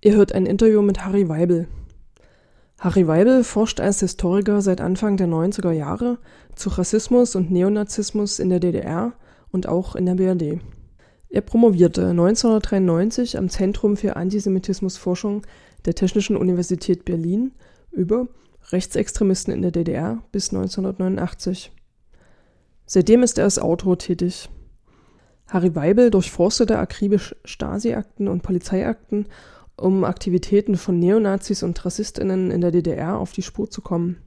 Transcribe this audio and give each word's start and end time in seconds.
Ihr 0.00 0.14
hört 0.14 0.32
ein 0.32 0.46
Interview 0.46 0.80
mit 0.80 1.04
Harry 1.04 1.28
Weibel. 1.28 1.66
Harry 2.78 3.08
Weibel 3.08 3.42
forscht 3.42 3.80
als 3.80 3.98
Historiker 3.98 4.62
seit 4.62 4.80
Anfang 4.80 5.16
der 5.16 5.26
90er 5.26 5.72
Jahre 5.72 6.18
zu 6.54 6.68
Rassismus 6.68 7.34
und 7.34 7.50
Neonazismus 7.50 8.38
in 8.38 8.48
der 8.48 8.60
DDR 8.60 9.14
und 9.50 9.66
auch 9.66 9.96
in 9.96 10.06
der 10.06 10.14
BRD. 10.14 10.60
Er 11.30 11.40
promovierte 11.40 12.10
1993 12.10 13.36
am 13.36 13.48
Zentrum 13.48 13.96
für 13.96 14.14
Antisemitismusforschung 14.14 15.42
der 15.84 15.96
Technischen 15.96 16.36
Universität 16.36 17.04
Berlin 17.04 17.50
über 17.90 18.28
Rechtsextremisten 18.70 19.52
in 19.52 19.62
der 19.62 19.72
DDR 19.72 20.22
bis 20.30 20.50
1989. 20.50 21.72
Seitdem 22.86 23.24
ist 23.24 23.38
er 23.38 23.44
als 23.44 23.58
Autor 23.58 23.98
tätig. 23.98 24.48
Harry 25.48 25.74
Weibel 25.74 26.10
durchforstete 26.10 26.78
akribisch 26.78 27.34
Stasi-Akten 27.44 28.28
und 28.28 28.42
Polizeiakten 28.42 29.26
um 29.80 30.04
Aktivitäten 30.04 30.76
von 30.76 30.98
Neonazis 30.98 31.62
und 31.62 31.84
Rassistinnen 31.84 32.50
in 32.50 32.60
der 32.60 32.70
DDR 32.70 33.18
auf 33.18 33.32
die 33.32 33.42
Spur 33.42 33.70
zu 33.70 33.80
kommen. 33.80 34.18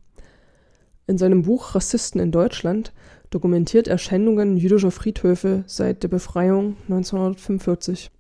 In 1.08 1.18
seinem 1.18 1.42
Buch 1.44 1.76
Rassisten 1.76 2.22
in 2.22 2.32
Deutschland 2.32 2.94
dokumentiert 3.30 3.88
er 3.88 3.98
Schändungen 3.98 4.58
jüdischer 4.58 4.92
Friedhöfe 4.92 5.64
seit 5.68 6.04
der 6.04 6.08
Befreiung 6.08 6.78
1945. 6.90 8.12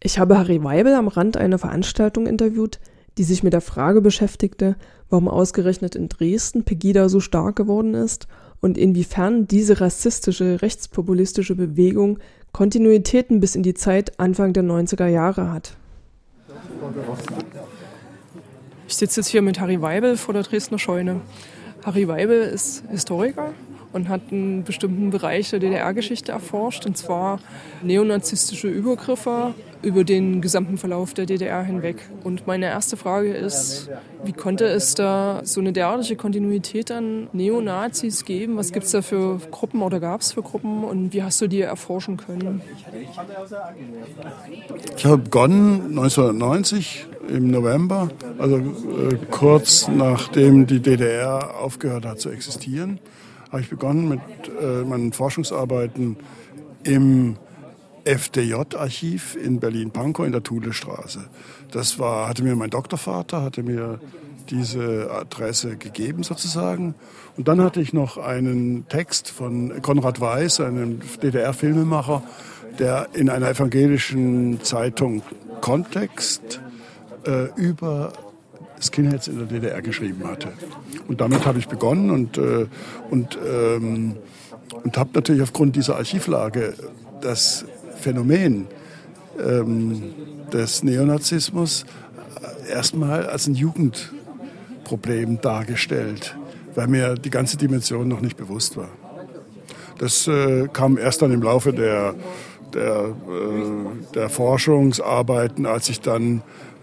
Ich 0.00 0.18
habe 0.18 0.38
Harry 0.38 0.62
Weibel 0.62 0.94
am 0.94 1.08
Rand 1.08 1.36
einer 1.36 1.58
Veranstaltung 1.58 2.26
interviewt, 2.26 2.78
die 3.16 3.24
sich 3.24 3.42
mit 3.42 3.52
der 3.52 3.60
Frage 3.62 4.00
beschäftigte, 4.00 4.76
warum 5.08 5.28
ausgerechnet 5.28 5.96
in 5.96 6.08
Dresden 6.08 6.64
Pegida 6.64 7.08
so 7.08 7.20
stark 7.20 7.56
geworden 7.56 7.94
ist 7.94 8.28
und 8.60 8.76
inwiefern 8.76 9.46
diese 9.46 9.80
rassistische, 9.80 10.60
rechtspopulistische 10.60 11.54
Bewegung 11.54 12.18
Kontinuitäten 12.52 13.40
bis 13.40 13.56
in 13.56 13.62
die 13.62 13.74
Zeit 13.74 14.20
Anfang 14.20 14.52
der 14.52 14.62
90er 14.62 15.06
Jahre 15.06 15.50
hat. 15.50 15.77
Ich 18.86 18.96
sitze 18.96 19.20
jetzt 19.20 19.28
hier 19.28 19.42
mit 19.42 19.60
Harry 19.60 19.80
Weibel 19.82 20.16
vor 20.16 20.34
der 20.34 20.42
Dresdner 20.42 20.78
Scheune. 20.78 21.20
Harry 21.84 22.08
Weibel 22.08 22.40
ist 22.40 22.84
Historiker 22.90 23.52
und 23.92 24.08
hat 24.08 24.20
einen 24.30 24.64
bestimmten 24.64 25.10
Bereich 25.10 25.50
der 25.50 25.60
DDR-Geschichte 25.60 26.32
erforscht, 26.32 26.86
und 26.86 26.96
zwar 26.96 27.40
neonazistische 27.82 28.68
Übergriffe 28.68 29.54
über 29.82 30.04
den 30.04 30.40
gesamten 30.40 30.78
Verlauf 30.78 31.14
der 31.14 31.26
DDR 31.26 31.62
hinweg. 31.62 31.96
Und 32.24 32.46
meine 32.46 32.66
erste 32.66 32.96
Frage 32.96 33.32
ist, 33.32 33.88
wie 34.24 34.32
konnte 34.32 34.66
es 34.66 34.94
da 34.94 35.40
so 35.44 35.60
eine 35.60 35.72
derartige 35.72 36.16
Kontinuität 36.16 36.90
an 36.90 37.28
Neonazis 37.32 38.24
geben? 38.24 38.56
Was 38.56 38.72
gibt 38.72 38.86
es 38.86 38.92
da 38.92 39.02
für 39.02 39.38
Gruppen 39.50 39.82
oder 39.82 40.00
gab 40.00 40.20
es 40.20 40.32
für 40.32 40.42
Gruppen 40.42 40.84
und 40.84 41.12
wie 41.12 41.22
hast 41.22 41.40
du 41.40 41.46
die 41.46 41.60
erforschen 41.60 42.16
können? 42.16 42.60
Ich 44.96 45.06
habe 45.06 45.18
begonnen 45.18 45.98
1990 45.98 47.06
im 47.28 47.50
November, 47.50 48.08
also 48.38 48.56
äh, 48.56 48.62
kurz 49.30 49.88
nachdem 49.88 50.66
die 50.66 50.80
DDR 50.80 51.56
aufgehört 51.60 52.06
hat 52.06 52.20
zu 52.20 52.30
existieren 52.30 52.98
habe 53.50 53.62
ich 53.62 53.70
begonnen 53.70 54.08
mit 54.08 54.20
äh, 54.60 54.84
meinen 54.84 55.12
Forschungsarbeiten 55.12 56.16
im 56.84 57.36
FDJ-Archiv 58.08 59.36
in 59.36 59.60
Berlin-Pankow 59.60 60.24
in 60.24 60.32
der 60.32 60.42
Thulestraße. 60.42 61.28
Das 61.70 61.98
war, 61.98 62.28
hatte 62.28 62.42
mir 62.42 62.56
mein 62.56 62.70
Doktorvater, 62.70 63.42
hatte 63.42 63.62
mir 63.62 64.00
diese 64.48 65.10
Adresse 65.10 65.76
gegeben 65.76 66.22
sozusagen. 66.22 66.94
Und 67.36 67.48
dann 67.48 67.60
hatte 67.62 67.80
ich 67.80 67.92
noch 67.92 68.16
einen 68.16 68.88
Text 68.88 69.30
von 69.30 69.82
Konrad 69.82 70.20
Weiß, 70.20 70.60
einem 70.60 71.00
DDR-Filmemacher, 71.22 72.22
der 72.78 73.08
in 73.12 73.28
einer 73.28 73.50
evangelischen 73.50 74.62
Zeitung 74.62 75.22
Kontext 75.60 76.60
äh, 77.26 77.48
über 77.56 78.12
Skinheads 78.80 79.28
in 79.28 79.38
der 79.38 79.46
DDR 79.46 79.82
geschrieben 79.82 80.26
hatte. 80.26 80.48
Und 81.08 81.20
damit 81.20 81.44
habe 81.44 81.58
ich 81.58 81.68
begonnen 81.68 82.10
und, 82.10 82.38
äh, 82.38 82.66
und, 83.10 83.38
ähm, 83.44 84.16
und 84.84 84.96
habe 84.96 85.10
natürlich 85.14 85.42
aufgrund 85.42 85.76
dieser 85.76 85.96
Archivlage 85.96 86.74
das 87.20 87.64
Phänomen 87.98 88.66
ähm, 89.38 90.14
des 90.52 90.82
Neonazismus 90.82 91.84
erstmal 92.68 93.26
als 93.26 93.46
ein 93.46 93.54
Jugendproblem 93.54 95.40
dargestellt, 95.40 96.36
weil 96.74 96.86
mir 96.86 97.14
die 97.14 97.30
ganze 97.30 97.56
Dimension 97.56 98.08
noch 98.08 98.20
nicht 98.20 98.36
bewusst 98.36 98.76
war. 98.76 98.88
Das 99.98 100.28
äh, 100.28 100.68
kam 100.72 100.96
erst 100.96 101.22
dann 101.22 101.32
im 101.32 101.42
Laufe 101.42 101.72
der, 101.72 102.14
der, 102.72 103.06
äh, 103.06 104.14
der 104.14 104.28
Forschungsarbeiten, 104.28 105.66
als 105.66 105.88
ich 105.88 106.00
dann 106.00 106.42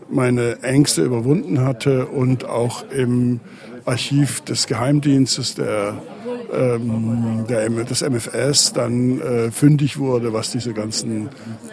meine 0.09 0.61
Ängste 0.61 1.03
überwunden 1.03 1.61
hatte 1.61 2.05
und 2.07 2.45
auch 2.45 2.83
im 2.91 3.39
Archiv 3.85 4.41
des 4.41 4.67
Geheimdienstes 4.67 5.55
der, 5.55 5.95
ähm, 6.57 7.45
der, 7.49 7.69
des 7.69 8.01
MFS 8.01 8.73
dann 8.73 9.19
äh, 9.19 9.51
fündig 9.51 9.97
wurde, 9.97 10.33
was 10.33 10.51
diese 10.51 10.73
ganzen 10.73 11.29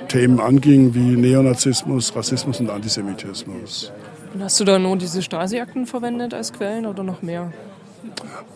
Themen 0.09 0.41
anging, 0.41 0.95
wie 0.95 1.17
Neonazismus, 1.17 2.15
Rassismus 2.15 2.61
und 2.61 2.71
Antisemitismus. 2.71 3.93
Und 4.35 4.43
hast 4.43 4.59
du 4.61 4.65
da 4.65 4.79
nur 4.79 4.97
diese 4.97 5.23
Stasi-Akten 5.23 5.87
verwendet 5.87 6.35
als 6.35 6.53
Quellen 6.53 6.87
oder 6.87 7.03
noch 7.03 7.23
mehr? 7.23 7.53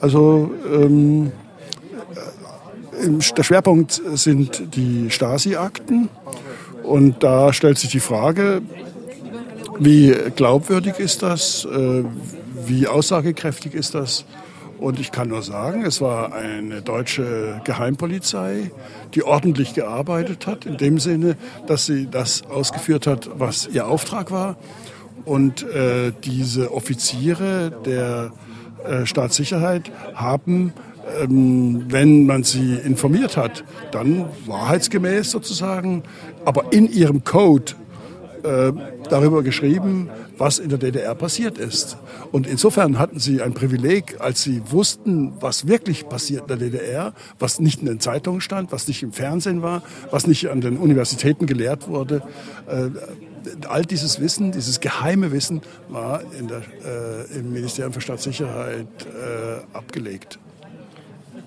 Also 0.00 0.50
ähm, 0.70 1.32
der 3.36 3.42
Schwerpunkt 3.42 4.00
sind 4.14 4.74
die 4.76 5.10
Stasi-Akten. 5.10 6.08
Und 6.82 7.22
da 7.22 7.52
stellt 7.52 7.78
sich 7.78 7.90
die 7.90 8.00
Frage, 8.00 8.62
wie 9.78 10.14
glaubwürdig 10.34 10.98
ist 10.98 11.22
das? 11.22 11.64
Äh, 11.64 12.04
wie 12.66 12.86
aussagekräftig 12.86 13.74
ist 13.74 13.94
das? 13.94 14.24
Und 14.78 15.00
ich 15.00 15.10
kann 15.10 15.28
nur 15.28 15.42
sagen, 15.42 15.84
es 15.84 16.00
war 16.00 16.34
eine 16.34 16.82
deutsche 16.82 17.60
Geheimpolizei, 17.64 18.70
die 19.14 19.22
ordentlich 19.22 19.74
gearbeitet 19.74 20.46
hat, 20.46 20.66
in 20.66 20.76
dem 20.76 20.98
Sinne, 20.98 21.36
dass 21.66 21.86
sie 21.86 22.08
das 22.10 22.42
ausgeführt 22.42 23.06
hat, 23.06 23.30
was 23.38 23.68
ihr 23.72 23.86
Auftrag 23.86 24.30
war. 24.30 24.56
Und 25.24 25.62
äh, 25.62 26.12
diese 26.24 26.72
Offiziere 26.72 27.72
der 27.84 28.32
äh, 28.84 29.06
Staatssicherheit 29.06 29.90
haben, 30.14 30.72
ähm, 31.20 31.84
wenn 31.88 32.26
man 32.26 32.44
sie 32.44 32.74
informiert 32.74 33.36
hat, 33.36 33.64
dann 33.92 34.26
wahrheitsgemäß 34.46 35.30
sozusagen, 35.30 36.02
aber 36.44 36.72
in 36.72 36.90
ihrem 36.90 37.24
Code 37.24 37.72
äh, 38.42 38.72
darüber 39.08 39.42
geschrieben, 39.42 40.10
was 40.38 40.58
in 40.58 40.68
der 40.68 40.78
DDR 40.78 41.14
passiert 41.14 41.58
ist. 41.58 41.96
Und 42.32 42.46
insofern 42.46 42.98
hatten 42.98 43.18
sie 43.18 43.42
ein 43.42 43.54
Privileg, 43.54 44.16
als 44.20 44.42
sie 44.42 44.62
wussten, 44.70 45.32
was 45.40 45.66
wirklich 45.66 46.08
passiert 46.08 46.42
in 46.42 46.48
der 46.48 46.56
DDR, 46.56 47.14
was 47.38 47.60
nicht 47.60 47.80
in 47.80 47.86
den 47.86 48.00
Zeitungen 48.00 48.40
stand, 48.40 48.72
was 48.72 48.88
nicht 48.88 49.02
im 49.02 49.12
Fernsehen 49.12 49.62
war, 49.62 49.82
was 50.10 50.26
nicht 50.26 50.48
an 50.50 50.60
den 50.60 50.76
Universitäten 50.76 51.46
gelehrt 51.46 51.88
wurde. 51.88 52.22
Äh, 52.68 52.90
all 53.68 53.84
dieses 53.84 54.20
Wissen, 54.20 54.52
dieses 54.52 54.80
geheime 54.80 55.32
Wissen 55.32 55.62
war 55.88 56.22
der, 56.40 56.62
äh, 57.32 57.38
im 57.38 57.52
Ministerium 57.52 57.92
für 57.92 58.00
Staatssicherheit 58.00 58.86
äh, 59.04 59.76
abgelegt. 59.76 60.38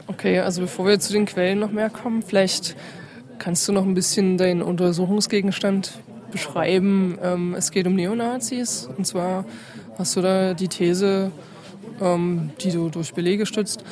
Okay, 0.07 0.39
also 0.39 0.61
bevor 0.61 0.87
wir 0.87 0.99
zu 0.99 1.13
den 1.13 1.25
Quellen 1.25 1.59
noch 1.59 1.71
mehr 1.71 1.89
kommen, 1.89 2.23
vielleicht 2.23 2.75
kannst 3.37 3.67
du 3.67 3.71
noch 3.71 3.83
ein 3.83 3.93
bisschen 3.93 4.37
deinen 4.37 4.61
Untersuchungsgegenstand 4.61 5.99
beschreiben, 6.31 7.17
ähm, 7.21 7.55
es 7.55 7.71
geht 7.71 7.87
um 7.87 7.95
Neonazis. 7.95 8.89
Und 8.97 9.05
zwar 9.05 9.45
hast 9.97 10.15
du 10.15 10.21
da 10.21 10.53
die 10.53 10.67
These, 10.67 11.31
ähm, 12.01 12.51
die 12.61 12.71
du 12.71 12.89
durch 12.89 13.13
Belege 13.13 13.45
stützt, 13.45 13.83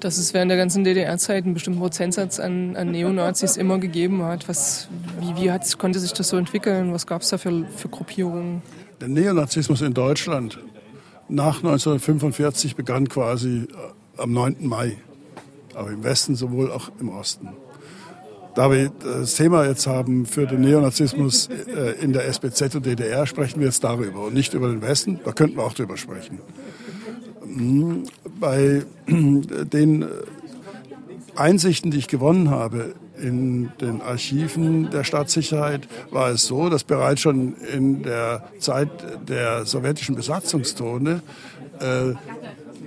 dass 0.00 0.18
es 0.18 0.34
während 0.34 0.50
der 0.50 0.58
ganzen 0.58 0.84
DDR-Zeit 0.84 1.44
einen 1.44 1.54
bestimmten 1.54 1.80
Prozentsatz 1.80 2.38
an, 2.38 2.76
an 2.76 2.90
Neonazis 2.90 3.56
immer 3.56 3.78
gegeben 3.78 4.22
hat. 4.22 4.48
Was, 4.48 4.88
wie 5.20 5.34
wie 5.36 5.76
konnte 5.78 5.98
sich 5.98 6.12
das 6.12 6.28
so 6.28 6.36
entwickeln? 6.36 6.92
Was 6.92 7.06
gab 7.06 7.22
es 7.22 7.30
da 7.30 7.38
für, 7.38 7.64
für 7.76 7.88
Gruppierungen? 7.88 8.62
Der 9.00 9.08
Neonazismus 9.08 9.82
in 9.82 9.94
Deutschland 9.94 10.58
nach 11.28 11.58
1945 11.58 12.76
begann 12.76 13.08
quasi 13.08 13.66
äh, 13.68 14.22
am 14.22 14.32
9. 14.32 14.56
Mai. 14.60 14.96
Aber 15.74 15.90
im 15.90 16.04
Westen 16.04 16.36
sowohl 16.36 16.70
auch 16.72 16.90
im 17.00 17.10
Osten. 17.10 17.48
Da 18.56 18.70
wir 18.70 18.88
das 18.88 19.34
Thema 19.34 19.66
jetzt 19.66 19.86
haben 19.86 20.24
für 20.24 20.46
den 20.46 20.62
Neonazismus 20.62 21.48
äh, 21.48 22.02
in 22.02 22.14
der 22.14 22.26
SBZ 22.26 22.74
und 22.76 22.86
DDR, 22.86 23.26
sprechen 23.26 23.60
wir 23.60 23.66
jetzt 23.66 23.84
darüber 23.84 24.22
und 24.22 24.34
nicht 24.34 24.54
über 24.54 24.68
den 24.68 24.80
Westen. 24.80 25.20
Da 25.24 25.32
könnten 25.32 25.58
wir 25.58 25.62
auch 25.62 25.74
drüber 25.74 25.98
sprechen. 25.98 26.38
Hm, 27.42 28.04
bei 28.40 28.82
den 29.06 30.06
Einsichten, 31.34 31.90
die 31.90 31.98
ich 31.98 32.08
gewonnen 32.08 32.48
habe 32.48 32.94
in 33.20 33.72
den 33.82 34.00
Archiven 34.00 34.88
der 34.90 35.04
Staatssicherheit, 35.04 35.86
war 36.10 36.30
es 36.30 36.46
so, 36.46 36.70
dass 36.70 36.82
bereits 36.82 37.20
schon 37.20 37.56
in 37.56 38.02
der 38.04 38.48
Zeit 38.58 38.88
der 39.28 39.66
sowjetischen 39.66 40.14
Besatzungszone 40.14 41.20
äh, 41.80 42.14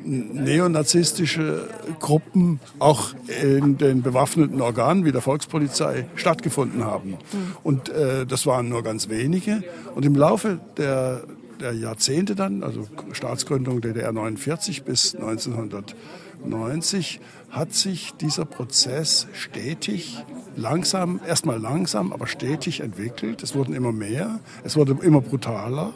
neonazistische 0.04 1.68
Gruppen 2.00 2.60
auch 2.80 3.13
in 3.42 3.78
den 3.78 4.01
bewaffneten 4.01 4.62
Organen 4.62 5.06
wie 5.06 5.12
der 5.12 5.22
Volkspolizei 5.22 6.07
stattgefunden 6.16 6.86
haben. 6.86 7.18
Und 7.63 7.90
äh, 7.90 8.25
das 8.25 8.46
waren 8.46 8.69
nur 8.69 8.84
ganz 8.84 9.10
wenige. 9.10 9.63
Und 9.96 10.06
im 10.06 10.16
Laufe 10.16 10.60
der, 10.78 11.24
der 11.60 11.74
Jahrzehnte 11.74 12.36
dann, 12.36 12.63
also 12.63 12.88
Staatsgründung 13.12 13.81
DDR 13.81 14.12
49 14.12 14.84
bis 14.84 15.16
1990, 15.16 17.19
hat 17.50 17.74
sich 17.74 18.13
dieser 18.13 18.46
Prozess 18.46 19.28
stetig, 19.34 20.24
langsam, 20.56 21.19
erstmal 21.28 21.60
langsam, 21.60 22.13
aber 22.13 22.28
stetig 22.28 22.81
entwickelt. 22.81 23.44
Es 23.44 23.56
wurden 23.56 23.74
immer 23.74 23.92
mehr, 23.92 24.40
es 24.63 24.75
wurde 24.75 24.98
immer 25.01 25.22
brutaler. 25.22 25.94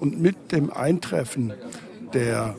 Und 0.00 0.20
mit 0.20 0.52
dem 0.52 0.72
Eintreffen 0.72 1.52
der 2.12 2.56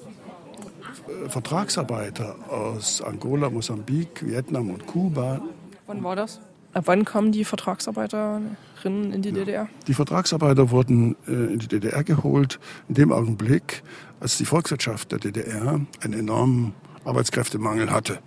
Vertragsarbeiter 1.28 2.36
aus 2.50 3.02
Angola, 3.02 3.50
Mosambik, 3.50 4.25
Vietnam 4.25 4.69
und 4.69 4.88
Kuba. 4.88 5.42
Wann 5.88 6.04
war 6.04 6.16
das? 6.16 6.40
Ab 6.74 6.84
wann 6.88 7.06
kamen 7.06 7.31
die 7.31 7.46
Vertragsarbeiterinnen 7.46 9.13
in 9.13 9.22
die 9.22 9.30
ja. 9.30 9.36
DDR? 9.36 9.69
Die 9.88 9.94
Vertragsarbeiter 9.94 10.72
wurden 10.72 11.16
äh, 11.28 11.54
in 11.54 11.60
die 11.60 11.68
DDR 11.68 12.04
geholt 12.04 12.60
in 12.90 12.96
dem 12.96 13.12
Augenblick, 13.13 13.81
als 14.19 14.38
die 14.38 14.46
Volkswirtschaft 14.46 15.12
der 15.12 15.19
DDR 15.19 15.80
einen 16.02 16.13
enormen 16.13 16.74
Arbeitskräftemangel 17.06 17.92
hatte. 17.92 18.19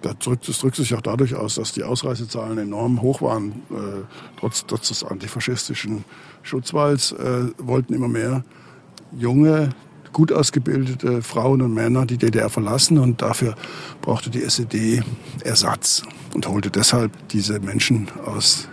Das 0.00 0.16
drückt, 0.18 0.48
das 0.48 0.58
drückt 0.60 0.76
sich 0.76 0.94
auch 0.94 1.00
dadurch 1.00 1.34
aus, 1.34 1.56
dass 1.56 1.72
die 1.72 1.82
Ausreisezahlen 1.82 2.58
enorm 2.58 3.02
hoch 3.02 3.20
waren. 3.22 3.50
Äh, 3.70 4.04
trotz, 4.38 4.64
trotz 4.66 4.88
des 4.88 5.04
antifaschistischen 5.04 6.04
Schutzwalls 6.42 7.12
äh, 7.12 7.48
wollten 7.58 7.92
immer 7.92 8.08
mehr 8.08 8.44
junge 9.12 9.70
gut 10.16 10.32
ausgebildete 10.32 11.20
Frauen 11.20 11.60
und 11.60 11.74
Männer 11.74 12.06
die 12.06 12.16
DDR 12.16 12.48
verlassen 12.48 12.96
und 12.96 13.20
dafür 13.20 13.54
brauchte 14.00 14.30
die 14.30 14.42
SED 14.42 15.02
Ersatz 15.44 16.04
und 16.32 16.48
holte 16.48 16.70
deshalb 16.70 17.12
diese 17.28 17.60
Menschen 17.60 18.08
aus 18.24 18.66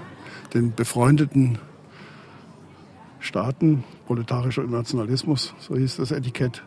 den 0.53 0.73
befreundeten 0.73 1.57
Staaten, 3.19 3.83
proletarischer 4.05 4.63
Nationalismus, 4.63 5.53
so 5.59 5.75
hieß 5.75 5.97
das 5.97 6.11
Etikett. 6.11 6.63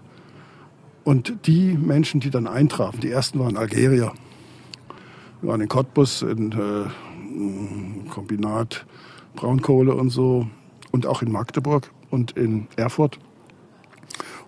Und 1.04 1.46
die 1.46 1.72
Menschen, 1.72 2.20
die 2.20 2.28
dann 2.28 2.46
eintrafen, 2.46 3.00
die 3.00 3.10
ersten 3.10 3.38
waren 3.38 3.56
Algerier, 3.56 4.12
wir 5.40 5.48
waren 5.48 5.62
in 5.62 5.68
Cottbus, 5.68 6.20
in 6.20 6.52
äh, 6.52 8.10
Kombinat 8.10 8.84
Braunkohle 9.36 9.94
und 9.94 10.10
so, 10.10 10.46
und 10.90 11.06
auch 11.06 11.22
in 11.22 11.32
Magdeburg 11.32 11.90
und 12.10 12.32
in 12.32 12.68
Erfurt. 12.76 13.18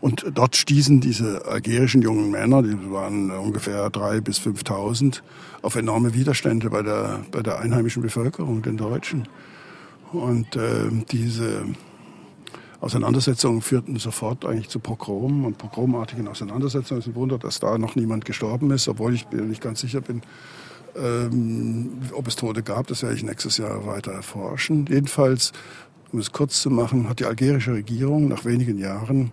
Und 0.00 0.26
dort 0.34 0.56
stießen 0.56 1.00
diese 1.00 1.44
algerischen 1.46 2.02
jungen 2.02 2.30
Männer, 2.30 2.62
die 2.62 2.76
waren 2.90 3.30
ungefähr 3.30 3.90
drei 3.90 4.20
bis 4.20 4.38
5.000, 4.38 5.22
auf 5.62 5.74
enorme 5.74 6.14
Widerstände 6.14 6.70
bei 6.70 6.82
der, 6.82 7.20
bei 7.32 7.42
der 7.42 7.58
einheimischen 7.58 8.02
Bevölkerung, 8.02 8.62
den 8.62 8.76
Deutschen. 8.76 9.26
Und 10.12 10.54
äh, 10.56 10.88
diese 11.10 11.64
Auseinandersetzungen 12.80 13.60
führten 13.60 13.96
sofort 13.96 14.44
eigentlich 14.44 14.68
zu 14.68 14.78
Pogromen 14.78 15.44
und 15.44 15.58
pogromartigen 15.58 16.28
Auseinandersetzungen. 16.28 17.00
Es 17.00 17.06
ist 17.06 17.12
ein 17.12 17.16
Wunder, 17.16 17.38
dass 17.38 17.58
da 17.58 17.76
noch 17.76 17.96
niemand 17.96 18.24
gestorben 18.24 18.70
ist, 18.70 18.86
obwohl 18.88 19.14
ich 19.14 19.28
nicht 19.30 19.60
ganz 19.60 19.80
sicher 19.80 20.00
bin, 20.00 20.22
ähm, 20.96 21.90
ob 22.12 22.28
es 22.28 22.36
Tote 22.36 22.62
gab. 22.62 22.86
Das 22.86 23.02
werde 23.02 23.16
ich 23.16 23.24
nächstes 23.24 23.58
Jahr 23.58 23.84
weiter 23.84 24.12
erforschen. 24.12 24.86
Jedenfalls, 24.88 25.52
um 26.12 26.20
es 26.20 26.30
kurz 26.30 26.62
zu 26.62 26.70
machen, 26.70 27.08
hat 27.08 27.18
die 27.18 27.24
algerische 27.24 27.72
Regierung 27.72 28.28
nach 28.28 28.44
wenigen 28.44 28.78
Jahren 28.78 29.32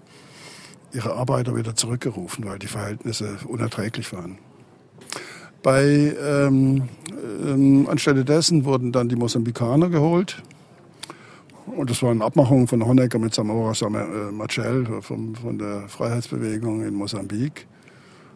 ihre 0.96 1.14
Arbeiter 1.14 1.56
wieder 1.56 1.76
zurückgerufen, 1.76 2.46
weil 2.46 2.58
die 2.58 2.68
Verhältnisse 2.68 3.38
unerträglich 3.48 4.12
waren. 4.14 4.38
Bei, 5.62 5.84
ähm, 5.84 6.90
ähm, 7.44 7.88
anstelle 7.90 8.24
dessen 8.24 8.66
wurden 8.66 8.92
dann 8.92 9.10
die 9.10 9.16
Mosambikaner 9.16 9.90
geholt. 9.90 10.42
Und 11.66 11.90
das 11.90 12.04
waren 12.04 12.22
Abmachungen 12.22 12.68
von 12.68 12.86
Honecker 12.86 13.18
mit 13.18 13.34
Samora 13.34 13.72
äh, 13.72 14.32
Machel 14.32 15.02
von, 15.02 15.36
von 15.36 15.58
der 15.58 15.90
Freiheitsbewegung 15.90 16.86
in 16.86 16.94
Mosambik. 16.94 17.68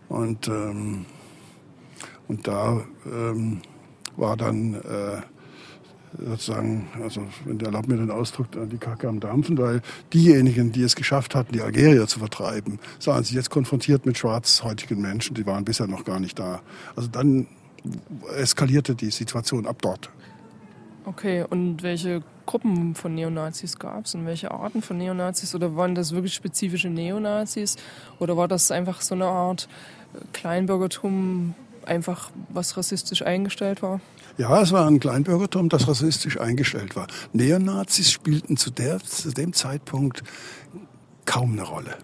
Und, 0.10 0.48
ähm, 0.48 1.06
und 2.28 2.48
da 2.48 2.82
ähm, 3.06 3.62
war 4.18 4.36
dann 4.36 4.74
äh, 4.74 5.22
sozusagen, 6.18 6.88
also 7.02 7.22
wenn 7.46 7.58
der 7.58 7.68
erlaubt 7.68 7.88
mir 7.88 7.98
den 7.98 8.12
Ausdruck, 8.12 8.48
die 8.52 8.78
Kacke 8.78 9.08
am 9.08 9.20
Dampfen, 9.20 9.58
weil 9.58 9.82
diejenigen, 10.14 10.72
die 10.72 10.84
es 10.84 10.96
geschafft 10.96 11.36
hatten, 11.36 11.54
die 11.54 11.62
Algerier 11.62 12.08
zu 12.08 12.20
vertreiben, 12.20 12.80
sahen 13.00 13.24
sich 13.24 13.36
jetzt 13.36 13.50
konfrontiert 13.50 14.06
mit 14.06 14.18
schwarzhäutigen 14.18 15.02
Menschen, 15.02 15.36
die 15.36 15.46
waren 15.46 15.66
bisher 15.66 15.88
noch 15.88 16.06
gar 16.06 16.20
nicht 16.20 16.40
da. 16.40 16.62
Also 16.96 17.10
dann 17.10 17.48
eskalierte 18.36 18.96
die 18.96 19.12
Situation 19.12 19.66
ab 19.66 19.82
dort. 19.82 20.10
Okay, 21.06 21.46
und 21.50 21.82
welche 21.82 22.22
Gruppen 22.46 22.96
von 22.96 23.16
Neonazis 23.16 23.80
gab 23.80 24.06
es 24.06 24.16
und 24.16 24.26
welche 24.26 24.52
Arten 24.52 24.82
von 24.82 24.98
Neonazis? 24.98 25.56
Oder 25.56 25.76
waren 25.76 25.96
das 25.96 26.12
wirklich 26.12 26.34
spezifische 26.34 26.90
Neonazis? 26.90 27.78
Oder 28.20 28.38
war 28.38 28.48
das 28.48 28.72
einfach 28.72 29.02
so 29.02 29.16
eine 29.16 29.26
Art 29.26 29.70
Kleinbürgertum, 30.34 31.56
einfach 31.86 32.32
was 32.50 32.76
rassistisch 32.76 33.24
eingestellt 33.24 33.82
war? 33.82 34.02
Ja, 34.40 34.62
es 34.62 34.72
war 34.72 34.88
ein 34.88 35.02
Kleinbürgertum, 35.02 35.68
das 35.68 35.90
rassistisch 35.90 36.40
eingestellt 36.40 36.96
war. 36.96 37.08
Neonazis 37.34 38.10
spielten 38.10 38.56
zu, 38.56 38.72
der, 38.72 39.00
zu 39.00 39.32
dem 39.32 39.52
Zeitpunkt 39.52 40.24
kaum 41.26 41.52
eine 41.52 41.64
Rolle. 41.64 41.98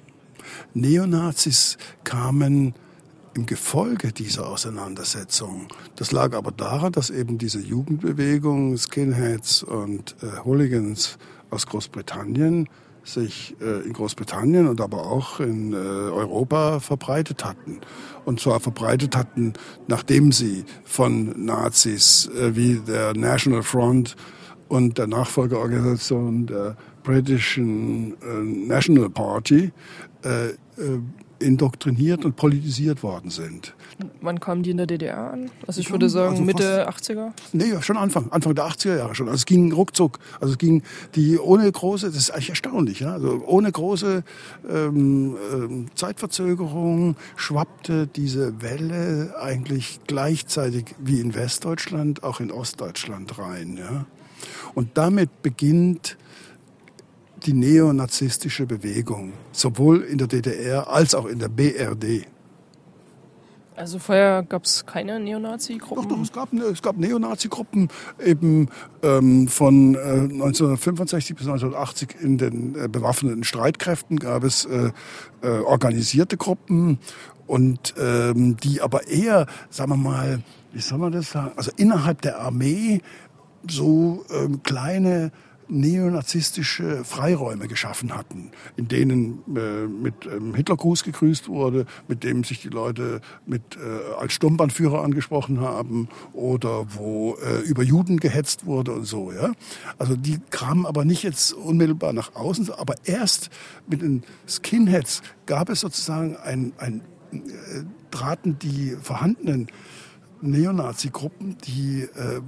Neonazis 0.73 1.77
kamen 2.03 2.75
im 3.35 3.45
Gefolge 3.45 4.11
dieser 4.11 4.49
Auseinandersetzung. 4.49 5.69
Das 5.95 6.11
lag 6.11 6.33
aber 6.33 6.51
daran, 6.51 6.91
dass 6.91 7.09
eben 7.09 7.37
diese 7.37 7.61
Jugendbewegung, 7.61 8.77
Skinheads 8.77 9.63
und 9.63 10.17
äh, 10.21 10.43
Hooligans 10.43 11.17
aus 11.51 11.65
Großbritannien 11.65 12.67
sich 13.05 13.55
äh, 13.61 13.85
in 13.85 13.93
Großbritannien 13.93 14.67
und 14.67 14.81
aber 14.81 15.05
auch 15.05 15.39
in 15.39 15.73
äh, 15.73 15.75
Europa 15.75 16.79
verbreitet 16.79 17.45
hatten. 17.45 17.81
Und 18.25 18.39
zwar 18.39 18.59
verbreitet 18.59 19.15
hatten, 19.15 19.53
nachdem 19.87 20.31
sie 20.31 20.65
von 20.83 21.45
Nazis 21.45 22.29
äh, 22.35 22.55
wie 22.55 22.81
der 22.85 23.15
National 23.15 23.63
Front 23.63 24.15
und 24.67 24.97
der 24.97 25.07
Nachfolgeorganisation 25.07 26.47
der 26.47 26.75
British 27.03 27.59
National 27.61 29.11
Party 29.11 29.71
indoktriniert 31.37 32.25
und 32.25 32.35
politisiert 32.35 33.03
worden 33.03 33.29
sind. 33.29 33.75
Wann 34.21 34.41
kamen 34.41 34.61
die 34.61 34.71
in 34.71 34.77
der 34.77 34.87
DDR 34.87 35.31
an? 35.31 35.51
Also 35.67 35.79
ich 35.79 35.89
würde 35.89 36.09
sagen 36.09 36.31
also 36.31 36.43
Mitte 36.43 36.89
80er? 36.89 37.31
Nee, 37.53 37.81
schon 37.81 37.95
Anfang, 37.95 38.29
Anfang 38.29 38.53
der 38.53 38.65
80er 38.65 38.97
Jahre 38.97 39.15
schon. 39.15 39.27
Also 39.27 39.37
es 39.37 39.45
ging 39.45 39.71
ruckzuck. 39.71 40.19
Also 40.41 40.53
es 40.53 40.57
ging 40.57 40.83
die 41.15 41.39
ohne 41.39 41.71
große, 41.71 42.07
das 42.07 42.17
ist 42.17 42.31
eigentlich 42.31 42.49
erstaunlich, 42.49 42.99
ja? 42.99 43.13
also 43.13 43.41
ohne 43.45 43.71
große 43.71 44.23
ähm, 44.69 45.37
ähm, 45.53 45.85
Zeitverzögerung 45.95 47.15
schwappte 47.37 48.07
diese 48.07 48.61
Welle 48.61 49.35
eigentlich 49.39 50.01
gleichzeitig 50.07 50.95
wie 50.99 51.21
in 51.21 51.33
Westdeutschland 51.33 52.21
auch 52.23 52.41
in 52.41 52.51
Ostdeutschland 52.51 53.39
rein. 53.39 53.77
Ja? 53.77 54.05
Und 54.73 54.97
damit 54.97 55.41
beginnt 55.41 56.17
die 57.45 57.53
neonazistische 57.53 58.65
Bewegung, 58.65 59.33
sowohl 59.53 60.01
in 60.01 60.17
der 60.17 60.27
DDR 60.27 60.89
als 60.89 61.15
auch 61.15 61.27
in 61.27 61.39
der 61.39 61.49
BRD. 61.49 62.27
Also 63.75 63.99
vorher 63.99 64.43
gab 64.43 64.63
es 64.63 64.85
keine 64.85 65.19
Neonazi-Gruppen? 65.19 66.07
Doch, 66.07 66.15
doch, 66.15 66.21
es 66.21 66.31
gab, 66.31 66.53
es 66.53 66.81
gab 66.81 66.97
Neonazi-Gruppen 66.97 67.89
eben 68.23 68.69
ähm, 69.03 69.47
von 69.47 69.95
äh, 69.95 69.99
1965 69.99 71.35
bis 71.35 71.45
1980 71.45 72.15
in 72.21 72.37
den 72.37 72.75
äh, 72.75 72.87
bewaffneten 72.87 73.43
Streitkräften 73.43 74.17
gab 74.17 74.43
es 74.43 74.65
äh, 74.65 74.91
äh, 75.41 75.47
organisierte 75.59 76.37
Gruppen 76.37 76.99
und 77.47 77.93
ähm, 77.99 78.55
die 78.57 78.81
aber 78.81 79.07
eher, 79.07 79.45
sagen 79.69 79.91
wir 79.91 79.97
mal, 79.97 80.41
wie 80.71 80.81
soll 80.81 80.97
man 80.97 81.11
das 81.11 81.31
sagen, 81.31 81.51
also 81.57 81.71
innerhalb 81.75 82.21
der 82.21 82.39
Armee 82.39 83.01
so 83.69 84.25
ähm, 84.29 84.63
kleine 84.63 85.31
neonazistische 85.67 87.03
Freiräume 87.03 87.67
geschaffen 87.67 88.15
hatten, 88.15 88.51
in 88.75 88.87
denen 88.87 89.43
äh, 89.55 89.87
mit 89.87 90.13
ähm, 90.25 90.55
Hitlergruß 90.55 91.03
gegrüßt 91.03 91.47
wurde, 91.47 91.85
mit 92.07 92.23
dem 92.23 92.43
sich 92.43 92.61
die 92.61 92.69
Leute 92.69 93.21
mit, 93.45 93.61
äh, 93.75 94.15
als 94.19 94.33
Sturmbannführer 94.33 95.03
angesprochen 95.03 95.61
haben 95.61 96.09
oder 96.33 96.85
wo 96.95 97.35
äh, 97.35 97.61
über 97.61 97.83
Juden 97.83 98.19
gehetzt 98.19 98.65
wurde 98.65 98.93
und 98.93 99.05
so. 99.05 99.31
Ja? 99.31 99.51
Also 99.97 100.15
die 100.15 100.39
kamen 100.49 100.85
aber 100.85 101.05
nicht 101.05 101.23
jetzt 101.23 101.53
unmittelbar 101.53 102.13
nach 102.13 102.35
außen, 102.35 102.71
aber 102.71 102.95
erst 103.05 103.49
mit 103.87 104.01
den 104.01 104.23
Skinheads 104.47 105.21
gab 105.45 105.69
es 105.69 105.81
sozusagen 105.81 106.35
ein, 106.37 106.73
ein 106.77 107.01
äh, 107.31 107.83
traten 108.11 108.57
die 108.59 108.95
vorhandenen 109.01 109.67
Neonazi-Gruppen, 110.41 111.57
die 111.65 112.01
äh, 112.01 112.41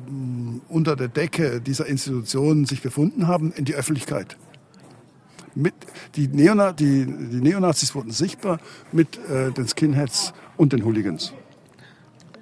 unter 0.67 0.95
der 0.95 1.07
Decke 1.07 1.61
dieser 1.61 1.87
Institutionen 1.87 2.65
sich 2.65 2.81
befunden 2.81 3.27
haben, 3.27 3.51
in 3.51 3.65
die 3.65 3.75
Öffentlichkeit. 3.75 4.37
mit, 5.55 5.73
die, 6.15 6.27
Neona, 6.27 6.71
die, 6.71 7.05
die 7.05 7.41
Neonazis 7.41 7.95
wurden 7.95 8.11
sichtbar 8.11 8.59
mit 8.91 9.17
äh, 9.29 9.51
den 9.51 9.67
Skinheads 9.67 10.33
und 10.55 10.73
den 10.73 10.85
Hooligans. 10.85 11.33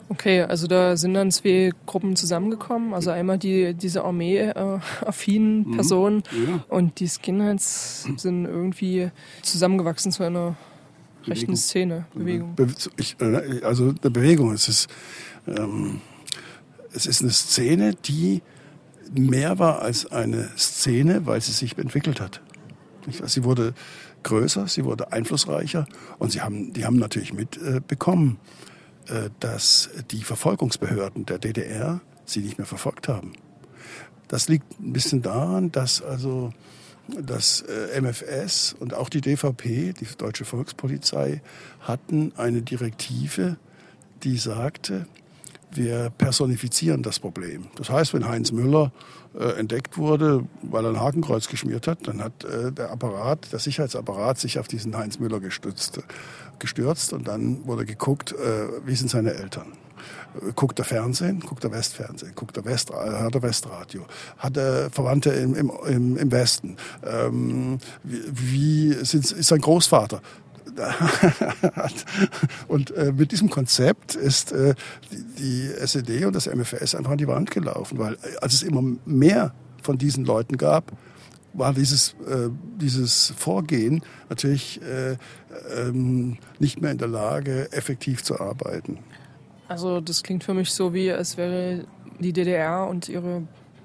Okay, 0.08 0.42
also 0.42 0.68
da 0.68 0.98
sind 0.98 1.16
dann 1.16 1.32
zwei 1.32 1.72
Gruppen 1.88 2.16
zusammengekommen. 2.16 2.94
Also 2.94 3.10
einmal 3.10 3.40
die, 3.40 3.74
diese 3.74 4.04
Armee-affinen 4.04 5.70
mhm. 5.70 5.72
Personen 5.75 6.24
ja. 6.32 6.64
und 6.68 7.00
die 7.00 7.08
Skinheads 7.08 8.04
sind 8.18 8.46
irgendwie 8.46 9.10
zusammengewachsen 9.42 10.12
zu 10.12 10.24
einer 10.24 10.56
rechten 11.25 11.56
Szene, 11.56 12.06
Bewegung. 12.14 12.56
Äh, 13.20 13.64
also 13.64 13.96
eine 14.00 14.12
Bewegung, 14.12 14.52
es 14.52 14.68
ist, 14.68 14.88
ähm, 15.48 16.02
es 16.94 17.06
ist 17.06 17.22
eine 17.22 17.32
Szene, 17.32 17.94
die 17.94 18.42
mehr 19.14 19.60
war 19.60 19.82
als 19.82 20.06
eine 20.06 20.50
Szene, 20.58 21.25
weil 21.25 21.42
sie 21.42 21.52
sich 21.52 21.78
entwickelt 21.78 22.20
hat. 22.20 22.42
Sie 23.25 23.44
wurde 23.44 23.74
größer, 24.24 24.68
sie 24.68 24.84
wurde 24.84 25.12
einflussreicher 25.12 25.86
und 26.18 26.32
sie 26.32 26.42
haben, 26.42 26.74
die 26.74 26.86
haben 26.86 26.98
natürlich 26.98 27.34
mitbekommen, 27.34 28.40
äh, 29.08 29.30
dass 29.40 29.90
die 30.12 30.24
Verfolgungsbehörden 30.24 31.25
der 31.25 31.38
DDR 31.38 32.02
sie 32.25 32.40
nicht 32.40 32.58
mehr 32.58 32.66
verfolgt 32.66 33.08
haben. 33.08 33.34
Das 34.28 34.50
liegt 34.50 34.80
ein 34.80 34.94
bisschen 34.94 35.22
daran, 35.22 35.72
dass 35.72 36.02
also 36.02 36.52
das 37.08 37.62
äh, 37.62 38.02
MFS 38.02 38.75
und 38.80 38.96
auch 38.96 39.10
die 39.10 39.22
DVP, 39.22 39.94
die 39.94 40.08
Deutsche 40.18 40.46
Volkspolizei, 40.46 41.44
hatten 41.82 42.34
eine 42.36 42.64
Direktive, 42.64 43.58
die 44.24 44.38
sagte, 44.38 45.06
wir 45.75 46.10
personifizieren 46.17 47.03
das 47.03 47.20
Problem. 47.20 47.67
Das 47.75 47.89
heißt, 47.89 48.13
wenn 48.13 48.27
Heinz 48.27 48.51
Müller 48.51 48.91
äh, 49.38 49.60
entdeckt 49.60 49.98
wurde, 49.98 50.46
weil 50.62 50.86
er 50.86 50.91
ein 50.91 51.00
Hakenkreuz 51.00 51.48
geschmiert 51.48 51.88
hat, 51.88 52.08
dann 52.08 52.24
hat 52.24 52.44
äh, 52.44 52.72
der 52.72 52.91
Apparat, 52.91 53.51
der 53.51 53.60
Sicherheitsapparat 53.60 54.39
sich 54.39 54.60
auf 54.60 54.67
diesen 54.67 54.96
Heinz 54.98 55.20
Müller 55.20 55.39
gestützt, 55.39 56.00
gestürzt 56.60 57.13
und 57.13 57.27
dann 57.27 57.65
wurde 57.65 57.86
geguckt, 57.86 58.32
äh, 58.32 58.67
wie 58.86 58.96
sind 58.96 59.10
seine 59.10 59.34
Eltern. 59.34 59.74
Guckt 60.55 60.77
er 60.79 60.86
Fernsehen, 60.86 61.39
guckt 61.39 61.63
er 61.63 61.72
Westfernsehen, 61.72 62.34
guckt 62.36 62.58
er 62.58 62.65
West, 62.65 62.91
hat 62.91 63.34
er 63.34 63.41
Westradio, 63.41 64.05
hat 64.38 64.58
er 64.58 64.89
Verwandte 64.89 65.29
im, 65.29 65.55
im, 65.55 66.17
im 66.17 66.32
Westen, 66.32 66.75
ähm, 67.05 67.79
wie, 68.03 68.22
wie 68.27 68.94
sind, 69.05 69.32
ist 69.32 69.48
sein 69.48 69.62
Großvater, 69.62 70.22
und 72.67 72.91
äh, 72.91 73.12
mit 73.12 73.32
diesem 73.32 73.50
Konzept 73.50 74.15
ist 74.15 74.51
äh, 74.51 74.75
die, 75.12 75.24
die 75.39 75.72
SED 75.77 76.25
und 76.25 76.36
das 76.36 76.48
MFS 76.48 76.96
einfach 76.96 77.12
an 77.12 77.17
die 77.17 77.27
Wand 77.27 77.51
gelaufen, 77.51 77.98
weil 77.98 78.13
äh, 78.13 78.38
als 78.41 78.53
es 78.53 78.63
immer 78.63 78.82
mehr 79.05 79.53
von 79.82 79.98
diesen 79.98 80.25
Leuten 80.25 80.58
gab, 80.58 80.91
war 81.53 81.74
dieses, 81.74 82.15
äh, 82.27 82.50
dieses 82.77 83.34
Vorgehen 83.38 84.01
natürlich 84.29 84.82
äh, 84.82 85.17
ähm, 85.75 86.38
nicht 86.60 86.82
mehr 86.82 86.91
in 86.91 86.98
der 86.98 87.08
Lage, 87.08 87.72
effektiv 87.72 88.24
zu 88.24 88.39
arbeiten. 88.39 89.00
Also 89.67 90.01
das 90.01 90.22
klingt 90.22 90.44
für 90.44 90.53
mich 90.53 90.72
so, 90.72 90.94
wie 90.94 91.12
als 91.12 91.38
wäre 91.38 91.86
die 92.20 92.34
DDR 92.34 92.88
und 92.88 93.10
ihre 93.10 93.44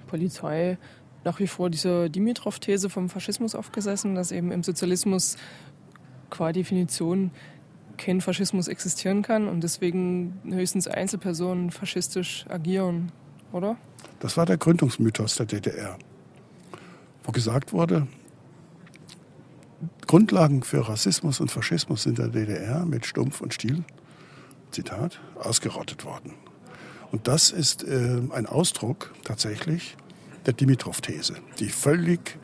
Polizei 0.08 0.78
nach 1.24 1.38
wie 1.38 1.46
vor 1.46 1.70
dieser 1.70 2.08
Dimitrov-These 2.08 2.88
vom 2.88 3.08
Faschismus 3.08 3.54
aufgesessen, 3.54 4.14
dass 4.14 4.32
eben 4.32 4.52
im 4.52 4.62
Sozialismus 4.62 5.36
qua 6.30 6.52
Definition 6.52 7.30
kein 7.96 8.20
Faschismus 8.20 8.68
existieren 8.68 9.22
kann 9.22 9.46
und 9.46 9.62
deswegen 9.62 10.40
höchstens 10.48 10.88
Einzelpersonen 10.88 11.70
faschistisch 11.70 12.46
agieren, 12.48 13.12
oder? 13.52 13.76
Das 14.20 14.36
war 14.36 14.46
der 14.46 14.56
Gründungsmythos 14.56 15.36
der 15.36 15.46
DDR, 15.46 15.98
wo 17.24 17.32
gesagt 17.32 17.72
wurde, 17.72 18.06
Grundlagen 20.06 20.62
für 20.62 20.88
Rassismus 20.88 21.40
und 21.40 21.50
Faschismus 21.50 22.06
in 22.06 22.14
der 22.14 22.28
DDR 22.28 22.84
mit 22.84 23.06
Stumpf 23.06 23.40
und 23.40 23.54
Stiel, 23.54 23.84
Zitat, 24.70 25.20
ausgerottet 25.36 26.04
worden. 26.04 26.34
Und 27.12 27.28
das 27.28 27.50
ist 27.50 27.84
äh, 27.84 28.20
ein 28.32 28.46
Ausdruck 28.46 29.14
tatsächlich 29.24 29.96
der 30.46 30.54
Dimitrov-These, 30.54 31.34
die 31.58 31.68
völlig, 31.68 32.38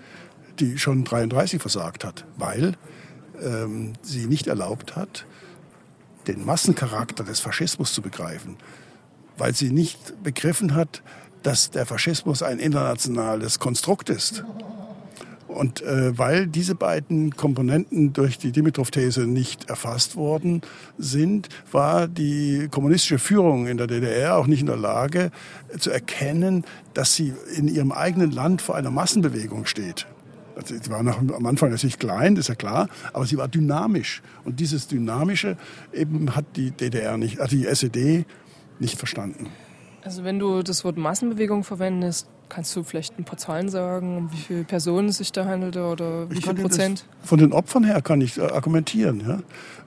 die 0.58 0.78
schon 0.78 1.04
33 1.04 1.60
versagt 1.60 2.04
hat, 2.04 2.24
weil 2.36 2.74
ähm, 3.42 3.92
sie 4.02 4.26
nicht 4.26 4.46
erlaubt 4.46 4.96
hat, 4.96 5.26
den 6.26 6.44
Massencharakter 6.44 7.24
des 7.24 7.40
Faschismus 7.40 7.92
zu 7.92 8.02
begreifen, 8.02 8.56
weil 9.38 9.54
sie 9.54 9.70
nicht 9.70 10.22
begriffen 10.22 10.74
hat, 10.74 11.02
dass 11.42 11.70
der 11.70 11.86
Faschismus 11.86 12.42
ein 12.42 12.58
internationales 12.58 13.58
Konstrukt 13.58 14.10
ist. 14.10 14.42
Und 15.46 15.80
äh, 15.82 16.18
weil 16.18 16.48
diese 16.48 16.74
beiden 16.74 17.34
Komponenten 17.34 18.12
durch 18.12 18.36
die 18.36 18.52
Dimitrov-These 18.52 19.26
nicht 19.26 19.70
erfasst 19.70 20.16
worden 20.16 20.60
sind, 20.98 21.48
war 21.72 22.08
die 22.08 22.68
kommunistische 22.70 23.18
Führung 23.18 23.66
in 23.66 23.78
der 23.78 23.86
DDR 23.86 24.36
auch 24.36 24.48
nicht 24.48 24.60
in 24.60 24.66
der 24.66 24.76
Lage 24.76 25.30
zu 25.78 25.90
erkennen, 25.90 26.64
dass 26.94 27.14
sie 27.14 27.32
in 27.56 27.68
ihrem 27.68 27.92
eigenen 27.92 28.32
Land 28.32 28.60
vor 28.60 28.74
einer 28.74 28.90
Massenbewegung 28.90 29.64
steht. 29.64 30.06
Also 30.56 30.74
sie 30.74 30.90
war 30.90 31.02
noch 31.02 31.18
am 31.18 31.46
Anfang 31.46 31.70
natürlich 31.70 31.98
klein, 31.98 32.34
das 32.34 32.44
ist 32.44 32.48
ja 32.48 32.54
klar, 32.54 32.88
aber 33.12 33.26
sie 33.26 33.36
war 33.36 33.46
dynamisch. 33.46 34.22
Und 34.44 34.58
dieses 34.58 34.88
Dynamische 34.88 35.56
eben 35.92 36.34
hat 36.34 36.44
die 36.56 36.70
DDR 36.70 37.18
nicht, 37.18 37.40
also 37.40 37.56
die 37.56 37.66
SED 37.66 38.24
nicht 38.78 38.98
verstanden. 38.98 39.48
Also 40.02 40.24
wenn 40.24 40.38
du 40.38 40.62
das 40.62 40.84
Wort 40.84 40.96
Massenbewegung 40.96 41.64
verwendest, 41.64 42.28
kannst 42.48 42.74
du 42.76 42.84
vielleicht 42.84 43.18
ein 43.18 43.24
paar 43.24 43.38
Zahlen 43.38 43.68
sagen, 43.68 44.16
um 44.16 44.32
wie 44.32 44.36
viele 44.36 44.64
Personen 44.64 45.08
es 45.08 45.18
sich 45.18 45.32
da 45.32 45.46
handelte 45.46 45.84
oder 45.84 46.30
wie 46.30 46.40
viel 46.40 46.54
Prozent? 46.54 47.04
Von 47.22 47.38
den 47.38 47.52
Opfern 47.52 47.84
her 47.84 48.00
kann 48.02 48.20
ich 48.20 48.38
äh, 48.38 48.42
argumentieren. 48.42 49.20
Ja? 49.26 49.40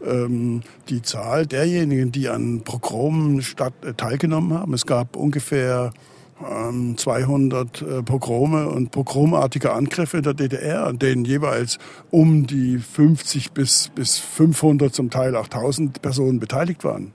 Ähm, 0.05 0.61
die 0.89 1.01
Zahl 1.01 1.47
derjenigen, 1.47 2.11
die 2.11 2.27
an 2.27 2.61
Pogromen 2.61 3.41
statt, 3.41 3.73
äh, 3.83 3.93
teilgenommen 3.93 4.53
haben, 4.57 4.73
es 4.73 4.85
gab 4.85 5.15
ungefähr 5.15 5.91
200 6.39 7.81
ähm, 7.81 7.87
äh, 7.87 8.03
Pogrome 8.03 8.69
und 8.69 8.91
pogromartige 8.91 9.73
Angriffe 9.73 10.17
in 10.17 10.23
der 10.23 10.33
DDR, 10.33 10.85
an 10.85 10.99
denen 10.99 11.25
jeweils 11.25 11.77
um 12.11 12.47
die 12.47 12.77
50 12.77 13.51
bis, 13.51 13.89
bis 13.93 14.17
500, 14.19 14.93
zum 14.93 15.09
Teil 15.09 15.35
auch 15.35 15.45
1000 15.45 16.01
Personen 16.01 16.39
beteiligt 16.39 16.83
waren. 16.83 17.11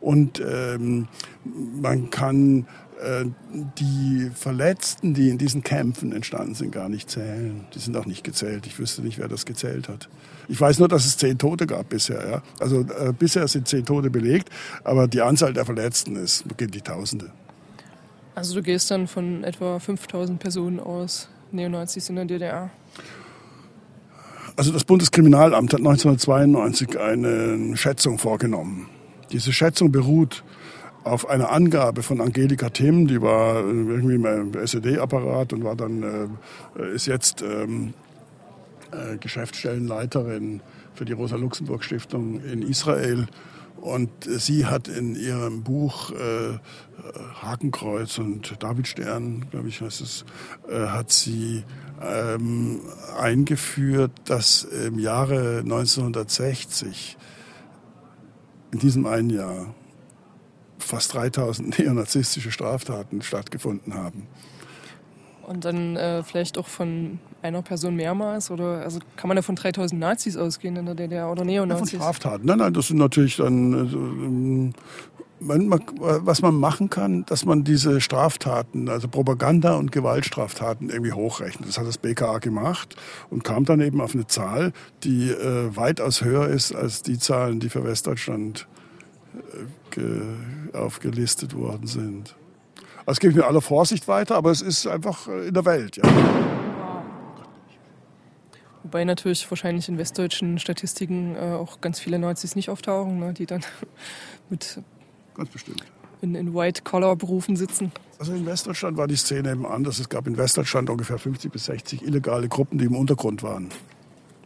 Und 0.00 0.42
ähm, 0.44 1.08
man 1.80 2.10
kann 2.10 2.66
äh, 3.02 3.24
die 3.78 4.30
Verletzten, 4.34 5.14
die 5.14 5.28
in 5.28 5.38
diesen 5.38 5.62
Kämpfen 5.62 6.12
entstanden 6.12 6.54
sind, 6.54 6.72
gar 6.72 6.88
nicht 6.88 7.08
zählen. 7.08 7.64
Die 7.74 7.78
sind 7.78 7.96
auch 7.96 8.06
nicht 8.06 8.24
gezählt. 8.24 8.66
Ich 8.66 8.78
wüsste 8.78 9.02
nicht, 9.02 9.18
wer 9.18 9.28
das 9.28 9.46
gezählt 9.46 9.88
hat. 9.88 10.08
Ich 10.48 10.60
weiß 10.60 10.78
nur, 10.78 10.88
dass 10.88 11.06
es 11.06 11.16
zehn 11.16 11.38
Tote 11.38 11.66
gab 11.66 11.88
bisher. 11.88 12.28
Ja? 12.28 12.42
Also 12.60 12.80
äh, 12.80 13.12
bisher 13.16 13.46
sind 13.48 13.68
zehn 13.68 13.84
Tote 13.84 14.10
belegt, 14.10 14.50
aber 14.84 15.08
die 15.08 15.22
Anzahl 15.22 15.52
der 15.52 15.64
Verletzten 15.64 16.16
ist, 16.16 16.44
geht 16.56 16.74
die 16.74 16.80
Tausende. 16.80 17.30
Also 18.34 18.54
du 18.54 18.62
gehst 18.62 18.90
dann 18.90 19.06
von 19.08 19.44
etwa 19.44 19.78
5000 19.78 20.38
Personen 20.38 20.80
aus, 20.80 21.28
Neonazis 21.50 22.08
in 22.08 22.16
der 22.16 22.24
DDR? 22.24 22.70
Also 24.56 24.72
das 24.72 24.84
Bundeskriminalamt 24.84 25.72
hat 25.72 25.80
1992 25.80 26.98
eine 26.98 27.76
Schätzung 27.76 28.18
vorgenommen. 28.18 28.88
Diese 29.30 29.52
Schätzung 29.52 29.92
beruht 29.92 30.44
auf 31.04 31.28
einer 31.28 31.50
Angabe 31.50 32.02
von 32.02 32.20
Angelika 32.20 32.70
Timm, 32.70 33.06
die 33.06 33.20
war 33.20 33.56
irgendwie 33.56 34.14
im 34.14 34.54
SED-Apparat 34.54 35.52
und 35.52 35.64
war 35.64 35.74
dann, 35.74 36.02
äh, 36.78 36.94
ist 36.94 37.06
jetzt 37.06 37.42
ähm, 37.42 37.94
äh, 38.92 39.16
Geschäftsstellenleiterin 39.16 40.60
für 40.94 41.04
die 41.04 41.12
Rosa-Luxemburg-Stiftung 41.12 42.40
in 42.44 42.62
Israel 42.62 43.26
und 43.82 44.10
sie 44.24 44.66
hat 44.66 44.86
in 44.86 45.16
ihrem 45.16 45.64
Buch 45.64 46.12
äh, 46.12 46.58
Hakenkreuz 47.42 48.18
und 48.18 48.62
Davidstern, 48.62 49.50
glaube 49.50 49.68
ich, 49.68 49.80
heißt 49.80 50.00
es, 50.00 50.24
äh, 50.70 50.86
hat 50.86 51.10
sie 51.10 51.64
ähm, 52.00 52.80
eingeführt, 53.18 54.12
dass 54.26 54.62
im 54.62 55.00
Jahre 55.00 55.58
1960, 55.64 57.18
in 58.70 58.78
diesem 58.78 59.04
einen 59.04 59.30
Jahr, 59.30 59.74
fast 60.78 61.14
3000 61.14 61.78
neonazistische 61.80 62.52
Straftaten 62.52 63.20
stattgefunden 63.20 63.94
haben. 63.94 64.28
Und 65.46 65.64
dann 65.64 65.96
äh, 65.96 66.22
vielleicht 66.22 66.56
auch 66.58 66.68
von 66.68 67.18
einer 67.42 67.62
Person 67.62 67.96
mehrmals? 67.96 68.50
Oder 68.50 68.82
also 68.82 69.00
kann 69.16 69.28
man 69.28 69.36
da 69.36 69.42
von 69.42 69.56
3000 69.56 70.00
Nazis 70.00 70.36
ausgehen 70.36 70.76
in 70.76 70.86
der 70.86 70.94
DDR 70.94 71.30
oder 71.30 71.44
Neonazis? 71.44 71.92
Ja, 71.92 71.98
von 71.98 72.00
Straftaten. 72.00 72.46
Nein, 72.46 72.58
nein, 72.58 72.72
das 72.72 72.88
sind 72.88 72.98
natürlich 72.98 73.36
dann. 73.36 73.74
Also, 73.74 73.98
ähm, 73.98 74.72
man, 75.42 75.70
was 75.98 76.40
man 76.40 76.54
machen 76.54 76.88
kann, 76.88 77.24
dass 77.26 77.44
man 77.44 77.64
diese 77.64 78.00
Straftaten, 78.00 78.88
also 78.88 79.08
Propaganda- 79.08 79.74
und 79.74 79.92
Gewaltstraftaten 79.92 80.88
irgendwie 80.88 81.12
hochrechnet. 81.12 81.68
Das 81.68 81.78
hat 81.78 81.86
das 81.86 81.98
BKA 81.98 82.38
gemacht 82.38 82.96
und 83.28 83.42
kam 83.42 83.64
dann 83.64 83.80
eben 83.80 84.00
auf 84.00 84.14
eine 84.14 84.26
Zahl, 84.28 84.72
die 85.02 85.30
äh, 85.30 85.74
weitaus 85.76 86.22
höher 86.22 86.48
ist 86.48 86.74
als 86.74 87.02
die 87.02 87.18
Zahlen, 87.18 87.60
die 87.60 87.70
für 87.70 87.84
Westdeutschland 87.84 88.68
äh, 89.96 90.76
aufgelistet 90.76 91.54
worden 91.54 91.86
sind. 91.86 92.36
Das 93.06 93.20
gebe 93.20 93.32
ich 93.32 93.36
mit 93.36 93.44
aller 93.44 93.60
Vorsicht 93.60 94.08
weiter, 94.08 94.36
aber 94.36 94.50
es 94.50 94.62
ist 94.62 94.86
einfach 94.86 95.28
äh, 95.28 95.48
in 95.48 95.54
der 95.54 95.64
Welt. 95.64 95.96
Ja. 95.96 96.02
Wobei 98.82 99.04
natürlich 99.04 99.48
wahrscheinlich 99.50 99.88
in 99.88 99.98
westdeutschen 99.98 100.58
Statistiken 100.58 101.36
äh, 101.36 101.54
auch 101.54 101.80
ganz 101.80 102.00
viele 102.00 102.18
Nazis 102.18 102.56
nicht 102.56 102.68
auftauchen, 102.68 103.18
ne, 103.18 103.32
die 103.32 103.46
dann 103.46 103.62
mit 104.50 104.80
ganz 105.34 105.50
bestimmt. 105.50 105.84
in, 106.20 106.34
in 106.34 106.54
White-Collar-Berufen 106.54 107.56
sitzen. 107.56 107.92
Also 108.18 108.34
in 108.34 108.46
Westdeutschland 108.46 108.96
war 108.96 109.08
die 109.08 109.16
Szene 109.16 109.50
eben 109.52 109.66
anders. 109.66 109.98
Es 109.98 110.08
gab 110.08 110.26
in 110.26 110.36
Westdeutschland 110.36 110.90
ungefähr 110.90 111.18
50 111.18 111.50
bis 111.50 111.66
60 111.66 112.02
illegale 112.02 112.48
Gruppen, 112.48 112.78
die 112.78 112.84
im 112.84 112.94
Untergrund 112.94 113.42
waren. 113.42 113.70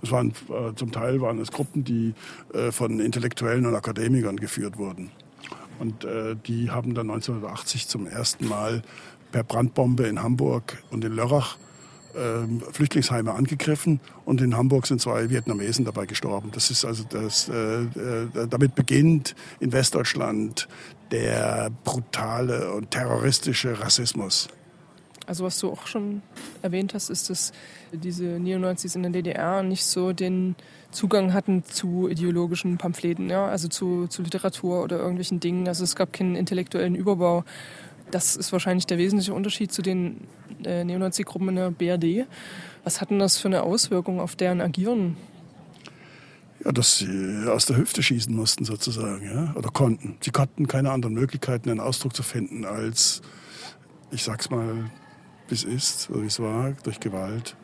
Das 0.01 0.11
waren, 0.11 0.31
äh, 0.31 0.75
zum 0.77 0.93
Teil 0.93 1.21
waren 1.21 1.41
es 1.41 1.51
Gruppen, 1.51 1.85
die 1.85 2.15
äh, 2.53 2.71
von 2.71 3.01
Intellektuellen 3.01 3.67
und 3.67 3.75
Akademikern 3.75 4.37
geführt 4.37 4.79
wurden. 4.79 5.11
Und 5.78 6.04
äh, 6.04 6.37
die 6.47 6.71
haben 6.71 6.95
dann 6.95 7.11
1980 7.11 7.88
zum 7.88 8.06
ersten 8.06 8.49
Mal 8.49 8.83
per 9.33 9.45
Brandbombe 9.45 10.06
in 10.06 10.23
Hamburg 10.23 10.83
und 10.90 11.04
in 11.04 11.12
Lörrach 11.12 11.56
ähm, 12.16 12.62
Flüchtlingsheime 12.73 13.35
angegriffen 13.35 14.00
und 14.25 14.40
in 14.40 14.56
Hamburg 14.56 14.87
sind 14.87 15.00
zwei 15.00 15.28
Vietnamesen 15.28 15.85
dabei 15.85 16.06
gestorben. 16.06 16.50
Das 16.52 16.71
ist 16.71 16.85
also 16.85 17.04
das, 17.04 17.49
äh, 17.49 17.83
äh, 17.83 18.49
damit 18.49 18.75
beginnt 18.75 19.35
in 19.61 19.73
Westdeutschland 19.73 20.66
der 21.11 21.71
brutale 21.85 22.73
und 22.73 22.90
terroristische 22.90 23.78
Rassismus. 23.80 24.49
Also 25.26 25.45
was 25.45 25.59
du 25.59 25.71
auch 25.71 25.87
schon 25.87 26.23
erwähnt 26.63 26.95
hast, 26.95 27.11
ist, 27.11 27.31
dass 27.31 27.53
diese 27.93 28.25
Neonazis 28.25 28.95
in 28.97 29.03
der 29.03 29.13
DDR 29.13 29.63
nicht 29.63 29.85
so 29.85 30.13
den 30.13 30.57
Zugang 30.91 31.33
hatten 31.33 31.65
zu 31.65 32.09
ideologischen 32.09 32.79
Pamphleten, 32.79 33.29
ja, 33.29 33.47
also 33.47 33.69
zu, 33.69 34.07
zu 34.07 34.23
Literatur 34.23 34.83
oder 34.83 34.99
irgendwelchen 34.99 35.41
Dingen. 35.41 35.69
Also 35.69 35.85
es 35.85 35.95
gab 35.95 36.13
keinen 36.13 36.37
intellektuellen 36.37 36.95
Überbau. 36.95 37.45
Das 38.11 38.37
ist 38.37 38.53
wahrscheinlich 38.53 38.87
der 38.87 38.99
wesentliche 38.99 39.35
Unterschied 39.35 39.73
zu 39.73 39.83
den 39.83 40.23
äh, 40.65 40.85
Neonazi-Gruppen 40.85 41.51
in 41.51 41.57
der 41.57 41.71
BRD. 41.71 42.27
Was 42.85 43.01
hat 43.01 43.11
denn 43.11 43.19
das 43.19 43.37
für 43.37 43.49
eine 43.49 43.63
Auswirkung 43.63 44.21
auf 44.21 44.37
deren 44.37 44.61
Agieren? 44.61 45.17
Ja, 46.65 46.73
dass 46.73 46.99
sie 46.99 47.47
aus 47.49 47.67
der 47.67 47.77
Hüfte 47.77 48.03
schießen 48.03 48.35
mussten 48.35 48.65
sozusagen, 48.65 49.25
ja, 49.25 49.55
oder 49.57 49.71
konnten. 49.71 50.17
Sie 50.21 50.31
hatten 50.37 50.67
keine 50.67 50.91
anderen 50.91 51.15
Möglichkeiten, 51.15 51.69
einen 51.69 51.81
Ausdruck 51.81 52.17
zu 52.17 52.23
finden 52.23 52.65
als, 52.65 53.23
ich 54.11 54.23
sag's 54.23 54.51
mal, 54.51 54.91
es 55.53 55.65
ist, 55.65 56.09
wie 56.15 56.26
es 56.26 56.41
war, 56.41 56.73
durch 56.83 57.00
Gewalt. 57.00 57.57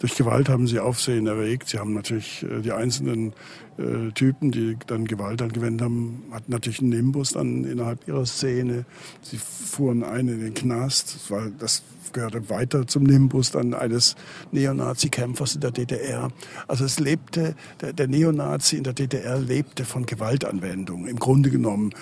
Durch 0.00 0.16
Gewalt 0.16 0.48
haben 0.48 0.66
sie 0.66 0.80
Aufsehen 0.80 1.26
erregt. 1.26 1.68
Sie 1.68 1.78
haben 1.78 1.94
natürlich 1.94 2.42
äh, 2.42 2.60
die 2.60 2.72
einzelnen 2.72 3.32
äh, 3.78 4.10
Typen, 4.12 4.50
die 4.50 4.76
dann 4.86 5.06
Gewalt 5.06 5.40
angewendet 5.40 5.82
haben, 5.82 6.24
hatten 6.30 6.50
natürlich 6.50 6.80
einen 6.80 6.90
Nimbus 6.90 7.32
dann 7.32 7.64
innerhalb 7.64 8.06
ihrer 8.06 8.26
Szene. 8.26 8.84
Sie 9.22 9.38
fuhren 9.38 10.02
einen 10.02 10.28
in 10.28 10.40
den 10.40 10.54
Knast. 10.54 11.30
War, 11.30 11.48
das 11.58 11.82
gehörte 12.12 12.48
weiter 12.50 12.86
zum 12.86 13.04
Nimbus 13.04 13.50
dann 13.50 13.72
eines 13.74 14.14
Neonazi-Kämpfers 14.52 15.54
in 15.54 15.60
der 15.60 15.70
DDR. 15.70 16.30
Also 16.68 16.84
es 16.84 17.00
lebte, 17.00 17.54
der, 17.80 17.92
der 17.92 18.08
Neonazi 18.08 18.76
in 18.76 18.84
der 18.84 18.92
DDR 18.92 19.38
lebte 19.38 19.84
von 19.84 20.06
Gewaltanwendung. 20.06 21.06
Im 21.06 21.18
Grunde 21.18 21.50
genommen 21.50 21.94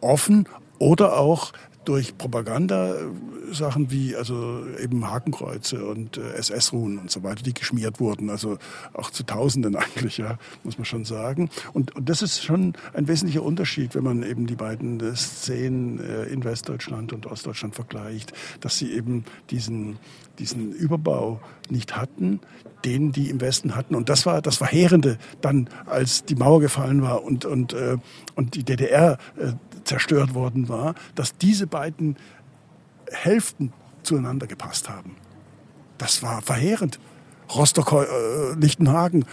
offen 0.00 0.48
oder 0.78 1.18
auch 1.18 1.52
durch 1.84 2.16
Propagandasachen 2.18 3.90
wie 3.90 4.14
also 4.14 4.64
eben 4.78 5.10
Hakenkreuze 5.10 5.84
und 5.84 6.18
äh, 6.18 6.32
SS-Ruhen 6.34 6.98
und 6.98 7.10
so 7.10 7.22
weiter, 7.22 7.42
die 7.42 7.54
geschmiert 7.54 8.00
wurden, 8.00 8.28
also 8.30 8.58
auch 8.92 9.10
zu 9.10 9.24
Tausenden 9.24 9.76
eigentlich, 9.76 10.18
ja, 10.18 10.38
muss 10.62 10.78
man 10.78 10.84
schon 10.84 11.04
sagen. 11.04 11.50
Und, 11.72 11.96
und 11.96 12.08
das 12.08 12.22
ist 12.22 12.42
schon 12.42 12.74
ein 12.92 13.08
wesentlicher 13.08 13.42
Unterschied, 13.42 13.94
wenn 13.94 14.04
man 14.04 14.22
eben 14.22 14.46
die 14.46 14.56
beiden 14.56 15.00
äh, 15.00 15.16
Szenen 15.16 16.00
äh, 16.00 16.24
in 16.24 16.44
Westdeutschland 16.44 17.12
und 17.12 17.26
Ostdeutschland 17.26 17.74
vergleicht, 17.74 18.32
dass 18.60 18.76
sie 18.76 18.92
eben 18.92 19.24
diesen 19.50 19.98
diesen 20.40 20.72
Überbau 20.72 21.40
nicht 21.68 21.96
hatten, 21.96 22.40
den 22.84 23.12
die 23.12 23.30
im 23.30 23.40
Westen 23.40 23.76
hatten. 23.76 23.94
Und 23.94 24.08
das 24.08 24.26
war 24.26 24.42
das 24.42 24.56
Verheerende 24.56 25.18
dann, 25.40 25.68
als 25.86 26.24
die 26.24 26.34
Mauer 26.34 26.60
gefallen 26.60 27.02
war 27.02 27.22
und, 27.22 27.44
und, 27.44 27.74
äh, 27.74 27.98
und 28.34 28.54
die 28.54 28.64
DDR 28.64 29.18
äh, 29.36 29.52
zerstört 29.90 30.34
worden 30.34 30.68
war, 30.68 30.94
dass 31.16 31.36
diese 31.36 31.66
beiden 31.66 32.16
Hälften 33.10 33.72
zueinander 34.04 34.46
gepasst 34.46 34.88
haben. 34.88 35.16
Das 35.98 36.22
war 36.22 36.42
verheerend. 36.42 37.00
Rostock, 37.52 37.92
äh, 37.92 38.54
Lichtenhagen, 38.54 39.24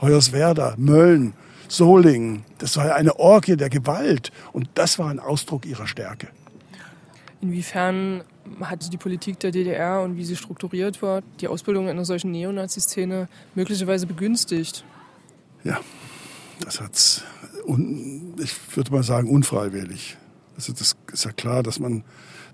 Hoyerswerda, 0.00 0.74
Mölln, 0.76 1.34
Solingen, 1.68 2.44
das 2.58 2.76
war 2.76 2.96
eine 2.96 3.20
Orgie 3.20 3.56
der 3.56 3.70
Gewalt 3.70 4.32
und 4.52 4.68
das 4.74 4.98
war 4.98 5.08
ein 5.08 5.20
Ausdruck 5.20 5.64
ihrer 5.64 5.86
Stärke. 5.86 6.26
Inwiefern 7.40 8.24
hat 8.60 8.92
die 8.92 8.96
Politik 8.96 9.38
der 9.38 9.52
DDR 9.52 10.02
und 10.02 10.16
wie 10.16 10.24
sie 10.24 10.34
strukturiert 10.34 11.00
war, 11.00 11.22
die 11.40 11.46
Ausbildung 11.46 11.88
einer 11.88 12.04
solchen 12.04 12.32
Neonazi-Szene 12.32 13.28
möglicherweise 13.54 14.06
begünstigt? 14.08 14.84
Ja, 15.62 15.78
das 16.64 16.80
hat 16.80 17.22
ich 17.78 18.76
würde 18.76 18.92
mal 18.92 19.02
sagen, 19.02 19.28
unfreiwillig. 19.28 20.16
Also 20.56 20.72
das 20.72 20.96
ist 21.12 21.24
ja 21.24 21.32
klar, 21.32 21.62
dass 21.62 21.78
man, 21.78 22.04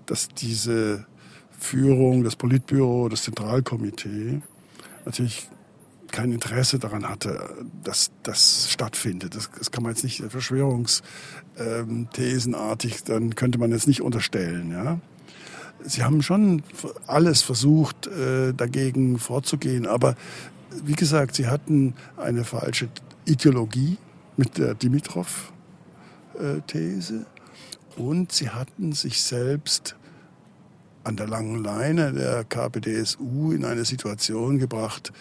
dass 0.05 0.27
diese 0.29 1.05
Führung, 1.59 2.23
das 2.23 2.35
Politbüro, 2.35 3.09
das 3.09 3.23
Zentralkomitee 3.23 4.41
natürlich 5.05 5.49
kein 6.11 6.31
Interesse 6.31 6.79
daran 6.79 7.07
hatte, 7.07 7.49
dass 7.83 8.11
das 8.23 8.71
stattfindet. 8.71 9.35
Das, 9.35 9.49
das 9.57 9.71
kann 9.71 9.83
man 9.83 9.93
jetzt 9.93 10.03
nicht 10.03 10.23
Verschwörungsthesenartig, 10.23 13.03
dann 13.03 13.35
könnte 13.35 13.57
man 13.57 13.71
jetzt 13.71 13.87
nicht 13.87 14.01
unterstellen. 14.01 14.71
Ja? 14.71 14.99
Sie 15.83 16.03
haben 16.03 16.21
schon 16.21 16.63
alles 17.07 17.41
versucht, 17.41 18.07
äh, 18.07 18.53
dagegen 18.53 19.19
vorzugehen, 19.19 19.85
aber 19.85 20.15
wie 20.83 20.93
gesagt, 20.93 21.35
sie 21.35 21.47
hatten 21.47 21.93
eine 22.17 22.43
falsche 22.43 22.89
Ideologie 23.25 23.97
mit 24.37 24.57
der 24.57 24.73
Dimitrov-These. 24.75 27.25
Und 27.97 28.31
sie 28.31 28.49
hatten 28.49 28.93
sich 28.93 29.21
selbst 29.21 29.97
an 31.03 31.17
der 31.17 31.27
langen 31.27 31.63
Leine 31.63 32.13
der 32.13 32.43
KPDSU 32.43 33.51
in 33.51 33.65
eine 33.65 33.85
Situation 33.85 34.59
gebracht, 34.59 35.11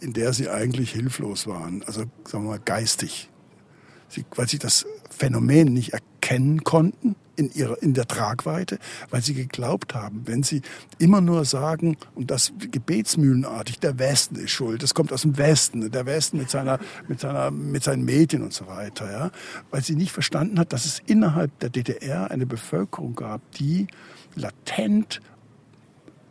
in 0.00 0.12
der 0.12 0.32
sie 0.32 0.48
eigentlich 0.48 0.92
hilflos 0.92 1.46
waren, 1.46 1.82
also 1.82 2.04
sagen 2.24 2.44
wir 2.44 2.50
mal 2.50 2.60
geistig, 2.60 3.28
sie, 4.08 4.24
weil 4.34 4.48
sie 4.48 4.58
das 4.58 4.86
Phänomen 5.10 5.72
nicht 5.72 5.92
erkennen 5.92 6.64
konnten 6.64 7.16
in, 7.40 7.50
ihrer, 7.52 7.82
in 7.82 7.94
der 7.94 8.06
Tragweite, 8.06 8.78
weil 9.08 9.22
sie 9.22 9.34
geglaubt 9.34 9.94
haben, 9.94 10.22
wenn 10.26 10.42
sie 10.42 10.60
immer 10.98 11.20
nur 11.20 11.44
sagen, 11.46 11.96
und 12.14 12.30
das 12.30 12.52
gebetsmühlenartig, 12.58 13.80
der 13.80 13.98
Westen 13.98 14.36
ist 14.36 14.50
schuld, 14.50 14.82
das 14.82 14.94
kommt 14.94 15.12
aus 15.12 15.22
dem 15.22 15.38
Westen, 15.38 15.90
der 15.90 16.06
Westen 16.06 16.36
mit, 16.36 16.50
seiner, 16.50 16.78
mit, 17.08 17.20
seiner, 17.20 17.50
mit 17.50 17.82
seinen 17.82 18.04
Medien 18.04 18.42
und 18.42 18.52
so 18.52 18.66
weiter, 18.66 19.10
ja, 19.10 19.30
weil 19.70 19.82
sie 19.82 19.96
nicht 19.96 20.12
verstanden 20.12 20.58
hat, 20.58 20.72
dass 20.72 20.84
es 20.84 21.00
innerhalb 21.06 21.58
der 21.60 21.70
DDR 21.70 22.30
eine 22.30 22.46
Bevölkerung 22.46 23.14
gab, 23.14 23.40
die 23.52 23.86
latent 24.36 25.22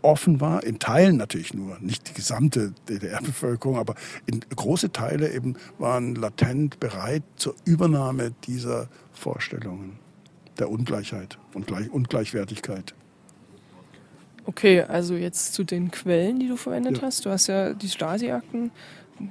offen 0.01 0.39
war, 0.39 0.63
in 0.63 0.79
Teilen 0.79 1.17
natürlich 1.17 1.53
nur, 1.53 1.77
nicht 1.79 2.07
die 2.09 2.13
gesamte 2.13 2.73
DDR-Bevölkerung, 2.87 3.77
aber 3.77 3.95
in 4.27 4.39
große 4.55 4.93
Teile 4.93 5.33
eben 5.33 5.55
waren 5.77 6.15
latent 6.15 6.79
bereit 6.79 7.23
zur 7.35 7.55
Übernahme 7.65 8.31
dieser 8.45 8.87
Vorstellungen 9.11 9.99
der 10.59 10.69
Ungleichheit 10.69 11.37
und 11.53 11.67
Gleich 11.67 11.89
Ungleichwertigkeit. 11.91 12.93
Okay, 14.45 14.81
also 14.81 15.15
jetzt 15.15 15.53
zu 15.53 15.63
den 15.63 15.91
Quellen, 15.91 16.39
die 16.39 16.47
du 16.47 16.55
verwendet 16.55 16.97
ja. 16.97 17.03
hast. 17.03 17.25
Du 17.25 17.29
hast 17.29 17.47
ja 17.47 17.73
die 17.73 17.89
Stasi-Akten 17.89 18.71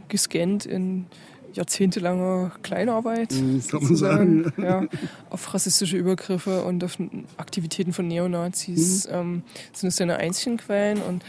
gescannt 0.09 0.67
in 0.67 1.07
jahrzehntelanger 1.55 2.53
Kleinarbeit, 2.63 3.33
mhm, 3.33 3.63
kann 3.67 3.83
man 3.83 3.97
sagen. 3.97 4.53
Ja, 4.59 4.87
auf 5.31 5.53
rassistische 5.53 5.97
Übergriffe 5.97 6.63
und 6.63 6.85
auf 6.85 6.99
Aktivitäten 7.37 7.93
von 7.93 8.07
Neonazis 8.07 9.09
mhm. 9.09 9.15
ähm, 9.15 9.43
sind 9.73 9.89
es 9.89 9.97
deine 9.97 10.19
einzigen 10.19 10.57
Quellen 10.59 11.01
und 11.03 11.25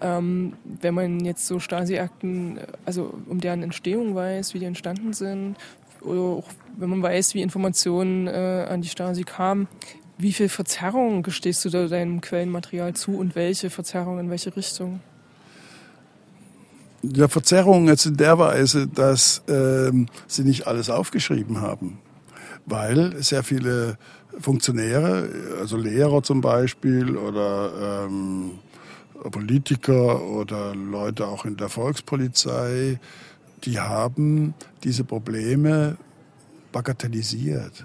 ähm, 0.00 0.54
wenn 0.64 0.94
man 0.94 1.24
jetzt 1.24 1.46
so 1.46 1.58
Stasi-Akten, 1.58 2.60
also 2.84 3.14
um 3.26 3.40
deren 3.40 3.62
Entstehung 3.62 4.14
weiß, 4.14 4.54
wie 4.54 4.60
die 4.60 4.64
entstanden 4.64 5.12
sind, 5.12 5.56
oder 6.02 6.20
auch 6.20 6.48
wenn 6.76 6.90
man 6.90 7.02
weiß, 7.02 7.34
wie 7.34 7.42
Informationen 7.42 8.26
äh, 8.26 8.66
an 8.68 8.82
die 8.82 8.88
Stasi 8.88 9.24
kamen, 9.24 9.68
wie 10.18 10.32
viel 10.32 10.48
Verzerrung 10.48 11.22
gestehst 11.22 11.64
du 11.64 11.70
da 11.70 11.86
deinem 11.86 12.20
Quellenmaterial 12.20 12.94
zu 12.94 13.16
und 13.16 13.34
welche 13.34 13.70
Verzerrung 13.70 14.18
in 14.18 14.30
welche 14.30 14.54
Richtung? 14.56 15.00
Ja, 17.02 17.28
Verzerrung 17.28 17.86
jetzt 17.86 18.06
in 18.06 18.16
der 18.16 18.38
Weise, 18.38 18.88
dass 18.88 19.42
ähm, 19.48 20.06
sie 20.26 20.42
nicht 20.42 20.66
alles 20.66 20.90
aufgeschrieben 20.90 21.60
haben, 21.60 21.98
weil 22.66 23.22
sehr 23.22 23.44
viele 23.44 23.96
Funktionäre, 24.40 25.28
also 25.60 25.76
Lehrer 25.76 26.22
zum 26.24 26.40
Beispiel 26.40 27.16
oder 27.16 28.06
ähm, 28.06 28.58
Politiker 29.30 30.22
oder 30.22 30.74
Leute 30.74 31.26
auch 31.26 31.44
in 31.44 31.56
der 31.56 31.68
Volkspolizei, 31.68 32.98
die 33.64 33.78
haben 33.80 34.54
diese 34.84 35.04
Probleme 35.04 35.96
bagatellisiert. 36.72 37.84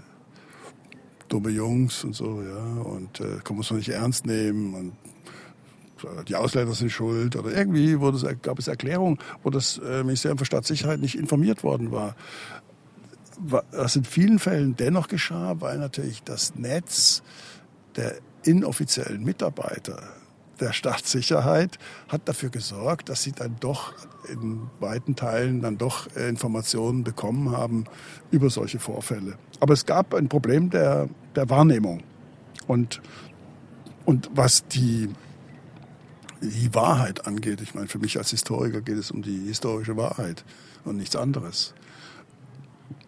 Dumme 1.27 1.49
Jungs 1.49 2.03
und 2.03 2.13
so, 2.15 2.41
ja, 2.41 2.81
und 2.83 3.19
äh, 3.19 3.39
kann 3.43 3.55
man 3.55 3.61
es 3.61 3.71
nicht 3.71 3.89
ernst 3.89 4.25
nehmen 4.25 4.73
und 4.75 4.93
die 6.27 6.35
Ausländer 6.35 6.73
sind 6.73 6.91
schuld 6.91 7.35
oder 7.35 7.55
irgendwie 7.55 7.99
wurde 7.99 8.17
es, 8.17 8.41
gab 8.41 8.59
es 8.59 8.67
Erklärungen, 8.67 9.19
wo 9.41 9.49
das 9.49 9.77
äh, 9.77 10.03
Ministerium 10.03 10.37
für 10.37 10.45
Staatssicherheit 10.45 10.99
nicht 10.99 11.17
informiert 11.17 11.63
worden 11.63 11.91
war. 11.91 12.15
Was 13.37 13.95
in 13.95 14.03
vielen 14.03 14.37
Fällen 14.37 14.75
dennoch 14.75 15.07
geschah, 15.07 15.59
weil 15.59 15.77
natürlich 15.77 16.21
das 16.23 16.55
Netz 16.55 17.23
der 17.95 18.17
inoffiziellen 18.43 19.23
Mitarbeiter 19.23 20.03
der 20.59 20.73
Staatssicherheit 20.73 21.79
hat 22.07 22.27
dafür 22.27 22.49
gesorgt, 22.49 23.09
dass 23.09 23.23
sie 23.23 23.31
dann 23.31 23.55
doch 23.59 23.93
in 24.29 24.69
weiten 24.79 25.15
Teilen 25.15 25.61
dann 25.61 25.77
doch 25.77 26.13
äh, 26.15 26.29
Informationen 26.29 27.03
bekommen 27.03 27.51
haben 27.51 27.85
über 28.31 28.49
solche 28.49 28.79
Vorfälle. 28.79 29.37
Aber 29.59 29.73
es 29.73 29.85
gab 29.85 30.13
ein 30.13 30.29
Problem 30.29 30.69
der, 30.69 31.09
der 31.35 31.49
Wahrnehmung. 31.49 32.03
Und, 32.67 33.01
und 34.05 34.29
was 34.33 34.65
die, 34.67 35.09
die 36.41 36.73
Wahrheit 36.73 37.27
angeht, 37.27 37.61
ich 37.61 37.75
meine, 37.75 37.87
für 37.87 37.99
mich 37.99 38.17
als 38.17 38.29
Historiker 38.29 38.81
geht 38.81 38.97
es 38.97 39.11
um 39.11 39.21
die 39.21 39.47
historische 39.47 39.97
Wahrheit 39.97 40.45
und 40.85 40.97
nichts 40.97 41.15
anderes, 41.15 41.73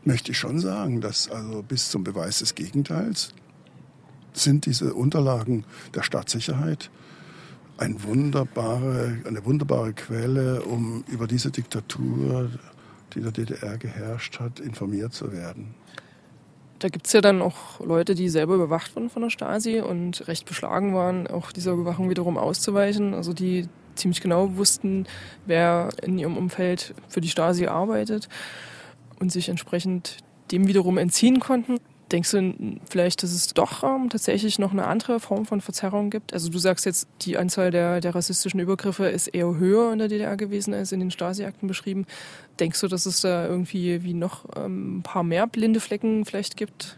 möchte 0.03 0.31
ich 0.31 0.37
schon 0.37 0.59
sagen, 0.59 1.01
dass 1.01 1.29
also 1.29 1.63
bis 1.63 1.89
zum 1.89 2.03
Beweis 2.03 2.39
des 2.39 2.55
Gegenteils 2.55 3.33
sind 4.33 4.65
diese 4.65 4.93
Unterlagen 4.93 5.65
der 5.93 6.03
Staatssicherheit 6.03 6.89
ein 7.77 8.03
wunderbare, 8.03 9.17
eine 9.25 9.45
wunderbare 9.45 9.93
Quelle, 9.93 10.61
um 10.63 11.03
über 11.07 11.27
diese 11.27 11.51
Diktatur, 11.51 12.49
die 13.13 13.19
in 13.19 13.23
der 13.23 13.31
DDR 13.31 13.77
geherrscht 13.77 14.39
hat, 14.39 14.59
informiert 14.59 15.13
zu 15.13 15.31
werden. 15.31 15.73
Da 16.79 16.89
gibt 16.89 17.07
es 17.07 17.13
ja 17.13 17.21
dann 17.21 17.41
auch 17.41 17.79
Leute, 17.79 18.15
die 18.15 18.29
selber 18.29 18.55
überwacht 18.55 18.95
wurden 18.95 19.09
von 19.09 19.21
der 19.21 19.29
Stasi 19.29 19.79
und 19.79 20.27
recht 20.27 20.45
beschlagen 20.45 20.93
waren, 20.93 21.27
auch 21.27 21.51
dieser 21.51 21.71
Überwachung 21.71 22.09
wiederum 22.09 22.37
auszuweichen. 22.37 23.13
Also 23.13 23.33
die 23.33 23.67
ziemlich 23.95 24.21
genau 24.21 24.57
wussten, 24.57 25.07
wer 25.45 25.89
in 26.01 26.17
ihrem 26.17 26.37
Umfeld 26.37 26.93
für 27.07 27.21
die 27.21 27.29
Stasi 27.29 27.67
arbeitet 27.67 28.27
und 29.19 29.31
sich 29.31 29.49
entsprechend 29.49 30.17
dem 30.51 30.67
wiederum 30.67 30.97
entziehen 30.97 31.39
konnten. 31.39 31.77
Denkst 32.11 32.31
du 32.31 32.79
vielleicht, 32.87 33.23
dass 33.23 33.31
es 33.31 33.47
doch 33.47 33.83
ähm, 33.83 34.09
tatsächlich 34.09 34.59
noch 34.59 34.71
eine 34.71 34.85
andere 34.85 35.19
Form 35.19 35.45
von 35.45 35.59
Verzerrung 35.59 36.11
gibt? 36.11 36.33
Also 36.33 36.49
du 36.49 36.59
sagst 36.59 36.85
jetzt, 36.85 37.07
die 37.21 37.37
Anzahl 37.37 37.71
der, 37.71 37.99
der 37.99 38.13
rassistischen 38.13 38.59
Übergriffe 38.59 39.07
ist 39.07 39.27
eher 39.27 39.55
höher 39.57 39.91
in 39.91 39.99
der 39.99 40.07
DDR 40.07 40.37
gewesen 40.37 40.73
als 40.73 40.91
in 40.91 40.99
den 40.99 41.09
Stasi-Akten 41.09 41.67
beschrieben. 41.67 42.05
Denkst 42.59 42.79
du, 42.81 42.87
dass 42.87 43.07
es 43.07 43.21
da 43.21 43.47
irgendwie 43.47 44.03
wie 44.03 44.13
noch 44.13 44.45
ähm, 44.55 44.99
ein 44.99 45.03
paar 45.03 45.23
mehr 45.23 45.47
blinde 45.47 45.79
Flecken 45.79 46.25
vielleicht 46.25 46.57
gibt? 46.57 46.97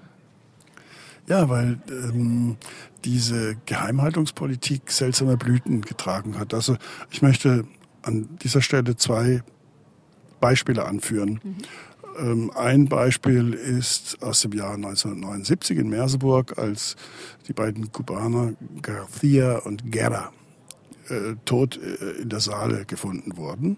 Ja, 1.28 1.48
weil 1.50 1.80
ähm, 1.90 2.58
diese 3.06 3.56
Geheimhaltungspolitik 3.66 4.92
seltsame 4.92 5.38
Blüten 5.38 5.82
getragen 5.82 6.38
hat. 6.38 6.54
Also 6.54 6.78
ich 7.12 7.22
möchte 7.22 7.66
an 8.02 8.28
dieser 8.44 8.62
Stelle 8.62 8.96
zwei 8.96 9.42
Beispiele 10.40 10.86
anführen. 10.86 11.40
Mhm. 11.44 11.56
Ähm, 12.20 12.52
ein 12.56 12.86
Beispiel 12.86 13.54
ist 13.54 14.22
aus 14.22 14.42
dem 14.42 14.54
Jahr 14.54 14.74
1979 14.74 15.78
in 15.78 15.90
Merseburg, 15.90 16.58
als 16.58 16.96
die 17.48 17.54
beiden 17.54 17.92
Kubaner 17.92 18.54
Garcia 18.82 19.58
und 19.60 19.92
Guerra 19.92 20.32
äh, 21.10 21.36
tot 21.46 21.78
äh, 21.78 22.22
in 22.22 22.30
der 22.30 22.40
Saale 22.40 22.86
gefunden 22.86 23.38
wurden 23.38 23.78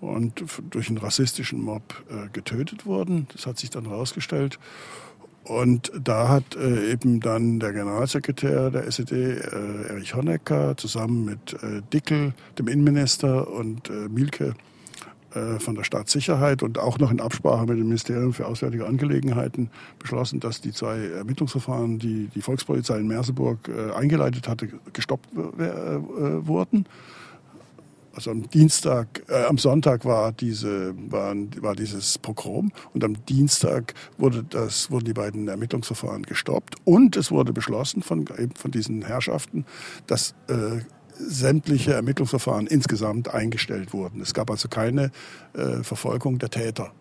und 0.00 0.44
durch 0.70 0.88
einen 0.88 0.98
rassistischen 0.98 1.62
Mob 1.62 1.82
äh, 2.08 2.28
getötet 2.32 2.86
wurden. 2.86 3.26
Das 3.32 3.46
hat 3.46 3.58
sich 3.58 3.70
dann 3.70 3.86
herausgestellt. 3.86 4.58
Und 5.44 5.90
da 5.98 6.28
hat 6.28 6.54
äh, 6.54 6.92
eben 6.92 7.20
dann 7.20 7.60
der 7.60 7.72
Generalsekretär 7.72 8.70
der 8.70 8.86
SED, 8.86 9.12
äh, 9.12 9.88
Erich 9.88 10.14
Honecker, 10.14 10.76
zusammen 10.76 11.24
mit 11.24 11.54
äh, 11.62 11.82
Dickel, 11.92 12.34
dem 12.58 12.68
Innenminister, 12.68 13.50
und 13.50 13.90
Mielke, 14.10 14.54
von 15.58 15.74
der 15.74 15.84
Staatssicherheit 15.84 16.62
und 16.62 16.78
auch 16.78 16.98
noch 16.98 17.10
in 17.10 17.20
Absprache 17.20 17.66
mit 17.66 17.78
dem 17.78 17.86
Ministerium 17.86 18.32
für 18.32 18.46
Auswärtige 18.46 18.86
Angelegenheiten 18.86 19.70
beschlossen, 19.98 20.40
dass 20.40 20.60
die 20.60 20.72
zwei 20.72 20.98
Ermittlungsverfahren, 20.98 21.98
die 21.98 22.28
die 22.34 22.42
Volkspolizei 22.42 22.98
in 22.98 23.06
Merseburg 23.08 23.68
äh, 23.68 23.92
eingeleitet 23.92 24.48
hatte, 24.48 24.68
gestoppt 24.92 25.28
äh, 25.32 26.46
wurden. 26.46 26.86
Also 28.12 28.32
am 28.32 28.50
Dienstag, 28.50 29.22
äh, 29.28 29.44
am 29.44 29.56
Sonntag 29.56 30.04
war 30.04 30.32
diese 30.32 30.94
war, 31.10 31.34
war 31.60 31.76
dieses 31.76 32.18
Pogrom 32.18 32.72
und 32.92 33.04
am 33.04 33.24
Dienstag 33.26 33.94
wurde 34.18 34.42
das 34.42 34.90
wurden 34.90 35.04
die 35.04 35.12
beiden 35.12 35.46
Ermittlungsverfahren 35.46 36.24
gestoppt 36.24 36.74
und 36.84 37.16
es 37.16 37.30
wurde 37.30 37.52
beschlossen 37.52 38.02
von 38.02 38.24
von 38.56 38.70
diesen 38.70 39.02
Herrschaften, 39.02 39.64
dass 40.06 40.34
äh, 40.48 40.80
sämtliche 41.26 41.92
Ermittlungsverfahren 41.94 42.66
insgesamt 42.66 43.32
eingestellt 43.32 43.92
wurden. 43.92 44.20
Es 44.20 44.34
gab 44.34 44.50
also 44.50 44.68
keine 44.68 45.10
äh, 45.54 45.82
Verfolgung 45.82 46.38
der 46.38 46.50
Täter. 46.50 46.92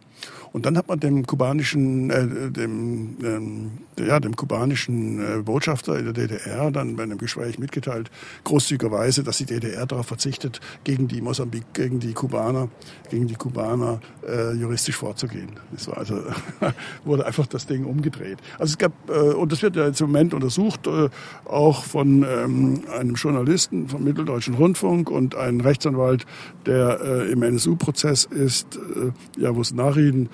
Und 0.51 0.65
dann 0.65 0.77
hat 0.77 0.87
man 0.87 0.99
dem 0.99 1.25
kubanischen, 1.25 2.09
äh, 2.09 2.51
dem, 2.51 3.17
ähm, 3.23 3.71
ja, 3.99 4.19
dem 4.19 4.35
kubanischen 4.35 5.19
äh, 5.19 5.41
Botschafter 5.41 5.97
in 5.99 6.05
der 6.05 6.13
DDR 6.13 6.71
dann 6.71 6.95
bei 6.95 7.03
einem 7.03 7.17
Gespräch 7.17 7.59
mitgeteilt, 7.59 8.09
großzügigerweise, 8.45 9.23
dass 9.23 9.37
die 9.37 9.45
DDR 9.45 9.85
darauf 9.85 10.07
verzichtet, 10.07 10.59
gegen 10.83 11.07
die 11.07 11.21
Mosambik, 11.21 11.73
gegen 11.73 11.99
die 11.99 12.13
Kubaner, 12.13 12.69
gegen 13.09 13.27
die 13.27 13.35
Kubaner 13.35 13.99
äh, 14.27 14.53
juristisch 14.53 14.95
vorzugehen. 14.95 15.51
Das 15.71 15.87
war 15.87 15.97
also 15.97 16.21
wurde 17.05 17.25
einfach 17.25 17.45
das 17.45 17.67
Ding 17.67 17.85
umgedreht. 17.85 18.39
Also 18.57 18.71
es 18.71 18.77
gab 18.77 18.93
äh, 19.09 19.13
und 19.13 19.51
das 19.51 19.61
wird 19.61 19.75
ja 19.75 19.85
jetzt 19.85 20.01
im 20.01 20.07
Moment 20.07 20.33
untersucht, 20.33 20.87
äh, 20.87 21.09
auch 21.45 21.83
von 21.83 22.23
ähm, 22.23 22.83
einem 22.97 23.15
Journalisten 23.15 23.87
vom 23.87 24.03
Mitteldeutschen 24.03 24.55
Rundfunk 24.55 25.11
und 25.11 25.35
einem 25.35 25.61
Rechtsanwalt, 25.61 26.25
der 26.65 26.99
äh, 27.01 27.31
im 27.31 27.43
NSU-Prozess 27.43 28.25
ist, 28.25 28.77
äh, 28.77 29.11
ja, 29.39 29.55
wo 29.55 29.61
es 29.61 29.73
Nachrichten 29.73 30.25
äh, 30.25 30.29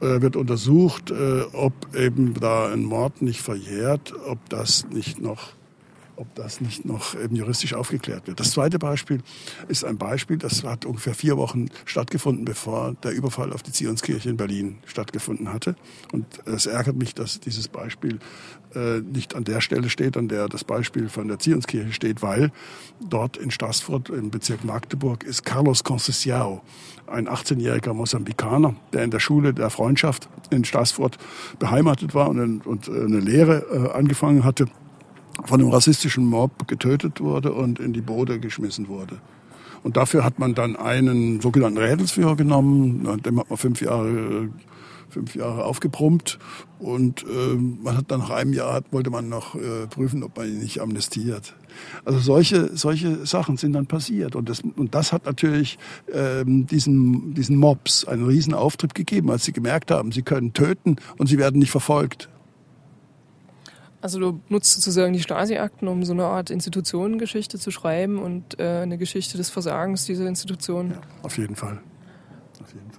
wird 0.00 0.36
untersucht, 0.36 1.10
äh, 1.10 1.42
ob 1.52 1.94
eben 1.94 2.34
da 2.34 2.72
ein 2.72 2.84
Mord 2.84 3.22
nicht 3.22 3.40
verjährt, 3.40 4.14
ob 4.26 4.48
das 4.48 4.86
nicht 4.90 5.20
noch 5.20 5.52
ob 6.18 6.34
das 6.34 6.60
nicht 6.60 6.84
noch 6.84 7.14
eben 7.14 7.36
juristisch 7.36 7.74
aufgeklärt 7.74 8.26
wird. 8.26 8.40
Das 8.40 8.50
zweite 8.50 8.78
Beispiel 8.78 9.20
ist 9.68 9.84
ein 9.84 9.98
Beispiel, 9.98 10.36
das 10.36 10.64
hat 10.64 10.84
ungefähr 10.84 11.14
vier 11.14 11.36
Wochen 11.36 11.66
stattgefunden, 11.84 12.44
bevor 12.44 12.94
der 13.04 13.12
Überfall 13.12 13.52
auf 13.52 13.62
die 13.62 13.70
Zionskirche 13.70 14.28
in 14.28 14.36
Berlin 14.36 14.78
stattgefunden 14.84 15.52
hatte. 15.52 15.76
Und 16.12 16.26
es 16.46 16.66
ärgert 16.66 16.96
mich, 16.96 17.14
dass 17.14 17.38
dieses 17.38 17.68
Beispiel 17.68 18.18
äh, 18.74 19.00
nicht 19.00 19.34
an 19.34 19.44
der 19.44 19.60
Stelle 19.60 19.88
steht, 19.90 20.16
an 20.16 20.28
der 20.28 20.48
das 20.48 20.64
Beispiel 20.64 21.08
von 21.08 21.28
der 21.28 21.38
Zionskirche 21.38 21.92
steht, 21.92 22.22
weil 22.22 22.50
dort 23.08 23.36
in 23.36 23.50
Stassfurt 23.50 24.10
im 24.10 24.30
Bezirk 24.30 24.64
Magdeburg 24.64 25.24
ist 25.24 25.44
Carlos 25.44 25.84
Conceição, 25.84 26.60
ein 27.06 27.28
18-jähriger 27.28 27.94
Mosambikaner, 27.94 28.74
der 28.92 29.04
in 29.04 29.10
der 29.10 29.20
Schule 29.20 29.54
der 29.54 29.70
Freundschaft 29.70 30.28
in 30.50 30.64
Stassfurt 30.64 31.18
beheimatet 31.58 32.14
war 32.14 32.28
und, 32.28 32.66
und 32.66 32.88
äh, 32.88 32.92
eine 32.92 33.20
Lehre 33.20 33.64
äh, 33.72 33.96
angefangen 33.96 34.44
hatte 34.44 34.66
von 35.44 35.60
einem 35.60 35.70
rassistischen 35.70 36.24
Mob 36.24 36.66
getötet 36.66 37.20
wurde 37.20 37.52
und 37.52 37.78
in 37.78 37.92
die 37.92 38.00
Bode 38.00 38.40
geschmissen 38.40 38.88
wurde. 38.88 39.18
Und 39.82 39.96
dafür 39.96 40.24
hat 40.24 40.38
man 40.38 40.54
dann 40.54 40.76
einen 40.76 41.40
sogenannten 41.40 41.78
Rädelsführer 41.78 42.36
genommen, 42.36 43.04
dem 43.24 43.38
hat 43.38 43.48
man 43.48 43.56
fünf 43.58 43.80
Jahre, 43.80 44.48
fünf 45.10 45.34
Jahre 45.34 45.64
aufgebrummt 45.64 46.38
und 46.78 47.22
äh, 47.22 47.54
man 47.54 47.96
hat 47.96 48.10
dann 48.10 48.20
nach 48.20 48.30
einem 48.30 48.52
Jahr 48.52 48.82
wollte 48.90 49.10
man 49.10 49.28
noch 49.28 49.54
äh, 49.54 49.86
prüfen, 49.88 50.22
ob 50.22 50.36
man 50.36 50.48
ihn 50.48 50.58
nicht 50.58 50.80
amnestiert. 50.80 51.54
Also 52.04 52.18
solche 52.18 52.76
solche 52.76 53.26
Sachen 53.26 53.56
sind 53.56 53.72
dann 53.72 53.86
passiert 53.86 54.36
und 54.36 54.48
das 54.48 54.60
und 54.60 54.94
das 54.94 55.12
hat 55.12 55.26
natürlich 55.26 55.78
ähm, 56.12 56.66
diesen 56.66 57.34
diesen 57.34 57.56
Mobs 57.56 58.04
einen 58.04 58.26
riesen 58.26 58.54
Auftrieb 58.54 58.94
gegeben, 58.94 59.30
als 59.30 59.44
sie 59.44 59.52
gemerkt 59.52 59.90
haben, 59.90 60.12
sie 60.12 60.22
können 60.22 60.52
töten 60.52 60.96
und 61.18 61.26
sie 61.26 61.38
werden 61.38 61.58
nicht 61.58 61.70
verfolgt. 61.70 62.28
Also 64.00 64.20
du 64.20 64.40
nutzt 64.48 64.74
sozusagen 64.74 65.12
die 65.12 65.20
Stasi-Akten, 65.20 65.88
um 65.88 66.04
so 66.04 66.12
eine 66.12 66.24
Art 66.24 66.50
Institutionengeschichte 66.50 67.58
zu 67.58 67.70
schreiben 67.70 68.18
und 68.18 68.58
äh, 68.60 68.80
eine 68.82 68.96
Geschichte 68.96 69.36
des 69.36 69.50
Versagens 69.50 70.06
dieser 70.06 70.26
Institutionen. 70.26 70.92
Ja, 70.92 71.00
auf 71.22 71.36
jeden 71.36 71.56
Fall. 71.56 71.80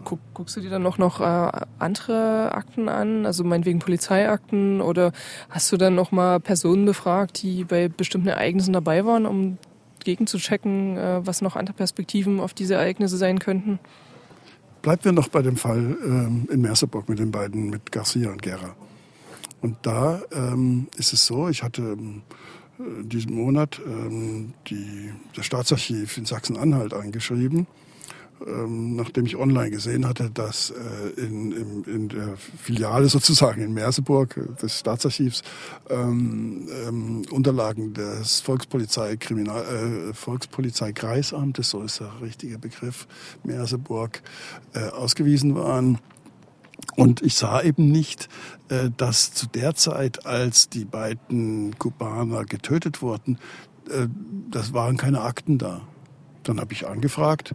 Guck, 0.05 0.19
guckst 0.33 0.55
du 0.55 0.61
dir 0.61 0.69
dann 0.69 0.81
noch, 0.81 0.97
noch 0.97 1.19
äh, 1.19 1.51
andere 1.77 2.53
Akten 2.53 2.87
an, 2.87 3.25
also 3.25 3.43
meinetwegen 3.43 3.79
Polizeiakten 3.79 4.81
oder 4.81 5.11
hast 5.49 5.71
du 5.71 5.77
dann 5.77 5.95
noch 5.95 6.11
mal 6.11 6.39
Personen 6.39 6.85
befragt, 6.85 7.41
die 7.41 7.65
bei 7.65 7.89
bestimmten 7.89 8.29
Ereignissen 8.29 8.73
dabei 8.73 9.05
waren, 9.05 9.25
um 9.25 9.57
gegenzuchecken, 10.03 10.97
äh, 10.97 11.25
was 11.25 11.41
noch 11.41 11.55
andere 11.55 11.75
Perspektiven 11.75 12.39
auf 12.39 12.53
diese 12.53 12.75
Ereignisse 12.75 13.17
sein 13.17 13.39
könnten? 13.39 13.79
Bleiben 14.81 15.03
wir 15.03 15.11
noch 15.11 15.27
bei 15.27 15.41
dem 15.41 15.57
Fall 15.57 15.97
ähm, 16.03 16.47
in 16.49 16.61
Merseburg 16.61 17.09
mit 17.09 17.19
den 17.19 17.31
beiden, 17.31 17.69
mit 17.69 17.91
Garcia 17.91 18.31
und 18.31 18.41
Gera. 18.41 18.75
Und 19.61 19.75
da 19.81 20.21
ähm, 20.31 20.87
ist 20.95 21.11
es 21.11 21.25
so, 21.25 21.49
ich 21.49 21.63
hatte 21.63 21.81
ähm, 21.81 22.21
diesen 22.79 23.35
Monat 23.35 23.81
ähm, 23.85 24.53
die, 24.67 25.11
das 25.35 25.45
Staatsarchiv 25.45 26.17
in 26.17 26.25
Sachsen-Anhalt 26.25 26.93
eingeschrieben, 26.93 27.67
ähm, 28.45 28.95
nachdem 28.95 29.25
ich 29.25 29.35
online 29.35 29.71
gesehen 29.71 30.07
hatte, 30.07 30.29
dass 30.29 30.71
äh, 30.71 31.21
in, 31.21 31.51
in, 31.51 31.83
in, 31.83 32.09
der 32.09 32.37
Filiale 32.37 33.09
sozusagen 33.09 33.61
in 33.61 33.73
Merseburg 33.73 34.37
äh, 34.37 34.61
des 34.61 34.79
Staatsarchivs 34.79 35.43
ähm, 35.89 36.67
ähm, 36.87 37.21
Unterlagen 37.31 37.93
des 37.93 38.41
Volkspolizei 38.41 39.17
Kriminal, 39.17 39.63
äh, 39.63 40.13
Volkspolizeikreisamtes, 40.13 41.69
so 41.69 41.81
ist 41.81 41.99
der 41.99 42.11
richtige 42.21 42.57
Begriff, 42.57 43.07
Merseburg, 43.43 44.21
äh, 44.73 44.87
ausgewiesen 44.89 45.55
waren. 45.55 45.99
Und 46.95 47.21
ich 47.21 47.35
sah 47.35 47.61
eben 47.61 47.91
nicht, 47.91 48.29
äh, 48.69 48.89
dass 48.95 49.33
zu 49.33 49.47
der 49.47 49.75
Zeit, 49.75 50.25
als 50.25 50.69
die 50.69 50.85
beiden 50.85 51.77
Kubaner 51.77 52.45
getötet 52.45 53.01
wurden, 53.01 53.37
äh, 53.89 54.07
das 54.49 54.73
waren 54.73 54.97
keine 54.97 55.21
Akten 55.21 55.57
da. 55.57 55.81
Dann 56.43 56.59
habe 56.59 56.73
ich 56.73 56.87
angefragt, 56.87 57.53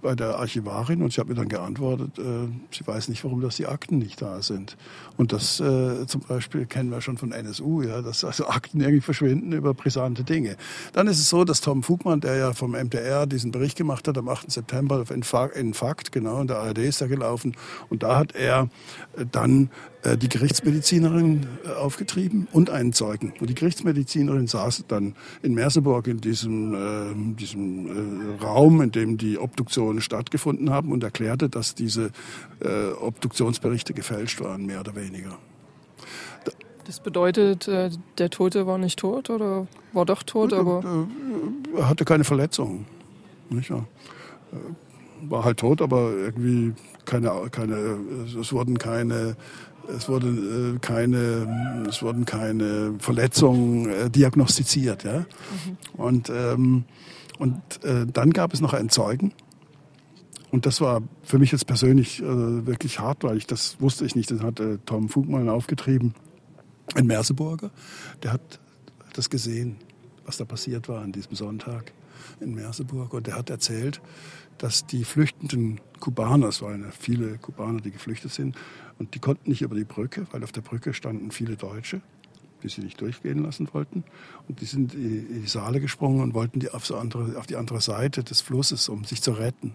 bei 0.00 0.14
der 0.14 0.38
Archivarin 0.38 1.02
und 1.02 1.12
sie 1.12 1.20
hat 1.20 1.28
mir 1.28 1.34
dann 1.34 1.48
geantwortet, 1.48 2.18
äh, 2.18 2.48
sie 2.70 2.86
weiß 2.86 3.08
nicht, 3.08 3.24
warum 3.24 3.40
das 3.40 3.56
die 3.56 3.66
Akten 3.66 3.98
nicht 3.98 4.20
da 4.22 4.42
sind. 4.42 4.76
Und 5.16 5.32
das 5.32 5.60
äh, 5.60 6.06
zum 6.06 6.22
Beispiel 6.22 6.66
kennen 6.66 6.90
wir 6.90 7.00
schon 7.00 7.18
von 7.18 7.32
NSU, 7.32 7.82
ja, 7.82 8.02
dass 8.02 8.24
also 8.24 8.46
Akten 8.46 8.80
irgendwie 8.80 9.00
verschwinden 9.00 9.52
über 9.52 9.74
brisante 9.74 10.24
Dinge. 10.24 10.56
Dann 10.92 11.06
ist 11.06 11.18
es 11.18 11.28
so, 11.28 11.44
dass 11.44 11.60
Tom 11.60 11.82
Fugmann, 11.82 12.20
der 12.20 12.36
ja 12.36 12.52
vom 12.52 12.72
MDR 12.72 13.26
diesen 13.26 13.50
Bericht 13.50 13.76
gemacht 13.76 14.08
hat 14.08 14.16
am 14.18 14.28
8. 14.28 14.50
September 14.50 15.00
auf 15.00 15.10
Infakt, 15.10 16.12
genau, 16.12 16.40
in 16.40 16.46
der 16.46 16.58
ARD 16.58 16.78
ist 16.78 17.00
er 17.00 17.08
gelaufen, 17.08 17.56
und 17.88 18.02
da 18.02 18.18
hat 18.18 18.34
er 18.34 18.68
äh, 19.16 19.26
dann 19.30 19.70
die 20.16 20.28
Gerichtsmedizinerin 20.28 21.46
äh, 21.64 21.72
aufgetrieben 21.72 22.48
und 22.52 22.70
einen 22.70 22.92
Zeugen. 22.92 23.34
Und 23.40 23.50
die 23.50 23.54
Gerichtsmedizinerin 23.54 24.46
saß 24.46 24.84
dann 24.88 25.14
in 25.42 25.54
Merseburg 25.54 26.06
in 26.06 26.20
diesem, 26.20 26.74
äh, 26.74 27.34
diesem 27.36 28.38
äh, 28.38 28.42
Raum, 28.42 28.80
in 28.80 28.92
dem 28.92 29.18
die 29.18 29.38
Obduktionen 29.38 30.00
stattgefunden 30.00 30.70
haben 30.70 30.92
und 30.92 31.04
erklärte, 31.04 31.48
dass 31.48 31.74
diese 31.74 32.10
äh, 32.60 32.92
Obduktionsberichte 33.00 33.92
gefälscht 33.92 34.40
waren, 34.40 34.64
mehr 34.64 34.80
oder 34.80 34.96
weniger. 34.96 35.38
Das 36.86 37.00
bedeutet, 37.00 37.68
äh, 37.68 37.90
der 38.18 38.30
Tote 38.30 38.66
war 38.66 38.78
nicht 38.78 38.98
tot 38.98 39.28
oder 39.30 39.66
war 39.92 40.06
doch 40.06 40.22
tot, 40.22 40.52
aber. 40.52 41.06
Er 41.76 41.88
hatte 41.88 42.04
keine 42.04 42.24
Verletzungen. 42.24 42.86
Nicht 43.50 43.70
wahr? 43.70 43.86
War 45.28 45.44
halt 45.44 45.58
tot, 45.58 45.82
aber 45.82 46.12
irgendwie 46.12 46.72
keine, 47.04 47.48
keine, 47.50 47.98
es 48.40 48.52
wurden 48.52 48.78
keine 48.78 49.36
es, 49.88 50.08
wurde, 50.08 50.28
äh, 50.28 50.78
keine, 50.78 51.86
es 51.88 52.02
wurden 52.02 52.24
keine 52.24 52.94
Verletzungen 52.98 53.88
äh, 53.88 54.10
diagnostiziert. 54.10 55.04
Ja? 55.04 55.20
Mhm. 55.20 55.24
Und, 55.96 56.30
ähm, 56.30 56.84
und 57.38 57.84
äh, 57.84 58.06
dann 58.06 58.30
gab 58.30 58.52
es 58.52 58.60
noch 58.60 58.74
einen 58.74 58.90
Zeugen. 58.90 59.32
Und 60.50 60.66
das 60.66 60.80
war 60.80 61.02
für 61.22 61.38
mich 61.38 61.52
jetzt 61.52 61.66
persönlich 61.66 62.20
äh, 62.20 62.66
wirklich 62.66 62.98
hart, 62.98 63.22
weil 63.22 63.36
ich 63.36 63.46
das 63.46 63.80
wusste 63.80 64.04
ich 64.04 64.16
nicht. 64.16 64.30
Das 64.30 64.40
hatte 64.40 64.80
Tom 64.84 65.08
Fugmann 65.08 65.48
aufgetrieben, 65.48 66.14
ein 66.94 67.06
Merseburger. 67.06 67.70
Der 68.22 68.32
hat 68.32 68.60
das 69.12 69.30
gesehen, 69.30 69.76
was 70.26 70.38
da 70.38 70.44
passiert 70.44 70.88
war 70.88 71.02
an 71.02 71.12
diesem 71.12 71.36
Sonntag 71.36 71.92
in 72.40 72.54
Merseburg. 72.54 73.14
Und 73.14 73.28
der 73.28 73.36
hat 73.36 73.48
erzählt, 73.48 74.00
dass 74.60 74.86
die 74.86 75.04
flüchtenden 75.04 75.80
Kubaner, 76.00 76.48
es 76.48 76.60
waren 76.60 76.82
ja 76.82 76.90
viele 76.90 77.38
Kubaner, 77.38 77.80
die 77.80 77.90
geflüchtet 77.90 78.30
sind, 78.30 78.56
und 78.98 79.14
die 79.14 79.18
konnten 79.18 79.48
nicht 79.48 79.62
über 79.62 79.74
die 79.74 79.84
Brücke, 79.84 80.26
weil 80.32 80.44
auf 80.44 80.52
der 80.52 80.60
Brücke 80.60 80.92
standen 80.92 81.30
viele 81.30 81.56
Deutsche, 81.56 82.02
die 82.62 82.68
sie 82.68 82.82
nicht 82.82 83.00
durchgehen 83.00 83.42
lassen 83.42 83.68
wollten. 83.72 84.04
Und 84.48 84.60
die 84.60 84.66
sind 84.66 84.92
in 84.92 85.42
die 85.42 85.48
Saale 85.48 85.80
gesprungen 85.80 86.20
und 86.20 86.34
wollten 86.34 86.60
die 86.60 86.68
auf, 86.70 86.84
so 86.84 86.96
andere, 86.96 87.38
auf 87.38 87.46
die 87.46 87.56
andere 87.56 87.80
Seite 87.80 88.22
des 88.22 88.42
Flusses, 88.42 88.90
um 88.90 89.04
sich 89.04 89.22
zu 89.22 89.32
retten. 89.32 89.72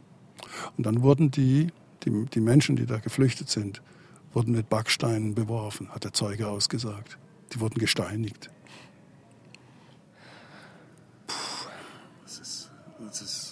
Und 0.77 0.85
dann 0.85 1.01
wurden 1.01 1.31
die, 1.31 1.69
die, 2.03 2.25
die 2.25 2.39
Menschen, 2.39 2.75
die 2.75 2.85
da 2.85 2.99
geflüchtet 2.99 3.49
sind, 3.49 3.81
wurden 4.33 4.51
mit 4.53 4.69
Backsteinen 4.69 5.33
beworfen, 5.33 5.89
hat 5.89 6.03
der 6.03 6.13
Zeuge 6.13 6.47
ausgesagt. 6.47 7.17
Die 7.53 7.59
wurden 7.59 7.79
gesteinigt. 7.79 8.51
Puh, 11.25 11.33
das 12.23 12.37
ist, 12.37 12.71
das 12.99 13.21
ist, 13.23 13.44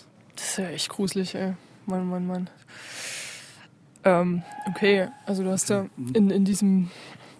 ist 0.53 0.59
ja 0.59 0.69
echt 0.69 0.89
gruselig, 0.89 1.33
ey. 1.33 1.53
Mann, 1.87 2.07
Mann, 2.07 2.27
Mann. 2.27 2.49
Ähm, 4.03 4.43
okay, 4.69 5.07
also 5.25 5.43
du 5.43 5.49
hast 5.49 5.69
da 5.71 5.87
in, 6.13 6.29
in 6.29 6.45
diesem 6.45 6.91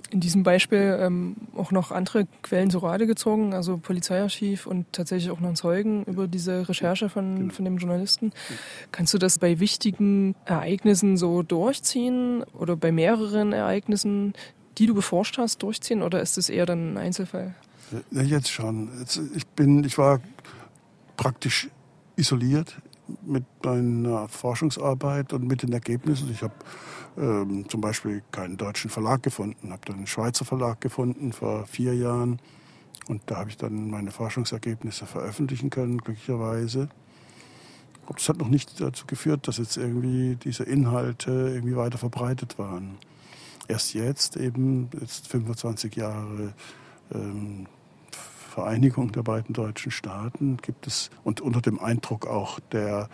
in 0.09 0.19
diesem 0.19 0.43
Beispiel 0.43 0.99
ähm, 0.99 1.35
auch 1.55 1.71
noch 1.71 1.91
andere 1.91 2.27
Quellen 2.43 2.69
zu 2.69 2.77
Rate 2.79 3.07
gezogen, 3.07 3.53
also 3.55 3.77
Polizeiarchiv 3.77 4.67
und 4.67 4.85
tatsächlich 4.91 5.31
auch 5.31 5.39
noch 5.39 5.55
Zeugen 5.55 6.03
über 6.05 6.27
diese 6.27 6.69
Recherche 6.69 7.09
von, 7.09 7.35
genau. 7.35 7.53
von 7.53 7.65
dem 7.65 7.77
Journalisten. 7.77 8.31
Kannst 8.91 9.13
du 9.15 9.17
das 9.17 9.39
bei 9.39 9.59
wichtigen 9.59 10.35
Ereignissen 10.45 11.17
so 11.17 11.41
durchziehen 11.41 12.43
oder 12.53 12.75
bei 12.75 12.91
mehreren 12.91 13.53
Ereignissen, 13.53 14.33
die 14.77 14.85
du 14.85 14.93
beforscht 14.93 15.39
hast, 15.39 15.63
durchziehen 15.63 16.03
oder 16.03 16.21
ist 16.21 16.37
es 16.37 16.47
eher 16.47 16.67
dann 16.67 16.93
ein 16.93 16.97
Einzelfall? 16.97 17.55
Ja, 18.11 18.21
jetzt 18.21 18.51
schon. 18.51 18.89
Ich 19.35 19.47
bin, 19.47 19.83
ich 19.83 19.97
war 19.97 20.19
praktisch 21.17 21.69
isoliert 22.15 22.75
mit 23.25 23.43
meiner 23.63 24.27
Forschungsarbeit 24.27 25.33
und 25.33 25.47
mit 25.47 25.63
den 25.63 25.73
Ergebnissen. 25.73 26.29
Ich 26.31 26.41
habe 26.41 26.53
ähm, 27.17 27.67
zum 27.69 27.81
Beispiel 27.81 28.23
keinen 28.31 28.57
deutschen 28.57 28.89
Verlag 28.89 29.23
gefunden, 29.23 29.71
habe 29.71 29.85
dann 29.85 29.97
einen 29.97 30.07
Schweizer 30.07 30.45
Verlag 30.45 30.81
gefunden 30.81 31.33
vor 31.33 31.65
vier 31.65 31.95
Jahren 31.95 32.39
und 33.07 33.21
da 33.25 33.37
habe 33.37 33.49
ich 33.49 33.57
dann 33.57 33.89
meine 33.89 34.11
Forschungsergebnisse 34.11 35.05
veröffentlichen 35.05 35.69
können, 35.69 35.97
glücklicherweise. 35.97 36.89
Aber 38.05 38.15
das 38.15 38.27
hat 38.29 38.37
noch 38.37 38.49
nicht 38.49 38.79
dazu 38.81 39.05
geführt, 39.05 39.47
dass 39.47 39.57
jetzt 39.57 39.77
irgendwie 39.77 40.35
diese 40.35 40.63
Inhalte 40.63 41.31
irgendwie 41.31 41.75
weiter 41.75 41.97
verbreitet 41.97 42.57
waren. 42.57 42.97
Erst 43.67 43.93
jetzt, 43.93 44.35
eben 44.35 44.89
jetzt 44.99 45.27
25 45.29 45.95
Jahre 45.95 46.53
ähm, 47.13 47.67
Vereinigung 48.53 49.11
der 49.11 49.23
beiden 49.23 49.53
deutschen 49.53 49.91
Staaten 49.91 50.57
gibt 50.57 50.85
es, 50.85 51.09
und 51.23 51.41
unter 51.41 51.59
dem 51.59 51.79
Eindruck 51.79 52.27
auch 52.27 52.59
der, 52.71 53.09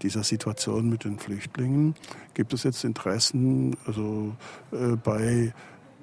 dieser 0.00 0.24
Situation 0.24 0.88
mit 0.88 1.04
den 1.04 1.18
Flüchtlingen, 1.18 1.94
gibt 2.32 2.54
es 2.54 2.62
jetzt 2.62 2.84
Interessen 2.84 3.76
also, 3.86 4.34
äh, 4.72 4.96
bei 4.96 5.52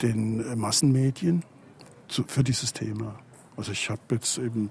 den 0.03 0.59
Massenmedien 0.59 1.43
zu, 2.07 2.23
für 2.27 2.43
dieses 2.43 2.71
Thema. 2.71 3.15
Also 3.57 3.71
ich 3.71 3.89
habe 3.89 4.01
jetzt 4.11 4.37
eben 4.37 4.69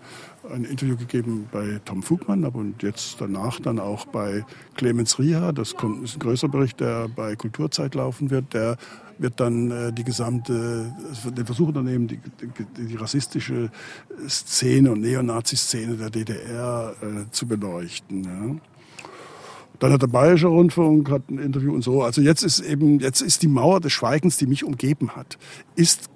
ein 0.48 0.64
Interview 0.64 0.96
gegeben 0.96 1.48
bei 1.50 1.80
Tom 1.84 2.04
Fugmann, 2.04 2.44
und 2.44 2.84
jetzt 2.84 3.20
danach 3.20 3.58
dann 3.58 3.80
auch 3.80 4.06
bei 4.06 4.44
Clemens 4.76 5.18
Rieha. 5.18 5.50
Das 5.50 5.74
kommt, 5.74 6.04
ist 6.04 6.16
ein 6.16 6.20
größerer 6.20 6.50
Bericht, 6.50 6.78
der 6.78 7.08
bei 7.08 7.34
Kulturzeit 7.34 7.96
laufen 7.96 8.30
wird. 8.30 8.54
Der 8.54 8.76
wird 9.18 9.40
dann 9.40 9.70
äh, 9.72 9.92
die 9.92 10.04
gesamte, 10.04 10.94
den 11.24 11.46
Versuch 11.46 11.68
unternehmen, 11.68 12.06
die, 12.06 12.18
die, 12.18 12.86
die 12.86 12.96
rassistische 12.96 13.70
Szene 14.28 14.92
und 14.92 15.00
Neonazi-Szene 15.00 15.96
der 15.96 16.10
DDR 16.10 16.94
äh, 17.02 17.30
zu 17.32 17.48
beleuchten. 17.48 18.22
Ja. 18.22 18.56
Dann 19.80 19.92
hat 19.92 20.02
der 20.02 20.06
Bayerische 20.06 20.46
Rundfunk 20.46 21.10
hat 21.10 21.28
ein 21.28 21.38
Interview 21.38 21.74
und 21.74 21.82
so. 21.82 22.02
Also 22.02 22.20
jetzt 22.20 22.42
ist 22.42 22.60
eben, 22.60 23.00
jetzt 23.00 23.20
ist 23.20 23.42
die 23.42 23.48
Mauer 23.48 23.80
des 23.80 23.92
Schweigens, 23.92 24.36
die 24.36 24.46
mich 24.46 24.64
umgeben 24.64 25.16
hat, 25.16 25.38
ist 25.74 26.08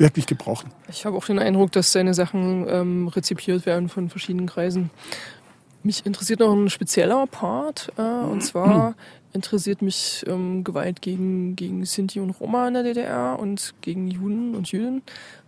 wirklich 0.00 0.26
gebrochen. 0.26 0.70
Ich 0.88 1.04
habe 1.06 1.16
auch 1.16 1.26
den 1.26 1.38
Eindruck, 1.38 1.72
dass 1.72 1.92
seine 1.92 2.14
Sachen 2.14 2.66
ähm, 2.68 3.08
rezipiert 3.08 3.66
werden 3.66 3.88
von 3.88 4.08
verschiedenen 4.08 4.46
Kreisen. 4.46 4.90
Mich 5.82 6.04
interessiert 6.04 6.40
noch 6.40 6.52
ein 6.52 6.68
spezieller 6.68 7.26
Part, 7.26 7.92
äh, 7.96 8.02
und 8.02 8.42
zwar 8.42 8.94
interessiert 9.32 9.82
mich 9.82 10.24
ähm, 10.26 10.64
Gewalt 10.64 11.00
gegen, 11.00 11.56
gegen 11.56 11.84
Sinti 11.84 12.20
und 12.20 12.30
Roma 12.30 12.68
in 12.68 12.74
der 12.74 12.82
DDR 12.82 13.38
und 13.38 13.74
gegen 13.80 14.08
Juden 14.08 14.54
und 14.54 14.72
Jüdinnen. 14.72 15.02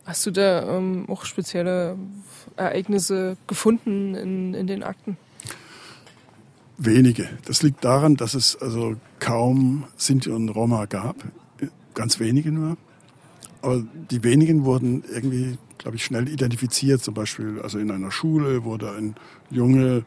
Hast 0.04 0.24
du 0.26 0.30
da 0.30 0.76
ähm, 0.76 1.06
auch 1.08 1.24
spezielle 1.24 1.96
Ereignisse 2.56 3.36
gefunden 3.46 4.14
in, 4.14 4.54
in 4.54 4.66
den 4.66 4.82
Akten? 4.82 5.16
Wenige. 6.78 7.28
Das 7.44 7.62
liegt 7.62 7.84
daran, 7.84 8.16
dass 8.16 8.34
es 8.34 8.60
also 8.60 8.96
kaum 9.20 9.84
Sinti 9.96 10.30
und 10.30 10.48
Roma 10.48 10.86
gab. 10.86 11.16
Ganz 11.94 12.18
wenige 12.18 12.50
nur. 12.50 12.76
Aber 13.62 13.84
die 14.10 14.22
wenigen 14.24 14.64
wurden 14.64 15.04
irgendwie, 15.10 15.56
glaube 15.78 15.96
ich, 15.96 16.04
schnell 16.04 16.28
identifiziert. 16.28 17.02
Zum 17.02 17.14
Beispiel, 17.14 17.60
also 17.62 17.78
in 17.78 17.90
einer 17.90 18.10
Schule 18.10 18.64
wurde 18.64 18.90
ein 18.92 19.14
Junge 19.50 20.04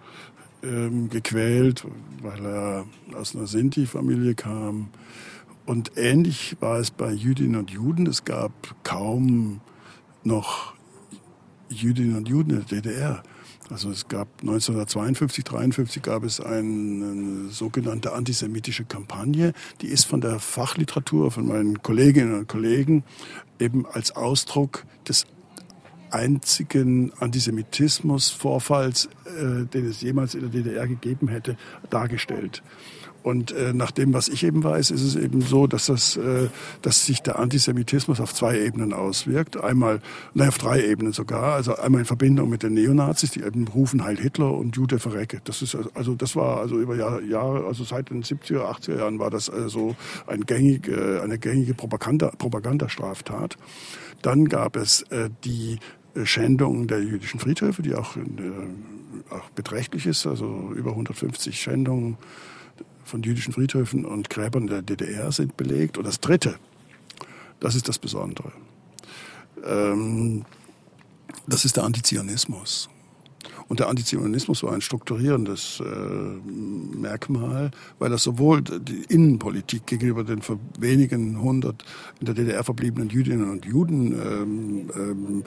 ähm, 0.62 1.10
gequält, 1.10 1.86
weil 2.22 2.46
er 2.46 2.86
aus 3.16 3.36
einer 3.36 3.48
Sinti-Familie 3.48 4.36
kam. 4.36 4.90
Und 5.66 5.94
ähnlich 5.96 6.58
war 6.60 6.80
es 6.80 6.92
bei 6.92 7.12
Jüdinnen 7.12 7.56
und 7.56 7.72
Juden. 7.72 8.08
Es 8.08 8.26
gab 8.26 8.52
kaum 8.84 9.62
noch 10.24 10.74
Jüdinnen 11.70 12.18
und 12.18 12.28
Juden 12.28 12.52
in 12.52 12.66
der 12.66 12.82
DDR. 12.82 13.24
Also 13.70 13.90
es 13.90 14.08
gab 14.08 14.28
1952, 14.42 15.44
53 15.44 16.04
gab 16.04 16.24
es 16.24 16.40
eine, 16.40 17.50
sogenannte 17.50 18.14
antisemitische 18.14 18.86
Kampagne. 18.86 19.54
Die 19.82 19.88
ist 19.88 20.06
von 20.06 20.22
der 20.22 20.40
Fachliteratur, 20.40 21.32
von 21.32 21.48
meinen 21.48 21.82
Kolleginnen 21.82 22.36
und 22.36 22.48
Kollegen 22.48 23.04
eben 23.60 23.86
als 23.88 24.16
Ausdruck 24.16 24.86
des 25.08 25.26
einzigen 26.12 27.12
Antisemitismusvorfalls, 27.20 29.10
äh, 29.26 29.66
den 29.66 29.90
es 29.90 30.02
jemals 30.02 30.36
in 30.36 30.42
der 30.42 30.50
DDR 30.50 30.88
gegeben 30.88 31.28
hätte, 31.28 31.58
dargestellt. 31.90 32.64
Und 33.26 33.54
äh, 33.54 33.74
nach 33.74 33.90
dem, 33.90 34.14
was 34.14 34.28
ich 34.28 34.44
eben 34.44 34.64
weiß, 34.64 34.92
ist 34.92 35.02
es 35.02 35.16
eben 35.16 35.42
so, 35.42 35.66
dass, 35.66 35.88
das, 35.88 36.16
äh, 36.16 36.48
dass 36.84 37.08
sich 37.08 37.24
der 37.24 37.40
Antisemitismus 37.40 38.22
auf 38.22 38.36
zwei 38.36 38.60
Ebenen 38.60 38.94
auswirkt. 38.94 39.58
Einmal, 39.58 40.00
nein, 40.36 40.50
auf 40.50 40.60
drei 40.60 40.86
Ebenen 40.86 41.12
sogar. 41.12 41.56
Also 41.56 41.76
einmal 41.76 42.02
in 42.02 42.06
Verbindung 42.06 42.52
mit 42.52 42.62
den 42.62 42.76
Neonazis, 42.76 43.32
die 43.32 43.42
eben 43.42 43.68
rufen 43.68 44.04
Heil 44.04 44.18
Hitler 44.18 44.52
und 44.52 44.76
Jude 44.76 45.00
verrecke. 45.00 45.42
Das 45.44 45.64
ist 45.64 45.76
also 45.96 46.14
das 46.14 46.36
war 46.36 46.60
also 46.60 46.80
über 46.80 46.96
Jahre, 46.96 47.66
also 47.66 47.84
seit 47.84 48.12
den 48.12 48.22
70er, 48.22 48.60
80er 48.60 49.00
Jahren 49.00 49.18
war 49.18 49.32
das 49.32 49.50
also 49.50 49.96
ein 50.28 50.42
gängig, 50.42 50.88
äh, 50.88 51.20
eine 51.22 51.40
gängige 51.40 51.74
Propaganda, 51.74 52.30
Propagandastraftat. 52.30 53.58
Dann 54.22 54.46
gab 54.50 54.76
es 54.76 55.02
äh, 55.10 55.32
die 55.44 55.80
Schändung 56.26 56.86
der 56.86 57.02
jüdischen 57.02 57.40
Friedhöfe, 57.40 57.82
die 57.82 57.96
auch, 57.96 58.18
äh, 58.18 58.22
auch 59.32 59.50
beträchtlich 59.56 60.06
ist, 60.06 60.28
also 60.28 60.72
über 60.76 60.92
150 60.92 61.60
Schändungen 61.60 62.18
von 63.06 63.24
jüdischen 63.24 63.54
Friedhöfen 63.54 64.04
und 64.04 64.30
Gräbern 64.30 64.68
der 64.68 64.82
DDR 64.82 65.32
sind 65.32 65.56
belegt. 65.56 65.98
Und 65.98 66.06
das 66.06 66.20
Dritte, 66.20 66.56
das 67.60 67.76
ist 67.76 67.88
das 67.88 68.00
Besondere, 68.00 68.52
ähm, 69.64 70.44
das 71.48 71.64
ist 71.64 71.78
der 71.78 71.84
Antizionismus. 71.84 72.90
Und 73.68 73.80
der 73.80 73.90
Antizionismus 73.90 74.62
war 74.64 74.74
ein 74.74 74.82
strukturierendes 74.82 75.80
äh, 75.80 76.98
Merkmal, 76.98 77.72
weil 77.98 78.10
das 78.10 78.24
sowohl 78.24 78.62
die 78.62 79.04
Innenpolitik 79.10 79.88
gegenüber 79.88 80.24
den 80.24 80.42
wenigen 80.80 81.42
hundert 81.42 81.84
in 82.20 82.28
der 82.28 82.36
DDR 82.36 82.64
verbliebenen 82.64 83.10
Jüdinnen 83.10 83.50
und 83.50 83.66
Juden 83.66 84.12
ähm, 84.12 84.92
ähm, 84.96 85.44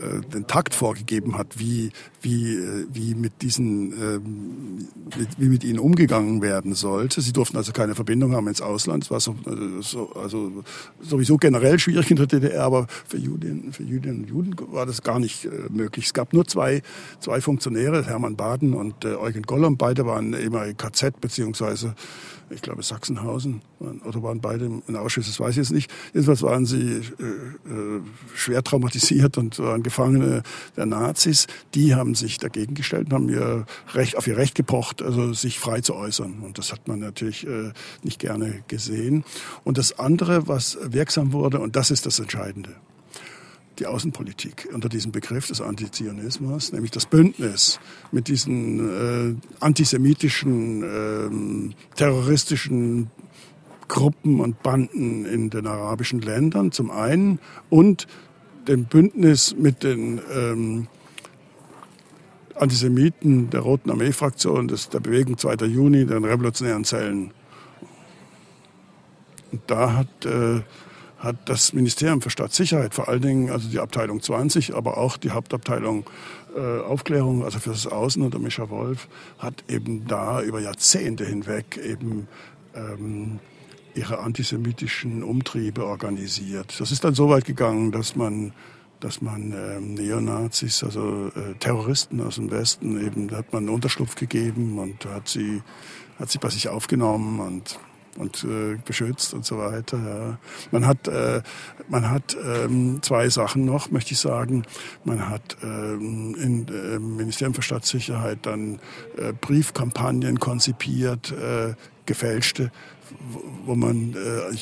äh, 0.00 0.20
den 0.20 0.46
Takt 0.46 0.74
vorgegeben 0.74 1.36
hat, 1.36 1.58
wie, 1.58 1.90
wie, 2.22 2.54
äh, 2.56 2.86
wie, 2.92 3.14
mit 3.14 3.42
diesen, 3.42 3.92
ähm, 3.92 4.88
wie 5.36 5.48
mit 5.48 5.64
ihnen 5.64 5.78
umgegangen 5.78 6.42
werden 6.42 6.74
sollte. 6.74 7.20
Sie 7.20 7.32
durften 7.32 7.56
also 7.56 7.72
keine 7.72 7.94
Verbindung 7.94 8.34
haben 8.34 8.48
ins 8.48 8.60
Ausland. 8.60 9.04
Es 9.04 9.10
war 9.10 9.20
so, 9.20 9.32
äh, 9.46 9.82
so, 9.82 10.12
also 10.14 10.64
sowieso 11.00 11.36
generell 11.36 11.78
schwierig 11.78 12.10
in 12.10 12.16
der 12.16 12.26
DDR, 12.26 12.64
aber 12.64 12.86
für 13.06 13.18
Juden, 13.18 13.72
für 13.72 13.82
Jüdinnen 13.82 14.22
und 14.22 14.28
Juden 14.28 14.56
war 14.72 14.86
das 14.86 15.02
gar 15.02 15.18
nicht 15.18 15.48
möglich. 15.70 16.06
Es 16.06 16.14
gab 16.14 16.32
nur 16.32 16.46
zwei, 16.46 16.82
zwei 17.20 17.40
Funktionäre, 17.40 18.06
Hermann 18.06 18.36
Baden 18.36 18.74
und 18.74 19.04
Eugen 19.04 19.42
Gollum. 19.42 19.76
Beide 19.76 20.06
waren 20.06 20.32
ehemalige 20.32 20.76
KZ 20.76 21.20
beziehungsweise 21.20 21.94
ich 22.50 22.62
glaube 22.62 22.82
Sachsenhausen, 22.82 23.62
oder 24.04 24.22
waren 24.22 24.40
beide 24.40 24.66
in 24.86 24.96
Auschwitz, 24.96 25.26
das 25.26 25.40
weiß 25.40 25.50
ich 25.50 25.56
jetzt 25.56 25.72
nicht. 25.72 25.90
Jedenfalls 26.12 26.42
waren 26.42 26.66
sie 26.66 27.00
äh, 27.18 27.22
äh, 27.22 28.00
schwer 28.34 28.62
traumatisiert 28.62 29.38
und 29.38 29.58
waren 29.58 29.82
Gefangene 29.82 30.42
der 30.76 30.86
Nazis. 30.86 31.46
Die 31.74 31.94
haben 31.94 32.14
sich 32.14 32.38
dagegen 32.38 32.74
gestellt 32.74 33.06
und 33.06 33.12
haben 33.12 33.28
ihr 33.28 33.66
Recht, 33.94 34.16
auf 34.16 34.26
ihr 34.26 34.36
Recht 34.36 34.54
gepocht, 34.54 35.02
also 35.02 35.32
sich 35.32 35.58
frei 35.58 35.80
zu 35.80 35.94
äußern. 35.94 36.40
Und 36.40 36.58
das 36.58 36.72
hat 36.72 36.88
man 36.88 36.98
natürlich 36.98 37.46
äh, 37.46 37.72
nicht 38.02 38.18
gerne 38.18 38.62
gesehen. 38.68 39.24
Und 39.64 39.78
das 39.78 39.98
andere, 39.98 40.48
was 40.48 40.78
wirksam 40.82 41.32
wurde, 41.32 41.60
und 41.60 41.76
das 41.76 41.90
ist 41.90 42.06
das 42.06 42.18
Entscheidende, 42.18 42.74
die 43.80 43.86
Außenpolitik 43.86 44.68
unter 44.72 44.88
diesem 44.88 45.10
Begriff 45.10 45.48
des 45.48 45.60
Antizionismus, 45.60 46.72
nämlich 46.72 46.90
das 46.90 47.06
Bündnis 47.06 47.80
mit 48.12 48.28
diesen 48.28 49.38
äh, 49.40 49.64
antisemitischen, 49.64 50.82
äh, 50.82 51.96
terroristischen 51.96 53.10
Gruppen 53.88 54.40
und 54.40 54.62
Banden 54.62 55.24
in 55.24 55.50
den 55.50 55.66
arabischen 55.66 56.20
Ländern 56.20 56.70
zum 56.70 56.90
einen 56.90 57.40
und 57.70 58.06
dem 58.68 58.84
Bündnis 58.84 59.56
mit 59.56 59.82
den 59.82 60.20
ähm, 60.32 60.86
Antisemiten 62.54 63.50
der 63.50 63.60
Roten 63.60 63.90
Armee-Fraktion 63.90 64.68
der 64.68 65.00
Bewegung 65.00 65.38
2. 65.38 65.66
Juni, 65.66 66.04
den 66.04 66.24
revolutionären 66.24 66.84
Zellen. 66.84 67.32
Und 69.50 69.62
da 69.66 69.94
hat 69.94 70.26
äh, 70.26 70.60
hat 71.20 71.36
das 71.44 71.74
Ministerium 71.74 72.22
für 72.22 72.30
Staatssicherheit, 72.30 72.94
vor 72.94 73.08
allen 73.08 73.20
Dingen 73.20 73.50
also 73.50 73.68
die 73.68 73.78
Abteilung 73.78 74.22
20, 74.22 74.74
aber 74.74 74.96
auch 74.96 75.18
die 75.18 75.30
Hauptabteilung 75.30 76.08
äh, 76.56 76.80
Aufklärung, 76.80 77.44
also 77.44 77.58
für 77.58 77.70
das 77.70 77.86
Außen 77.86 78.22
unter 78.22 78.38
Mischa 78.38 78.70
Wolf, 78.70 79.06
hat 79.38 79.62
eben 79.68 80.06
da 80.06 80.42
über 80.42 80.60
Jahrzehnte 80.60 81.24
hinweg 81.24 81.76
eben 81.76 82.26
ähm, 82.74 83.38
ihre 83.94 84.20
antisemitischen 84.20 85.22
Umtriebe 85.22 85.84
organisiert. 85.84 86.80
Das 86.80 86.90
ist 86.90 87.04
dann 87.04 87.14
so 87.14 87.28
weit 87.28 87.44
gegangen, 87.44 87.92
dass 87.92 88.16
man 88.16 88.52
dass 89.00 89.22
man 89.22 89.52
ähm, 89.52 89.94
Neonazis, 89.94 90.84
also 90.84 91.28
äh, 91.28 91.54
Terroristen 91.58 92.20
aus 92.20 92.34
dem 92.34 92.50
Westen, 92.50 93.04
eben 93.04 93.28
da 93.28 93.38
hat 93.38 93.50
man 93.50 93.64
einen 93.64 93.74
Unterschlupf 93.74 94.14
gegeben 94.14 94.78
und 94.78 95.06
hat 95.06 95.26
sie, 95.26 95.62
hat 96.18 96.30
sie 96.30 96.36
bei 96.36 96.50
sich 96.50 96.68
aufgenommen 96.68 97.40
und 97.40 97.80
und 98.20 98.44
äh, 98.44 98.76
beschützt 98.84 99.34
und 99.34 99.44
so 99.44 99.58
weiter. 99.58 99.98
Ja. 99.98 100.38
Man 100.70 100.86
hat, 100.86 101.08
äh, 101.08 101.42
man 101.88 102.10
hat 102.10 102.36
ähm, 102.44 103.02
zwei 103.02 103.28
Sachen 103.28 103.64
noch, 103.64 103.90
möchte 103.90 104.12
ich 104.12 104.20
sagen. 104.20 104.64
Man 105.04 105.28
hat 105.28 105.56
ähm, 105.62 106.36
im 106.38 106.66
äh, 106.68 106.98
Ministerium 106.98 107.54
für 107.54 107.62
Staatssicherheit 107.62 108.40
dann 108.42 108.78
äh, 109.16 109.32
Briefkampagnen 109.32 110.38
konzipiert, 110.38 111.32
äh, 111.32 111.74
gefälschte, 112.06 112.70
wo 113.64 113.74
man 113.74 114.14
äh, 114.14 114.54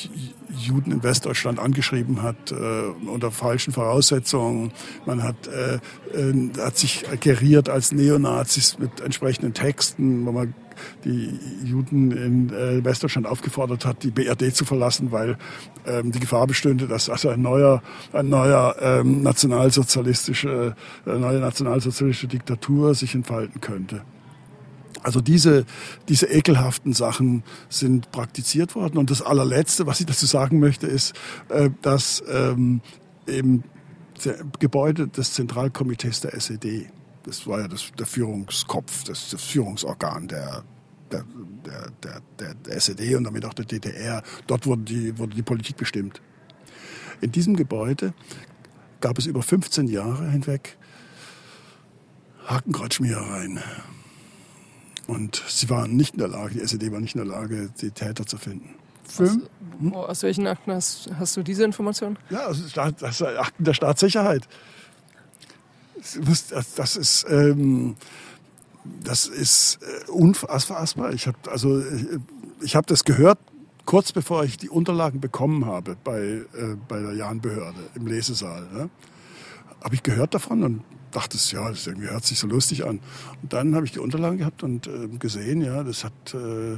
Juden 0.53 0.91
in 0.91 1.03
Westdeutschland 1.03 1.59
angeschrieben 1.59 2.21
hat 2.21 2.51
äh, 2.51 2.55
unter 3.07 3.31
falschen 3.31 3.73
Voraussetzungen. 3.73 4.71
Man 5.05 5.23
hat, 5.23 5.47
äh, 5.47 5.75
äh, 6.17 6.51
hat 6.57 6.77
sich 6.77 7.05
geriert 7.19 7.69
als 7.69 7.91
Neonazis 7.91 8.79
mit 8.79 9.01
entsprechenden 9.01 9.53
Texten, 9.53 10.25
wo 10.25 10.31
man 10.31 10.53
die 11.03 11.37
Juden 11.63 12.11
in 12.11 12.49
äh, 12.53 12.83
Westdeutschland 12.83 13.27
aufgefordert 13.27 13.85
hat, 13.85 14.03
die 14.03 14.11
BRD 14.11 14.55
zu 14.55 14.65
verlassen, 14.65 15.11
weil 15.11 15.37
ähm, 15.85 16.11
die 16.11 16.19
Gefahr 16.19 16.47
bestünde, 16.47 16.87
dass 16.87 17.09
also 17.09 17.29
ein 17.29 17.41
neuer, 17.41 17.81
ein 18.13 18.29
neuer 18.29 18.75
ähm, 18.79 19.21
nationalsozialistische, 19.21 20.75
äh, 21.05 21.17
neue 21.17 21.39
nationalsozialistische 21.39 22.27
Diktatur 22.27 22.95
sich 22.95 23.15
entfalten 23.15 23.61
könnte. 23.61 24.01
Also 25.03 25.21
diese, 25.21 25.65
diese 26.07 26.27
ekelhaften 26.27 26.93
Sachen 26.93 27.43
sind 27.69 28.11
praktiziert 28.11 28.75
worden. 28.75 28.97
Und 28.97 29.11
das 29.11 29.21
allerletzte, 29.21 29.87
was 29.87 29.99
ich 29.99 30.05
dazu 30.05 30.25
sagen 30.25 30.59
möchte, 30.59 30.87
ist, 30.87 31.13
äh, 31.49 31.69
dass 31.81 32.23
ähm, 32.31 32.81
eben 33.27 33.63
Gebäude 34.59 35.07
des 35.07 35.33
Zentralkomitees 35.33 36.21
der 36.21 36.33
SED 36.33 36.89
das 37.23 37.45
war 37.47 37.61
ja 37.61 37.67
das, 37.67 37.91
der 37.97 38.05
Führungskopf, 38.05 39.03
das, 39.03 39.29
das 39.29 39.43
Führungsorgan 39.43 40.27
der, 40.27 40.63
der, 41.11 41.23
der, 42.03 42.21
der, 42.39 42.53
der 42.55 42.75
SED 42.75 43.15
und 43.15 43.23
damit 43.23 43.45
auch 43.45 43.53
der 43.53 43.65
DDR. 43.65 44.23
Dort 44.47 44.65
wurde 44.65 44.83
die, 44.83 45.17
wurde 45.17 45.35
die 45.35 45.43
Politik 45.43 45.77
bestimmt. 45.77 46.21
In 47.21 47.31
diesem 47.31 47.55
Gebäude 47.55 48.13
gab 49.01 49.17
es 49.17 49.25
über 49.25 49.41
15 49.41 49.87
Jahre 49.87 50.29
hinweg 50.29 50.77
Hakenkreuzschmierereien. 52.45 53.59
Und 55.09 55.43
sie 55.47 55.69
waren 55.69 55.95
nicht 55.95 56.13
in 56.13 56.19
der 56.19 56.27
Lage, 56.27 56.55
die 56.55 56.61
SED 56.61 56.91
war 56.91 56.99
nicht 56.99 57.15
in 57.15 57.21
der 57.21 57.29
Lage, 57.29 57.69
die 57.81 57.91
Täter 57.91 58.25
zu 58.25 58.37
finden. 58.37 58.75
Aus, 59.17 59.37
hm? 59.79 59.93
aus 59.93 60.23
welchen 60.23 60.45
Akten 60.45 60.71
hast, 60.71 61.09
hast, 61.17 61.35
du 61.35 61.41
diese 61.41 61.63
Information? 61.63 62.17
Ja, 62.29 62.45
aus 62.45 62.77
Akten 62.77 63.63
der 63.63 63.73
Staatssicherheit 63.73 64.47
das 66.75 66.95
ist, 66.95 67.25
ähm, 67.29 67.95
das 69.03 69.27
ist 69.27 69.79
äh, 69.81 70.11
unfassbar. 70.11 71.13
Ich 71.13 71.27
habe 71.27 71.37
also 71.49 71.79
äh, 71.79 72.19
ich 72.61 72.75
habe 72.75 72.87
das 72.87 73.03
gehört 73.03 73.39
kurz 73.85 74.11
bevor 74.11 74.43
ich 74.43 74.57
die 74.57 74.69
Unterlagen 74.69 75.19
bekommen 75.19 75.65
habe 75.65 75.97
bei, 76.03 76.19
äh, 76.19 76.45
bei 76.87 76.99
der 76.99 77.13
Jahnbehörde 77.13 77.79
im 77.95 78.07
Lesesaal. 78.07 78.67
Ne? 78.73 78.89
Habe 79.83 79.95
ich 79.95 80.03
gehört 80.03 80.33
davon 80.33 80.63
und 80.63 80.83
dachte, 81.11 81.37
ja, 81.51 81.69
das 81.69 81.87
irgendwie 81.87 82.09
hört 82.09 82.25
sich 82.25 82.39
so 82.39 82.47
lustig 82.47 82.85
an. 82.85 82.99
Und 83.41 83.53
dann 83.53 83.75
habe 83.75 83.85
ich 83.85 83.91
die 83.91 83.99
Unterlagen 83.99 84.37
gehabt 84.37 84.63
und 84.63 84.87
äh, 84.87 85.07
gesehen, 85.19 85.61
ja, 85.61 85.83
das 85.83 86.03
hat 86.03 86.13
äh, 86.33 86.77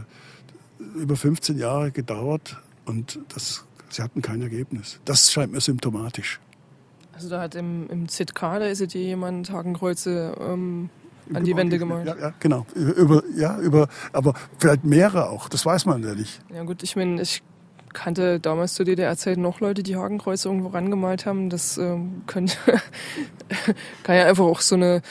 über 0.96 1.15
15 1.15 1.58
Jahre 1.58 1.91
gedauert 1.91 2.58
und 2.86 3.20
das, 3.34 3.65
sie 3.89 4.02
hatten 4.02 4.22
kein 4.22 4.41
Ergebnis. 4.41 5.00
Das 5.06 5.32
scheint 5.32 5.52
mir 5.52 5.62
symptomatisch. 5.62 6.39
Also 7.13 7.30
da 7.30 7.41
hat 7.41 7.56
im, 7.56 7.88
im 7.89 8.08
ZK, 8.08 8.39
da 8.39 8.65
ist 8.65 8.80
jetzt 8.80 8.94
jemand 8.94 9.52
Hakenkreuze 9.52 10.36
ähm, 10.39 10.89
an 11.34 11.44
die 11.44 11.56
Wände 11.56 11.78
gemalt. 11.78 12.08
Ja, 12.08 12.17
ja, 12.17 12.34
genau. 12.39 12.65
Über, 12.74 13.24
ja, 13.36 13.60
über, 13.60 13.88
aber 14.12 14.34
vielleicht 14.58 14.84
mehrere 14.84 15.30
auch, 15.30 15.50
das 15.50 15.65
weiß 15.65 15.86
man 15.86 16.04
ja 16.04 16.15
nicht. 16.15 16.41
Ja 16.54 16.63
gut, 16.63 16.84
ich 16.84 16.96
meine, 16.96 17.22
ich 17.22 17.44
kannte 17.93 18.39
damals 18.39 18.73
zur 18.73 18.86
DDR-Zeit 18.86 19.38
noch 19.38 19.60
Leute, 19.60 19.84
die 19.84 19.95
Hakenkreuze 19.95 20.49
irgendwo 20.49 20.69
rangemalt 20.69 21.25
haben. 21.25 21.49
Das 21.49 21.77
ähm, 21.77 22.23
könnte, 22.27 22.56
kann 24.04 24.15
ja 24.15 24.25
einfach 24.25 24.46
auch 24.46 24.62
so 24.62 24.75
eine 24.75 25.02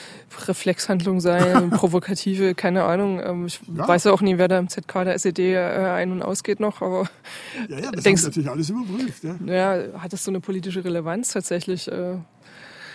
Reflexhandlung 0.47 1.19
sein, 1.19 1.69
provokative, 1.71 2.55
keine 2.55 2.83
Ahnung. 2.83 3.21
Ähm, 3.23 3.45
ich 3.45 3.59
ja. 3.75 3.87
weiß 3.87 4.05
ja 4.05 4.11
auch 4.11 4.21
nie, 4.21 4.37
wer 4.37 4.47
da 4.47 4.59
im 4.59 4.69
ZK 4.69 5.03
der 5.05 5.15
SED 5.15 5.53
äh, 5.53 5.57
ein- 5.57 6.11
und 6.11 6.21
ausgeht 6.21 6.59
noch, 6.59 6.81
aber 6.81 7.09
ja, 7.69 7.79
ja, 7.79 7.91
das 7.91 8.03
denkst, 8.03 8.23
natürlich 8.23 8.49
alles 8.49 8.69
überprüft. 8.69 9.23
Ja. 9.23 9.35
ja, 9.45 9.99
hat 9.99 10.13
das 10.13 10.23
so 10.23 10.31
eine 10.31 10.39
politische 10.39 10.83
Relevanz 10.83 11.33
tatsächlich? 11.33 11.87
Äh, 11.91 12.17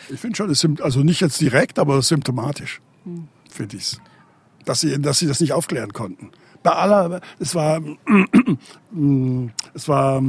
Ich 0.09 0.20
finde 0.20 0.37
schon, 0.37 0.51
es 0.51 0.66
also 0.80 1.01
nicht 1.01 1.20
jetzt 1.20 1.41
direkt, 1.41 1.78
aber 1.78 2.03
symptomatisch, 2.03 2.80
hm. 3.05 3.28
finde 3.51 3.76
ich 3.76 3.99
dass 4.66 4.80
sie, 4.80 5.01
dass 5.01 5.18
sie 5.18 5.26
das 5.26 5.41
nicht 5.41 5.55
aufklären 5.55 5.95
konnten. 5.95 6.30
Bei 6.67 6.73
aller, 6.73 7.21
es 7.39 7.55
war, 7.55 7.81
es 9.73 9.89
war, 9.89 10.21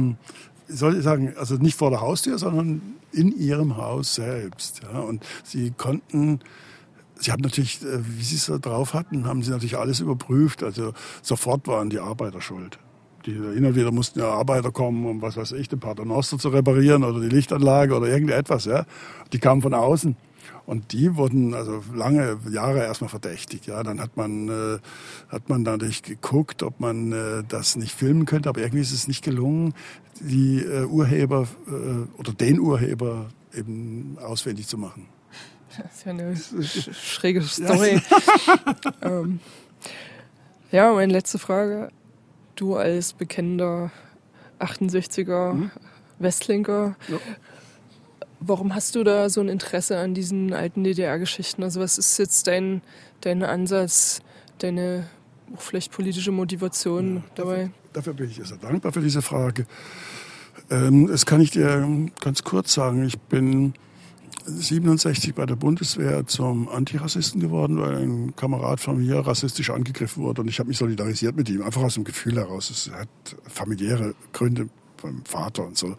soll 0.68 0.96
ich 0.96 1.02
sagen, 1.02 1.34
also 1.36 1.56
nicht 1.56 1.76
vor 1.76 1.90
der 1.90 2.00
Haustür, 2.00 2.38
sondern 2.38 2.80
in 3.10 3.36
ihrem 3.36 3.76
Haus 3.76 4.14
selbst. 4.14 4.82
Ja. 4.84 5.00
Und 5.00 5.26
sie 5.42 5.72
konnten, 5.72 6.38
sie 7.18 7.32
haben 7.32 7.42
natürlich, 7.42 7.82
äh, 7.82 7.98
wie 8.04 8.22
sie 8.22 8.36
es 8.36 8.46
da 8.46 8.58
drauf 8.58 8.94
hatten, 8.94 9.26
haben 9.26 9.42
sie 9.42 9.50
natürlich 9.50 9.76
alles 9.76 9.98
überprüft. 9.98 10.62
Also 10.62 10.92
sofort 11.22 11.66
waren 11.66 11.90
die 11.90 11.98
Arbeiter 11.98 12.40
schuld. 12.40 12.78
Die, 13.26 13.32
hin 13.32 13.64
und 13.64 13.74
wieder 13.74 13.90
mussten 13.90 14.20
ja 14.20 14.28
Arbeiter 14.28 14.70
kommen, 14.70 15.06
um 15.06 15.20
was 15.20 15.36
weiß 15.36 15.50
ich, 15.52 15.68
den 15.68 15.80
Paternoster 15.80 16.38
zu 16.38 16.50
reparieren 16.50 17.02
oder 17.02 17.18
die 17.18 17.34
Lichtanlage 17.34 17.96
oder 17.96 18.06
irgendetwas. 18.06 18.66
Ja. 18.66 18.84
Die 19.32 19.40
kamen 19.40 19.60
von 19.60 19.74
außen. 19.74 20.14
Und 20.68 20.92
die 20.92 21.16
wurden 21.16 21.54
also 21.54 21.82
lange 21.94 22.38
Jahre 22.50 22.80
erstmal 22.80 23.08
verdächtigt. 23.08 23.66
Ja, 23.66 23.82
dann 23.82 24.02
hat 24.02 24.18
man 24.18 24.50
äh, 24.50 24.78
hat 25.30 25.48
man 25.48 25.64
dadurch 25.64 26.02
geguckt, 26.02 26.62
ob 26.62 26.78
man 26.78 27.10
äh, 27.10 27.42
das 27.48 27.76
nicht 27.76 27.94
filmen 27.94 28.26
könnte, 28.26 28.50
aber 28.50 28.60
irgendwie 28.60 28.82
ist 28.82 28.92
es 28.92 29.08
nicht 29.08 29.24
gelungen, 29.24 29.72
die 30.20 30.58
äh, 30.58 30.84
Urheber 30.84 31.48
äh, 31.68 32.20
oder 32.20 32.34
den 32.34 32.60
Urheber 32.60 33.30
eben 33.54 34.18
ausfindig 34.20 34.68
zu 34.68 34.76
machen. 34.76 35.06
Das 35.78 35.94
ist 35.94 36.04
ja 36.04 36.12
eine 36.12 36.36
sch 36.36 36.90
schräge 36.92 37.40
Story. 37.40 38.02
ähm, 39.00 39.40
ja, 40.70 40.92
meine 40.92 41.14
letzte 41.14 41.38
Frage. 41.38 41.88
Du 42.56 42.76
als 42.76 43.14
bekennender 43.14 43.90
68er 44.60 45.52
hm? 45.52 45.70
Westlinker, 46.18 46.94
ja. 47.08 47.16
Warum 48.40 48.74
hast 48.74 48.94
du 48.94 49.04
da 49.04 49.28
so 49.28 49.40
ein 49.40 49.48
Interesse 49.48 49.98
an 49.98 50.14
diesen 50.14 50.52
alten 50.52 50.84
DDR-Geschichten? 50.84 51.62
Also 51.62 51.80
was 51.80 51.98
ist 51.98 52.18
jetzt 52.18 52.46
dein, 52.46 52.82
dein 53.20 53.42
Ansatz, 53.42 54.20
deine 54.58 55.08
auch 55.54 55.60
vielleicht 55.60 55.92
politische 55.92 56.30
Motivation 56.30 57.16
ja, 57.16 57.22
dabei? 57.34 57.56
Dafür, 57.56 57.72
dafür, 57.92 58.14
bin 58.14 58.30
ich 58.30 58.36
sehr 58.36 58.58
dankbar 58.58 58.92
für 58.92 59.00
diese 59.00 59.22
Frage. 59.22 59.66
Ähm, 60.70 61.08
das 61.08 61.26
kann 61.26 61.40
ich 61.40 61.50
dir 61.50 61.88
ganz 62.20 62.44
kurz 62.44 62.74
sagen. 62.74 63.04
Ich 63.06 63.18
bin 63.18 63.74
67 64.44 65.34
bei 65.34 65.46
der 65.46 65.56
Bundeswehr 65.56 66.26
zum 66.26 66.68
Antirassisten 66.68 67.40
geworden, 67.40 67.80
weil 67.80 67.96
ein 67.96 68.36
Kamerad 68.36 68.80
von 68.80 68.98
mir 68.98 69.18
rassistisch 69.18 69.70
angegriffen 69.70 70.22
wurde 70.22 70.42
und 70.42 70.48
ich 70.48 70.58
habe 70.58 70.68
mich 70.68 70.78
solidarisiert 70.78 71.36
mit 71.36 71.48
ihm, 71.48 71.62
einfach 71.62 71.82
aus 71.82 71.94
dem 71.94 72.04
Gefühl 72.04 72.36
heraus. 72.36 72.70
Es 72.70 72.90
hat 72.90 73.08
familiäre 73.46 74.14
Gründe 74.32 74.68
beim 75.02 75.24
Vater 75.24 75.66
und 75.66 75.76
so. 75.76 75.96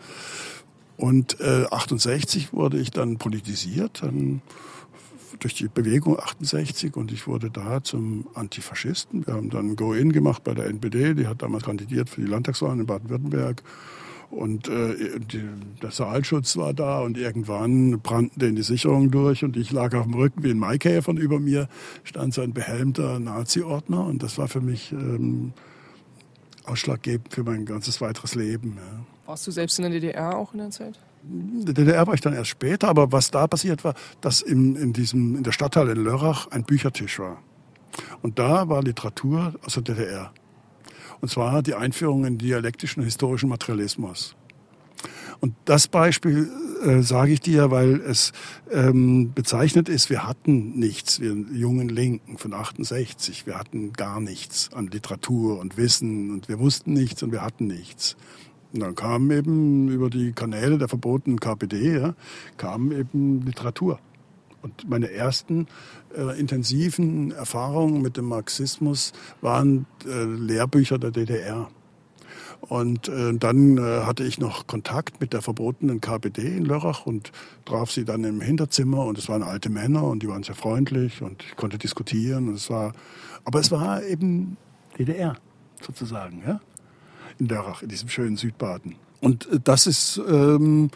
Und 0.99 1.39
äh, 1.39 1.65
68 1.71 2.51
wurde 2.51 2.77
ich 2.77 2.91
dann 2.91 3.15
politisiert, 3.17 4.03
dann 4.03 4.41
durch 5.39 5.53
die 5.53 5.69
Bewegung 5.69 6.19
68 6.19 6.97
und 6.97 7.13
ich 7.13 7.25
wurde 7.25 7.49
da 7.49 7.81
zum 7.81 8.27
Antifaschisten. 8.33 9.25
Wir 9.25 9.35
haben 9.35 9.49
dann 9.49 9.77
Go-In 9.77 10.11
gemacht 10.11 10.43
bei 10.43 10.53
der 10.53 10.65
NPD, 10.65 11.13
die 11.13 11.25
hat 11.25 11.41
damals 11.41 11.63
kandidiert 11.63 12.09
für 12.09 12.19
die 12.19 12.27
Landtagswahlen 12.27 12.81
in 12.81 12.85
Baden-Württemberg. 12.85 13.63
Und 14.29 14.67
äh, 14.67 15.21
die, 15.21 15.47
der 15.81 15.91
Saalschutz 15.91 16.57
war 16.57 16.73
da 16.73 16.99
und 16.99 17.17
irgendwann 17.17 18.01
brannten 18.01 18.37
denen 18.37 18.57
die 18.57 18.63
Sicherungen 18.63 19.09
durch 19.09 19.45
und 19.45 19.55
ich 19.55 19.71
lag 19.71 19.95
auf 19.95 20.03
dem 20.03 20.15
Rücken 20.15 20.43
wie 20.43 20.51
ein 20.51 20.59
Maikäfer 20.59 21.11
und 21.11 21.17
über 21.17 21.39
mir 21.39 21.69
stand 22.03 22.33
so 22.33 22.41
ein 22.41 22.51
behelmter 22.51 23.19
Nazi-Ordner 23.19 24.05
und 24.05 24.21
das 24.21 24.37
war 24.37 24.49
für 24.49 24.61
mich 24.61 24.91
ähm, 24.91 25.53
ausschlaggebend 26.65 27.33
für 27.33 27.45
mein 27.45 27.63
ganzes 27.63 28.01
weiteres 28.01 28.35
Leben. 28.35 28.75
Ja. 28.75 29.05
Warst 29.29 29.45
du 29.45 29.51
selbst 29.51 29.77
in 29.77 29.83
der 29.83 29.91
DDR 29.91 30.35
auch 30.35 30.53
in 30.53 30.57
der 30.57 30.71
Zeit? 30.71 30.97
In 31.21 31.63
der 31.63 31.75
DDR 31.75 32.07
war 32.07 32.15
ich 32.15 32.21
dann 32.21 32.33
erst 32.33 32.49
später, 32.49 32.87
aber 32.87 33.11
was 33.11 33.29
da 33.29 33.45
passiert 33.45 33.83
war, 33.83 33.93
dass 34.21 34.41
in, 34.41 34.75
in, 34.75 34.91
diesem, 34.91 35.35
in 35.35 35.43
der 35.43 35.51
Stadthalle 35.51 35.91
in 35.91 36.03
Lörrach 36.03 36.47
ein 36.47 36.63
Büchertisch 36.63 37.19
war. 37.19 37.37
Und 38.23 38.39
da 38.39 38.69
war 38.69 38.81
Literatur 38.81 39.53
aus 39.63 39.75
der 39.75 39.83
DDR. 39.83 40.33
Und 41.21 41.29
zwar 41.29 41.61
die 41.61 41.75
Einführung 41.75 42.25
in 42.25 42.39
dialektischen 42.39 43.03
historischen 43.03 43.49
Materialismus. 43.49 44.35
Und 45.41 45.53
das 45.65 45.87
Beispiel 45.87 46.49
äh, 46.83 47.03
sage 47.03 47.33
ich 47.33 47.39
dir, 47.39 47.69
weil 47.69 48.01
es 48.01 48.33
ähm, 48.71 49.33
bezeichnet 49.35 49.89
ist, 49.89 50.09
wir 50.09 50.25
hatten 50.25 50.79
nichts, 50.79 51.19
wir 51.19 51.33
jungen 51.53 51.87
Linken 51.87 52.39
von 52.39 52.55
68, 52.55 53.45
wir 53.45 53.59
hatten 53.59 53.93
gar 53.93 54.21
nichts 54.21 54.73
an 54.73 54.87
Literatur 54.87 55.59
und 55.59 55.77
Wissen 55.77 56.31
und 56.31 56.49
wir 56.49 56.57
wussten 56.57 56.93
nichts 56.93 57.21
und 57.21 57.31
wir 57.31 57.43
hatten 57.43 57.67
nichts. 57.67 58.17
Und 58.73 58.81
dann 58.81 58.95
kam 58.95 59.31
eben 59.31 59.89
über 59.89 60.09
die 60.09 60.31
Kanäle 60.31 60.77
der 60.77 60.87
verbotenen 60.87 61.39
KPD, 61.39 61.99
ja, 61.99 62.13
kam 62.57 62.91
eben 62.91 63.41
Literatur. 63.45 63.99
Und 64.61 64.89
meine 64.89 65.11
ersten 65.11 65.67
äh, 66.15 66.39
intensiven 66.39 67.31
Erfahrungen 67.31 68.01
mit 68.01 68.17
dem 68.17 68.25
Marxismus 68.25 69.13
waren 69.41 69.85
äh, 70.05 70.23
Lehrbücher 70.23 70.99
der 70.99 71.11
DDR. 71.11 71.69
Und 72.61 73.07
äh, 73.07 73.33
dann 73.33 73.77
äh, 73.77 74.01
hatte 74.01 74.25
ich 74.25 74.37
noch 74.37 74.67
Kontakt 74.67 75.21
mit 75.21 75.31
der 75.31 75.41
verbotenen 75.41 76.01
KPD 76.01 76.57
in 76.57 76.65
Lörrach 76.65 77.05
und 77.05 77.31
traf 77.63 77.89
sie 77.89 78.03
dann 78.03 78.25
im 78.25 78.41
Hinterzimmer 78.41 79.05
und 79.05 79.17
es 79.17 79.29
waren 79.29 79.43
alte 79.43 79.69
Männer 79.69 80.03
und 80.03 80.23
die 80.23 80.27
waren 80.27 80.43
sehr 80.43 80.55
freundlich 80.55 81.21
und 81.21 81.41
ich 81.43 81.55
konnte 81.55 81.77
diskutieren 81.77 82.49
und 82.49 82.55
es 82.55 82.69
war, 82.69 82.91
aber 83.45 83.61
es 83.61 83.71
war 83.71 84.03
eben 84.03 84.57
DDR 84.97 85.37
sozusagen, 85.81 86.43
ja 86.45 86.59
in 87.39 87.47
Lörrach, 87.47 87.81
in 87.81 87.89
diesem 87.89 88.09
schönen 88.09 88.37
Südbaden. 88.37 88.95
Und 89.21 89.47
äh, 89.47 89.59
das 89.63 89.87
ist, 89.87 90.21
ähm, 90.27 90.89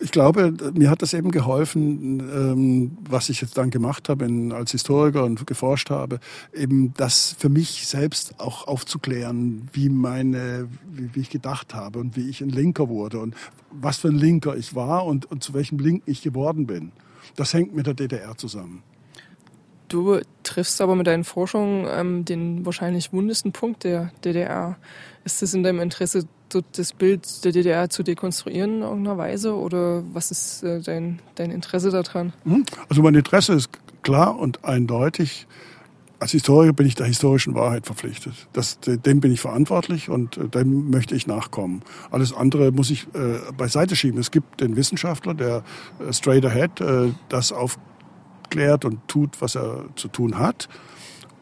ich 0.00 0.12
glaube, 0.12 0.54
mir 0.74 0.90
hat 0.90 1.02
das 1.02 1.12
eben 1.12 1.30
geholfen, 1.30 2.20
ähm, 2.20 2.98
was 3.08 3.28
ich 3.28 3.40
jetzt 3.40 3.58
dann 3.58 3.70
gemacht 3.70 4.08
habe 4.08 4.26
als 4.54 4.70
Historiker 4.70 5.24
und 5.24 5.44
geforscht 5.46 5.90
habe, 5.90 6.20
eben 6.54 6.94
das 6.96 7.34
für 7.38 7.48
mich 7.48 7.86
selbst 7.86 8.38
auch 8.38 8.68
aufzuklären, 8.68 9.68
wie 9.72 9.88
meine, 9.88 10.68
wie, 10.88 11.20
ich 11.20 11.30
gedacht 11.30 11.74
habe 11.74 11.98
und 11.98 12.16
wie 12.16 12.28
ich 12.28 12.40
ein 12.42 12.48
Linker 12.48 12.88
wurde 12.88 13.18
und 13.18 13.34
was 13.72 13.98
für 13.98 14.08
ein 14.08 14.18
Linker 14.18 14.56
ich 14.56 14.74
war 14.76 15.04
und, 15.04 15.26
und 15.26 15.42
zu 15.42 15.52
welchem 15.52 15.78
Link 15.78 16.02
ich 16.06 16.22
geworden 16.22 16.66
bin. 16.66 16.92
Das 17.34 17.52
hängt 17.52 17.74
mit 17.74 17.86
der 17.86 17.94
DDR 17.94 18.36
zusammen. 18.36 18.82
Du 19.88 20.20
triffst 20.42 20.80
aber 20.80 20.96
mit 20.96 21.06
deinen 21.06 21.24
Forschungen 21.24 21.86
ähm, 21.90 22.24
den 22.24 22.66
wahrscheinlich 22.66 23.12
wundesten 23.12 23.52
Punkt 23.52 23.84
der 23.84 24.10
DDR. 24.24 24.76
Ist 25.24 25.42
es 25.42 25.54
in 25.54 25.62
deinem 25.62 25.80
Interesse, 25.80 26.26
das 26.72 26.92
Bild 26.92 27.44
der 27.44 27.52
DDR 27.52 27.90
zu 27.90 28.02
dekonstruieren 28.02 28.76
in 28.76 28.82
irgendeiner 28.82 29.18
Weise? 29.18 29.54
Oder 29.56 30.02
was 30.12 30.30
ist 30.30 30.62
äh, 30.62 30.80
dein, 30.80 31.20
dein 31.34 31.50
Interesse 31.50 31.90
daran? 31.90 32.32
Mhm. 32.44 32.64
Also 32.88 33.02
mein 33.02 33.14
Interesse 33.14 33.54
ist 33.54 33.70
klar 34.02 34.38
und 34.38 34.64
eindeutig. 34.64 35.46
Als 36.18 36.30
Historiker 36.30 36.72
bin 36.72 36.86
ich 36.86 36.94
der 36.94 37.06
historischen 37.06 37.54
Wahrheit 37.54 37.84
verpflichtet. 37.84 38.48
Das, 38.54 38.78
dem 38.80 39.20
bin 39.20 39.32
ich 39.32 39.40
verantwortlich 39.40 40.08
und 40.08 40.38
äh, 40.38 40.48
dem 40.48 40.90
möchte 40.90 41.14
ich 41.14 41.26
nachkommen. 41.26 41.82
Alles 42.10 42.32
andere 42.32 42.72
muss 42.72 42.90
ich 42.90 43.06
äh, 43.14 43.52
beiseite 43.56 43.96
schieben. 43.96 44.18
Es 44.18 44.30
gibt 44.30 44.60
den 44.60 44.76
Wissenschaftler, 44.76 45.34
der 45.34 45.62
äh, 46.00 46.12
straight 46.12 46.44
ahead 46.46 46.80
äh, 46.80 47.12
das 47.28 47.52
auf 47.52 47.78
klärt 48.56 48.86
und 48.86 49.06
tut, 49.06 49.42
was 49.42 49.54
er 49.54 49.84
zu 49.96 50.08
tun 50.08 50.38
hat, 50.38 50.68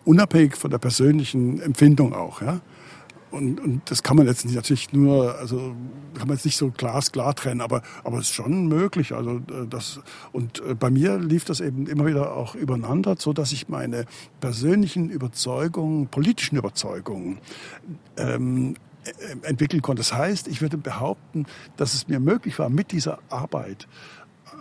unabhängig 0.04 0.56
von 0.56 0.70
der 0.70 0.78
persönlichen 0.78 1.60
Empfindung 1.60 2.12
auch. 2.12 2.42
Ja? 2.42 2.60
Und, 3.30 3.60
und 3.60 3.88
das 3.88 4.02
kann 4.02 4.16
man 4.16 4.26
jetzt 4.26 4.44
natürlich 4.44 4.92
nur, 4.92 5.38
also 5.38 5.76
kann 6.14 6.26
man 6.26 6.36
jetzt 6.36 6.44
nicht 6.44 6.56
so 6.56 6.72
glasklar 6.72 7.36
trennen, 7.36 7.60
aber, 7.60 7.82
aber 8.02 8.18
es 8.18 8.24
ist 8.26 8.34
schon 8.34 8.66
möglich. 8.66 9.12
Also 9.12 9.36
äh, 9.36 9.66
das, 9.70 10.00
und 10.32 10.60
äh, 10.60 10.74
bei 10.74 10.90
mir 10.90 11.18
lief 11.18 11.44
das 11.44 11.60
eben 11.60 11.86
immer 11.86 12.04
wieder 12.06 12.34
auch 12.34 12.56
übereinander, 12.56 13.14
so 13.16 13.32
dass 13.32 13.52
ich 13.52 13.68
meine 13.68 14.06
persönlichen 14.40 15.08
Überzeugungen, 15.08 16.08
politischen 16.08 16.56
Überzeugungen 16.56 17.38
ähm, 18.16 18.74
äh, 19.04 19.46
entwickeln 19.46 19.82
konnte. 19.82 20.00
Das 20.00 20.12
heißt, 20.12 20.48
ich 20.48 20.62
würde 20.62 20.78
behaupten, 20.78 21.46
dass 21.76 21.94
es 21.94 22.08
mir 22.08 22.18
möglich 22.18 22.58
war, 22.58 22.70
mit 22.70 22.90
dieser 22.90 23.20
Arbeit 23.30 23.86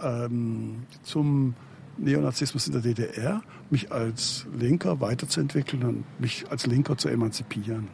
ähm, 0.03 0.83
zum 1.03 1.55
Neonazismus 1.97 2.67
in 2.67 2.73
der 2.73 2.81
DDR, 2.81 3.41
mich 3.69 3.91
als 3.91 4.45
Linker 4.57 4.99
weiterzuentwickeln 4.99 5.83
und 5.83 6.03
mich 6.19 6.45
als 6.49 6.65
Linker 6.65 6.97
zu 6.97 7.09
emanzipieren. 7.09 7.87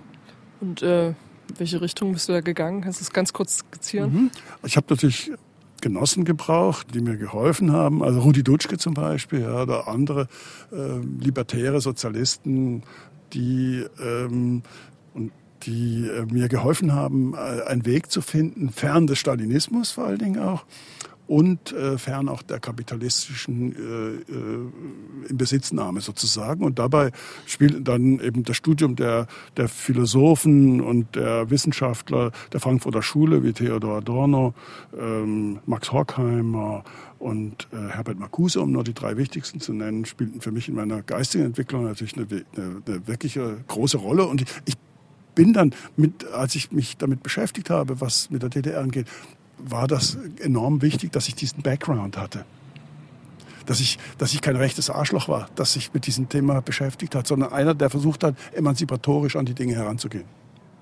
Und 0.62 0.82
äh, 0.82 1.14
welche 1.58 1.82
Richtung 1.82 2.14
bist 2.14 2.30
du 2.30 2.34
da 2.34 2.42
gegangen? 2.42 2.82
Kannst 2.82 3.00
du 3.00 3.04
es 3.04 3.12
ganz 3.12 3.34
kurz 3.34 3.58
skizzieren? 3.58 4.14
Mhm. 4.14 4.32
Ich 4.64 4.78
habe 4.78 4.88
natürlich 4.90 5.32
Genossen 5.82 6.26
gebraucht, 6.26 6.94
die 6.94 7.02
mir 7.02 7.18
geholfen 7.18 7.72
haben. 7.72 8.04
Also 8.04 8.20
Rudi 8.20 8.44
Dutschke 8.44 8.78
zum 8.78 8.94
Beispiel, 8.94 9.42
ja, 9.42 9.64
oder 9.64 9.88
andere 9.88 10.28
äh, 10.72 11.00
libertäre 11.20 11.80
Sozialisten, 11.82 12.84
die 13.34 13.86
ähm, 14.04 14.64
und 15.14 15.32
die 15.64 16.08
äh, 16.08 16.26
mir 16.26 16.50
geholfen 16.50 16.94
haben, 16.94 17.34
äh, 17.34 17.64
einen 17.64 17.86
Weg 17.86 18.12
zu 18.12 18.22
finden, 18.22 18.70
fern 18.70 19.08
des 19.08 19.20
Stalinismus 19.20 19.92
vor 19.92 20.06
allen 20.06 20.20
Dingen 20.20 20.40
auch, 20.40 20.66
und 21.30 21.74
äh, 21.74 22.00
fern 22.00 22.28
auch 22.28 22.42
der 22.42 22.60
kapitalistischen 22.60 23.76
äh, 23.76 24.34
äh, 24.34 25.30
Inbesitznahme 25.30 26.02
sozusagen. 26.02 26.64
Und 26.64 26.80
dabei 26.80 27.12
spielt 27.46 27.88
dann 27.88 28.20
eben 28.20 28.44
das 28.44 28.58
Studium 28.58 28.96
der, 28.96 29.28
der 29.56 29.70
Philosophen 29.70 30.82
und 30.82 31.16
der 31.16 31.52
Wissenschaftler 31.52 32.32
der 32.52 32.60
Frankfurter 32.60 33.04
Schule 33.04 33.44
wie 33.44 33.54
Theodor 33.54 33.98
Adorno, 33.98 34.56
ähm, 35.00 35.60
Max 35.68 35.92
Horkheimer 35.92 36.84
und 37.20 37.68
äh, 37.74 37.90
Herbert 37.90 38.18
Marcuse, 38.18 38.60
um 38.60 38.72
nur 38.72 38.84
die 38.84 38.96
drei 38.96 39.16
wichtigsten 39.16 39.60
zu 39.60 39.72
nennen, 39.72 40.06
spielten 40.06 40.42
für 40.42 40.52
mich 40.52 40.68
in 40.68 40.74
meiner 40.74 41.04
geistigen 41.04 41.46
Entwicklung 41.46 41.84
natürlich 41.84 42.18
eine, 42.18 42.26
eine, 42.26 42.82
eine 42.88 43.08
wirkliche 43.08 43.58
große 43.68 43.98
Rolle. 43.98 44.26
Und 44.26 44.46
ich 44.66 44.78
bin 45.36 45.54
dann, 45.54 45.76
mit, 45.96 46.26
als 46.34 46.56
ich 46.56 46.72
mich 46.72 46.98
damit 46.98 47.22
beschäftigt 47.22 47.70
habe, 47.70 48.02
was 48.02 48.32
mit 48.32 48.42
der 48.42 48.50
DDR 48.50 48.82
angeht, 48.82 49.06
war 49.60 49.88
das 49.88 50.18
enorm 50.40 50.82
wichtig, 50.82 51.12
dass 51.12 51.28
ich 51.28 51.36
diesen 51.36 51.62
Background 51.62 52.18
hatte. 52.18 52.46
Dass 53.66 53.80
ich, 53.80 54.00
dass 54.18 54.34
ich 54.34 54.42
kein 54.42 54.56
rechtes 54.56 54.90
Arschloch 54.90 55.28
war, 55.28 55.50
das 55.56 55.74
sich 55.74 55.94
mit 55.94 56.08
diesem 56.08 56.28
Thema 56.30 56.62
beschäftigt 56.62 57.14
hat, 57.14 57.28
sondern 57.28 57.54
einer, 57.54 57.76
der 57.76 57.90
versucht 57.90 58.24
hat, 58.24 58.36
emanzipatorisch 58.54 59.36
an 59.36 59.46
die 59.46 59.54
Dinge 59.54 59.76
heranzugehen. 59.76 60.26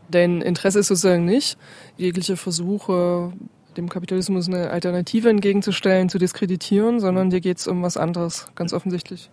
Dein 0.10 0.42
Interesse 0.42 0.80
ist 0.80 0.88
sozusagen 0.88 1.26
nicht, 1.26 1.58
jegliche 1.98 2.38
Versuche, 2.38 3.34
dem 3.76 3.90
Kapitalismus 3.90 4.48
eine 4.48 4.72
Alternative 4.72 5.30
entgegenzustellen, 5.30 6.10
zu 6.10 6.18
diskreditieren, 6.18 7.00
sondern 7.00 7.30
dir 7.30 7.42
geht 7.42 7.58
es 7.58 7.68
um 7.68 7.84
was 7.84 7.98
anderes, 7.98 8.48
ganz 8.56 8.74
offensichtlich. 8.74 9.30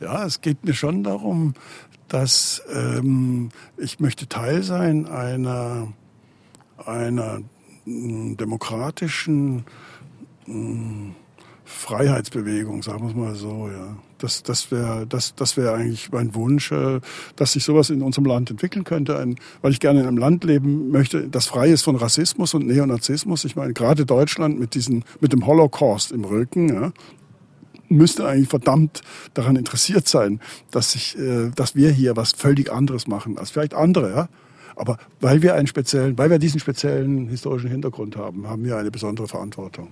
Ja, 0.00 0.26
es 0.26 0.40
geht 0.40 0.64
mir 0.64 0.74
schon 0.74 1.04
darum, 1.04 1.54
dass 2.08 2.62
ähm, 2.72 3.50
ich 3.76 3.98
möchte 3.98 4.28
Teil 4.28 4.62
sein 4.62 5.06
einer, 5.06 5.92
einer 6.84 7.40
demokratischen 7.86 9.64
Freiheitsbewegung, 11.66 12.82
sagen 12.82 13.02
wir 13.02 13.08
es 13.08 13.14
mal 13.16 13.34
so, 13.34 13.68
ja. 13.68 13.96
Das, 14.18 14.42
das 14.42 14.70
wäre 14.70 15.06
das, 15.06 15.34
das 15.34 15.58
wär 15.58 15.74
eigentlich 15.74 16.10
mein 16.10 16.34
Wunsch, 16.34 16.72
äh, 16.72 17.00
dass 17.34 17.52
sich 17.52 17.64
sowas 17.64 17.90
in 17.90 18.00
unserem 18.00 18.24
Land 18.24 18.50
entwickeln 18.50 18.82
könnte, 18.82 19.18
ein, 19.18 19.36
weil 19.60 19.72
ich 19.72 19.80
gerne 19.80 20.00
in 20.00 20.06
einem 20.06 20.16
Land 20.16 20.44
leben 20.44 20.90
möchte, 20.90 21.28
das 21.28 21.44
frei 21.44 21.68
ist 21.68 21.82
von 21.82 21.96
Rassismus 21.96 22.54
und 22.54 22.66
Neonazismus. 22.66 23.44
Ich 23.44 23.56
meine, 23.56 23.74
gerade 23.74 24.06
Deutschland 24.06 24.58
mit, 24.58 24.74
diesen, 24.74 25.04
mit 25.20 25.34
dem 25.34 25.46
Holocaust 25.46 26.12
im 26.12 26.24
Rücken, 26.24 26.72
ja, 26.72 26.92
müsste 27.88 28.26
eigentlich 28.26 28.48
verdammt 28.48 29.02
daran 29.34 29.56
interessiert 29.56 30.08
sein, 30.08 30.40
dass, 30.70 30.92
sich, 30.92 31.18
äh, 31.18 31.50
dass 31.54 31.74
wir 31.74 31.90
hier 31.90 32.16
was 32.16 32.32
völlig 32.32 32.72
anderes 32.72 33.06
machen 33.06 33.36
als 33.36 33.50
vielleicht 33.50 33.74
andere. 33.74 34.10
Ja? 34.10 34.28
Aber 34.76 34.98
weil 35.20 35.42
wir 35.42 35.54
einen 35.54 35.66
speziellen, 35.66 36.16
weil 36.18 36.30
wir 36.30 36.38
diesen 36.38 36.60
speziellen 36.60 37.28
historischen 37.28 37.70
Hintergrund 37.70 38.16
haben, 38.16 38.46
haben 38.46 38.64
wir 38.64 38.76
eine 38.76 38.90
besondere 38.90 39.26
Verantwortung. 39.26 39.88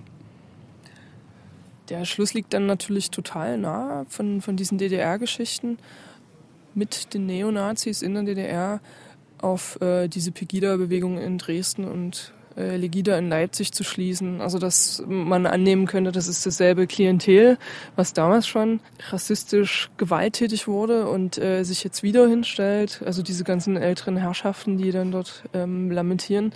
Der 1.89 2.05
Schluss 2.05 2.33
liegt 2.33 2.53
dann 2.53 2.65
natürlich 2.65 3.11
total 3.11 3.57
nah 3.57 4.05
von, 4.09 4.41
von 4.41 4.55
diesen 4.55 4.77
DDR-Geschichten 4.77 5.77
mit 6.73 7.13
den 7.13 7.25
Neonazis 7.25 8.01
in 8.01 8.13
der 8.13 8.23
DDR 8.23 8.79
auf 9.39 9.79
äh, 9.81 10.07
diese 10.07 10.31
Pegida-Bewegung 10.31 11.17
in 11.17 11.37
Dresden 11.37 11.85
und 11.85 12.33
äh, 12.57 12.77
Legida 12.77 13.17
in 13.17 13.29
Leipzig 13.29 13.71
zu 13.73 13.83
schließen. 13.83 14.41
Also 14.41 14.59
dass 14.59 15.03
man 15.07 15.45
annehmen 15.45 15.85
könnte, 15.85 16.11
das 16.11 16.27
ist 16.27 16.45
dasselbe 16.45 16.87
Klientel, 16.87 17.57
was 17.95 18.13
damals 18.13 18.47
schon 18.47 18.79
rassistisch 19.09 19.89
gewalttätig 19.97 20.67
wurde 20.67 21.07
und 21.07 21.37
äh, 21.37 21.63
sich 21.63 21.83
jetzt 21.83 22.03
wieder 22.03 22.27
hinstellt. 22.27 23.01
Also 23.05 23.23
diese 23.23 23.43
ganzen 23.43 23.77
älteren 23.77 24.17
Herrschaften, 24.17 24.77
die 24.77 24.91
dann 24.91 25.11
dort 25.11 25.43
ähm, 25.53 25.91
lamentieren, 25.91 26.53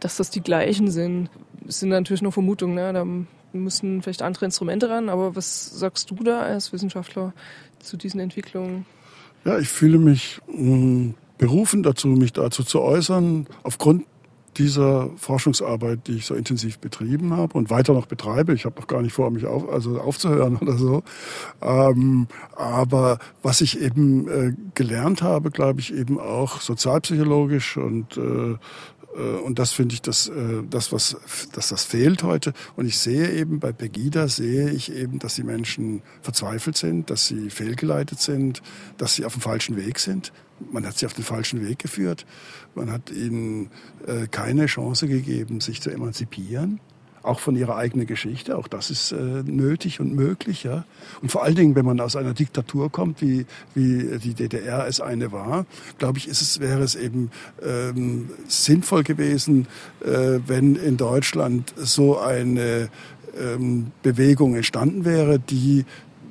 dass 0.00 0.16
das 0.16 0.30
die 0.30 0.40
gleichen 0.40 0.90
sind. 0.90 1.30
Das 1.64 1.80
sind 1.80 1.90
natürlich 1.90 2.22
nur 2.22 2.32
Vermutungen. 2.32 2.74
Ne? 2.74 2.92
Da 2.92 3.04
müssen 3.52 4.02
vielleicht 4.02 4.22
andere 4.22 4.46
Instrumente 4.46 4.88
ran. 4.88 5.08
Aber 5.08 5.36
was 5.36 5.66
sagst 5.78 6.10
du 6.10 6.16
da 6.16 6.40
als 6.40 6.72
Wissenschaftler 6.72 7.32
zu 7.80 7.96
diesen 7.96 8.20
Entwicklungen? 8.20 8.86
Ja, 9.44 9.58
ich 9.58 9.68
fühle 9.68 9.98
mich 9.98 10.40
mm, 10.46 11.10
berufen 11.38 11.82
dazu, 11.82 12.08
mich 12.08 12.32
dazu 12.32 12.64
zu 12.64 12.80
äußern, 12.80 13.46
aufgrund 13.62 14.04
dieser 14.58 15.10
Forschungsarbeit, 15.16 16.06
die 16.06 16.16
ich 16.16 16.26
so 16.26 16.34
intensiv 16.34 16.78
betrieben 16.78 17.36
habe 17.36 17.56
und 17.56 17.70
weiter 17.70 17.92
noch 17.92 18.06
betreibe. 18.06 18.52
Ich 18.54 18.64
habe 18.64 18.78
noch 18.80 18.86
gar 18.86 19.02
nicht 19.02 19.12
vor, 19.12 19.30
mich 19.30 19.46
auf, 19.46 19.68
also 19.68 20.00
aufzuhören 20.00 20.56
oder 20.60 20.76
so. 20.76 21.02
Ähm, 21.62 22.26
aber 22.56 23.18
was 23.42 23.60
ich 23.60 23.80
eben 23.80 24.28
äh, 24.28 24.52
gelernt 24.74 25.22
habe, 25.22 25.50
glaube 25.50 25.80
ich, 25.80 25.94
eben 25.94 26.18
auch 26.18 26.60
sozialpsychologisch 26.60 27.76
und 27.76 28.16
äh, 28.16 28.56
und 29.22 29.58
das 29.58 29.72
finde 29.72 29.94
ich, 29.94 30.02
dass, 30.02 30.28
äh, 30.28 30.62
das, 30.68 30.92
was, 30.92 31.16
dass 31.52 31.68
das 31.68 31.84
fehlt 31.84 32.22
heute. 32.22 32.52
Und 32.76 32.86
ich 32.86 32.98
sehe 32.98 33.32
eben 33.32 33.60
bei 33.60 33.72
Pegida, 33.72 34.28
sehe 34.28 34.70
ich 34.70 34.92
eben, 34.92 35.18
dass 35.18 35.34
die 35.34 35.42
Menschen 35.42 36.02
verzweifelt 36.22 36.76
sind, 36.76 37.10
dass 37.10 37.26
sie 37.26 37.50
fehlgeleitet 37.50 38.20
sind, 38.20 38.62
dass 38.96 39.14
sie 39.14 39.24
auf 39.24 39.32
dem 39.32 39.42
falschen 39.42 39.76
Weg 39.76 39.98
sind. 39.98 40.32
Man 40.72 40.86
hat 40.86 40.98
sie 40.98 41.06
auf 41.06 41.14
den 41.14 41.24
falschen 41.24 41.66
Weg 41.66 41.78
geführt. 41.78 42.26
Man 42.74 42.90
hat 42.90 43.10
ihnen 43.10 43.70
äh, 44.06 44.26
keine 44.28 44.66
Chance 44.66 45.08
gegeben, 45.08 45.60
sich 45.60 45.80
zu 45.80 45.90
emanzipieren 45.90 46.80
auch 47.22 47.40
von 47.40 47.56
ihrer 47.56 47.76
eigenen 47.76 48.06
Geschichte. 48.06 48.56
Auch 48.56 48.68
das 48.68 48.90
ist 48.90 49.12
äh, 49.12 49.16
nötig 49.16 50.00
und 50.00 50.14
möglich. 50.14 50.64
Ja? 50.64 50.84
Und 51.22 51.30
vor 51.30 51.42
allen 51.42 51.54
Dingen, 51.54 51.74
wenn 51.74 51.84
man 51.84 52.00
aus 52.00 52.16
einer 52.16 52.34
Diktatur 52.34 52.90
kommt, 52.90 53.20
wie, 53.20 53.46
wie 53.74 54.18
die 54.18 54.34
DDR 54.34 54.86
es 54.86 55.00
eine 55.00 55.32
war, 55.32 55.66
glaube 55.98 56.18
ich, 56.18 56.28
ist 56.28 56.42
es, 56.42 56.60
wäre 56.60 56.82
es 56.82 56.94
eben 56.94 57.30
ähm, 57.62 58.30
sinnvoll 58.46 59.02
gewesen, 59.02 59.66
äh, 60.04 60.40
wenn 60.46 60.76
in 60.76 60.96
Deutschland 60.96 61.72
so 61.76 62.18
eine 62.18 62.88
ähm, 63.38 63.92
Bewegung 64.02 64.54
entstanden 64.54 65.04
wäre, 65.04 65.38
die 65.38 65.84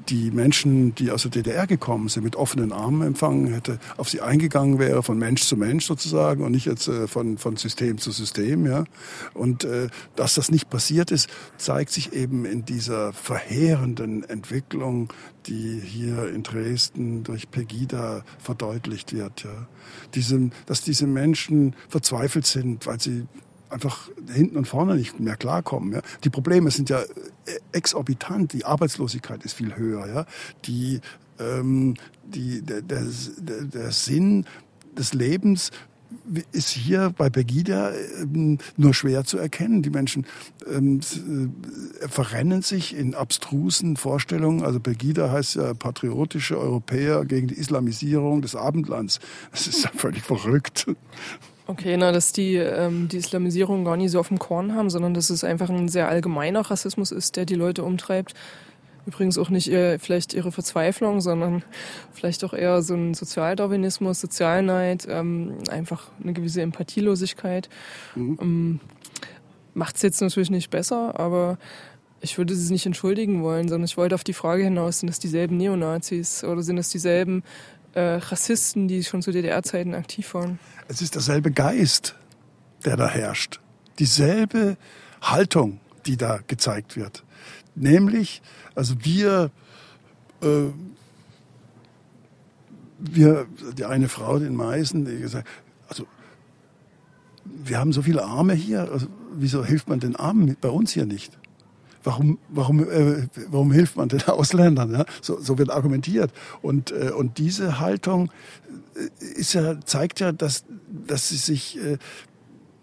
die 0.09 0.31
Menschen, 0.31 0.95
die 0.95 1.11
aus 1.11 1.23
der 1.23 1.31
DDR 1.31 1.67
gekommen 1.67 2.09
sind, 2.09 2.23
mit 2.23 2.35
offenen 2.35 2.71
Armen 2.71 3.01
empfangen 3.01 3.53
hätte, 3.53 3.79
auf 3.97 4.09
sie 4.09 4.21
eingegangen 4.21 4.79
wäre, 4.79 5.03
von 5.03 5.17
Mensch 5.17 5.43
zu 5.43 5.57
Mensch 5.57 5.85
sozusagen 5.85 6.43
und 6.43 6.51
nicht 6.51 6.65
jetzt 6.65 6.87
äh, 6.87 7.07
von, 7.07 7.37
von 7.37 7.57
System 7.57 7.97
zu 7.97 8.11
System. 8.11 8.65
Ja. 8.65 8.85
Und 9.33 9.63
äh, 9.63 9.89
dass 10.15 10.35
das 10.35 10.51
nicht 10.51 10.69
passiert 10.69 11.11
ist, 11.11 11.29
zeigt 11.57 11.91
sich 11.91 12.13
eben 12.13 12.45
in 12.45 12.65
dieser 12.65 13.13
verheerenden 13.13 14.23
Entwicklung, 14.23 15.11
die 15.47 15.79
hier 15.79 16.29
in 16.29 16.43
Dresden 16.43 17.23
durch 17.23 17.51
Pegida 17.51 18.23
verdeutlicht 18.39 19.13
wird. 19.13 19.43
Ja. 19.43 19.67
Diese, 20.15 20.49
dass 20.65 20.81
diese 20.81 21.07
Menschen 21.07 21.75
verzweifelt 21.89 22.45
sind, 22.45 22.85
weil 22.85 22.99
sie 22.99 23.27
einfach 23.69 24.09
hinten 24.31 24.57
und 24.57 24.67
vorne 24.67 24.95
nicht 24.95 25.19
mehr 25.19 25.35
klarkommen. 25.35 25.93
Ja. 25.93 26.01
Die 26.23 26.29
Probleme 26.29 26.71
sind 26.71 26.89
ja 26.89 27.01
exorbitant, 27.71 28.53
die 28.53 28.65
Arbeitslosigkeit 28.65 29.43
ist 29.43 29.53
viel 29.53 29.75
höher. 29.75 30.07
Ja. 30.07 30.25
Die, 30.65 31.01
ähm, 31.39 31.95
die, 32.25 32.61
der, 32.61 32.81
der, 32.81 33.03
der 33.39 33.91
Sinn 33.91 34.45
des 34.97 35.13
Lebens 35.13 35.71
ist 36.51 36.69
hier 36.69 37.13
bei 37.17 37.29
Pegida 37.29 37.91
ähm, 38.21 38.57
nur 38.75 38.93
schwer 38.93 39.23
zu 39.23 39.37
erkennen. 39.37 39.81
Die 39.81 39.89
Menschen 39.89 40.25
ähm, 40.69 40.99
äh, 40.99 42.07
verrennen 42.07 42.61
sich 42.61 42.95
in 42.95 43.15
abstrusen 43.15 43.97
Vorstellungen. 43.97 44.63
Also 44.63 44.79
Pegida 44.79 45.31
heißt 45.31 45.55
ja 45.55 45.73
patriotische 45.73 46.57
Europäer 46.57 47.25
gegen 47.25 47.47
die 47.47 47.55
Islamisierung 47.55 48.41
des 48.41 48.55
Abendlands. 48.55 49.19
Das 49.51 49.67
ist 49.67 49.83
ja 49.83 49.91
völlig 49.95 50.23
verrückt. 50.23 50.87
Okay, 51.67 51.97
na, 51.97 52.11
dass 52.11 52.31
die 52.31 52.55
ähm, 52.55 53.09
die 53.09 53.17
Islamisierung 53.17 53.83
gar 53.83 53.97
nicht 53.97 54.11
so 54.11 54.19
auf 54.19 54.29
dem 54.29 54.39
Korn 54.39 54.73
haben, 54.73 54.89
sondern 54.89 55.13
dass 55.13 55.29
es 55.29 55.43
einfach 55.43 55.69
ein 55.69 55.89
sehr 55.89 56.07
allgemeiner 56.07 56.61
Rassismus 56.61 57.11
ist, 57.11 57.35
der 57.35 57.45
die 57.45 57.55
Leute 57.55 57.83
umtreibt. 57.83 58.33
Übrigens 59.05 59.37
auch 59.37 59.49
nicht 59.49 59.67
ihr, 59.67 59.99
vielleicht 59.99 60.33
ihre 60.33 60.51
Verzweiflung, 60.51 61.21
sondern 61.21 61.63
vielleicht 62.13 62.43
auch 62.43 62.53
eher 62.53 62.81
so 62.81 62.93
ein 62.93 63.13
Sozialdarwinismus, 63.13 64.19
Sozialneid, 64.19 65.07
ähm, 65.09 65.59
einfach 65.69 66.09
eine 66.21 66.33
gewisse 66.33 66.61
Empathielosigkeit. 66.61 67.69
Mhm. 68.15 68.37
Ähm, 68.41 68.79
Macht 69.73 69.97
es 69.97 70.01
jetzt 70.01 70.21
natürlich 70.21 70.49
nicht 70.49 70.71
besser, 70.71 71.19
aber 71.19 71.59
ich 72.19 72.37
würde 72.39 72.55
sie 72.55 72.73
nicht 72.73 72.87
entschuldigen 72.87 73.43
wollen, 73.43 73.69
sondern 73.69 73.85
ich 73.85 73.95
wollte 73.95 74.15
auf 74.15 74.23
die 74.23 74.33
Frage 74.33 74.63
hinaus, 74.63 74.99
sind 74.99 75.09
es 75.09 75.19
dieselben 75.19 75.55
Neonazis 75.57 76.43
oder 76.43 76.63
sind 76.63 76.79
es 76.79 76.89
dieselben 76.89 77.43
äh, 77.97 78.17
Rassisten, 78.17 78.87
die 78.87 79.03
schon 79.03 79.23
zu 79.23 79.31
DDR-Zeiten 79.31 79.95
aktiv 79.95 80.35
waren? 80.35 80.59
Es 80.87 81.01
ist 81.01 81.15
derselbe 81.15 81.51
Geist, 81.51 82.15
der 82.85 82.95
da 82.95 83.09
herrscht. 83.09 83.59
Dieselbe 83.97 84.77
Haltung, 85.21 85.79
die 86.05 86.15
da 86.15 86.39
gezeigt 86.45 86.95
wird. 86.95 87.23
Nämlich, 87.73 88.43
also 88.75 88.93
wir, 89.03 89.49
äh, 90.43 90.67
wir, 92.99 93.47
die 93.75 93.85
eine 93.85 94.09
Frau, 94.09 94.37
den 94.37 94.55
Meißen, 94.55 95.03
die 95.05 95.19
gesagt, 95.19 95.47
also 95.89 96.05
wir 97.45 97.79
haben 97.79 97.93
so 97.93 98.03
viele 98.03 98.23
Arme 98.23 98.53
hier, 98.53 98.91
also 98.91 99.07
wieso 99.33 99.65
hilft 99.65 99.89
man 99.89 99.99
den 99.99 100.15
Armen 100.15 100.55
bei 100.61 100.69
uns 100.69 100.91
hier 100.91 101.07
nicht? 101.07 101.37
Warum, 102.07 102.39
warum, 102.47 102.89
äh, 102.89 103.27
warum 103.49 103.73
hilft 103.73 103.97
man 103.97 104.07
den 104.07 104.21
Ausländern? 104.27 104.93
Ja? 104.93 105.05
So, 105.21 105.41
so 105.41 105.57
wird 105.57 105.69
argumentiert. 105.69 106.31
Und, 106.61 106.91
äh, 106.91 107.11
und 107.11 107.37
diese 107.37 107.81
Haltung 107.81 108.31
ist 109.35 109.51
ja, 109.51 109.81
zeigt 109.81 110.21
ja, 110.21 110.31
dass, 110.31 110.63
dass 110.87 111.27
sie 111.27 111.35
sich, 111.35 111.77
äh, 111.83 111.97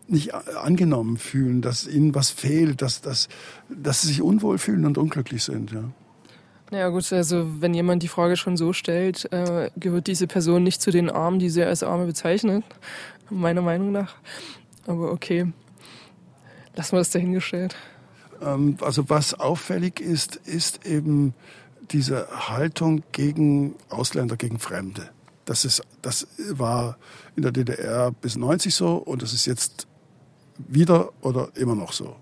nicht 0.06 0.34
angenommen 0.34 1.16
fühlen, 1.16 1.62
dass 1.62 1.86
ihnen 1.86 2.14
was 2.14 2.28
fehlt, 2.28 2.82
dass, 2.82 3.00
dass, 3.00 3.28
dass 3.70 4.02
sie 4.02 4.08
sich 4.08 4.20
unwohl 4.20 4.58
fühlen 4.58 4.84
und 4.84 4.98
unglücklich 4.98 5.42
sind. 5.42 5.72
Ja. 5.72 5.84
Naja 6.70 6.88
gut, 6.90 7.10
also 7.10 7.62
wenn 7.62 7.72
jemand 7.72 8.02
die 8.02 8.08
Frage 8.08 8.36
schon 8.36 8.58
so 8.58 8.74
stellt, 8.74 9.32
äh, 9.32 9.70
gehört 9.76 10.06
diese 10.06 10.26
Person 10.26 10.62
nicht 10.62 10.82
zu 10.82 10.90
den 10.90 11.08
Armen, 11.08 11.38
die 11.38 11.48
sie 11.48 11.64
als 11.64 11.82
Arme 11.82 12.04
bezeichnet, 12.04 12.62
meiner 13.30 13.62
Meinung 13.62 13.92
nach. 13.92 14.16
Aber 14.86 15.12
okay, 15.12 15.50
lassen 16.76 16.92
wir 16.92 16.98
das 16.98 17.10
dahingestellt. 17.10 17.74
Ähm, 18.42 18.76
also 18.80 19.08
was 19.08 19.34
auffällig 19.34 20.00
ist, 20.00 20.36
ist 20.36 20.86
eben 20.86 21.34
diese 21.90 22.28
Haltung 22.48 23.02
gegen 23.12 23.74
Ausländer, 23.88 24.36
gegen 24.36 24.58
Fremde. 24.58 25.10
Das, 25.44 25.64
ist, 25.64 25.82
das 26.02 26.26
war 26.50 26.96
in 27.36 27.42
der 27.42 27.52
DDR 27.52 28.10
bis 28.12 28.36
90 28.36 28.74
so 28.74 28.96
und 28.96 29.22
das 29.22 29.32
ist 29.32 29.46
jetzt 29.46 29.86
wieder 30.56 31.10
oder 31.20 31.48
immer 31.54 31.74
noch 31.74 31.92
so. 31.92 32.16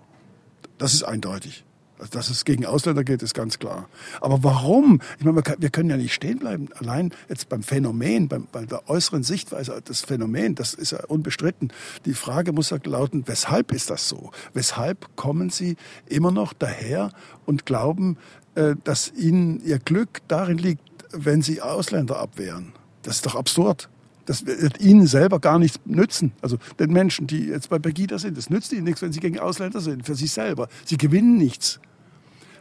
Das 0.77 0.93
ist 0.93 1.03
eindeutig. 1.03 1.63
Dass 2.11 2.29
es 2.29 2.45
gegen 2.45 2.65
Ausländer 2.65 3.03
geht, 3.03 3.21
ist 3.21 3.33
ganz 3.33 3.59
klar. 3.59 3.87
Aber 4.21 4.43
warum? 4.43 5.01
Ich 5.19 5.25
meine, 5.25 5.41
wir 5.57 5.69
können 5.69 5.89
ja 5.89 5.97
nicht 5.97 6.13
stehen 6.13 6.39
bleiben. 6.39 6.69
Allein 6.79 7.13
jetzt 7.29 7.49
beim 7.49 7.63
Phänomen, 7.63 8.27
beim, 8.27 8.47
bei 8.51 8.65
der 8.65 8.89
äußeren 8.89 9.23
Sichtweise, 9.23 9.81
das 9.83 10.01
Phänomen, 10.01 10.55
das 10.55 10.73
ist 10.73 10.91
ja 10.91 11.03
unbestritten. 11.05 11.71
Die 12.05 12.13
Frage 12.13 12.51
muss 12.51 12.69
ja 12.69 12.77
lauten, 12.83 13.27
weshalb 13.27 13.71
ist 13.71 13.89
das 13.89 14.09
so? 14.09 14.31
Weshalb 14.53 15.15
kommen 15.15 15.49
Sie 15.49 15.75
immer 16.07 16.31
noch 16.31 16.53
daher 16.53 17.11
und 17.45 17.65
glauben, 17.65 18.17
äh, 18.55 18.75
dass 18.83 19.11
Ihnen 19.13 19.63
Ihr 19.63 19.79
Glück 19.79 20.21
darin 20.27 20.57
liegt, 20.57 20.81
wenn 21.11 21.41
Sie 21.41 21.61
Ausländer 21.61 22.19
abwehren? 22.19 22.73
Das 23.03 23.17
ist 23.17 23.25
doch 23.25 23.35
absurd. 23.35 23.89
Das 24.25 24.45
wird 24.45 24.79
ihnen 24.79 25.05
selber 25.05 25.39
gar 25.39 25.59
nichts 25.59 25.79
nützen. 25.85 26.31
Also 26.41 26.57
den 26.79 26.91
Menschen, 26.91 27.27
die 27.27 27.47
jetzt 27.47 27.69
bei 27.69 27.79
Pegida 27.79 28.17
sind, 28.17 28.37
das 28.37 28.49
nützt 28.49 28.71
ihnen 28.71 28.85
nichts, 28.85 29.01
wenn 29.01 29.11
sie 29.11 29.19
gegen 29.19 29.39
Ausländer 29.39 29.81
sind, 29.81 30.05
für 30.05 30.15
sich 30.15 30.31
selber. 30.31 30.69
Sie 30.85 30.97
gewinnen 30.97 31.37
nichts. 31.37 31.79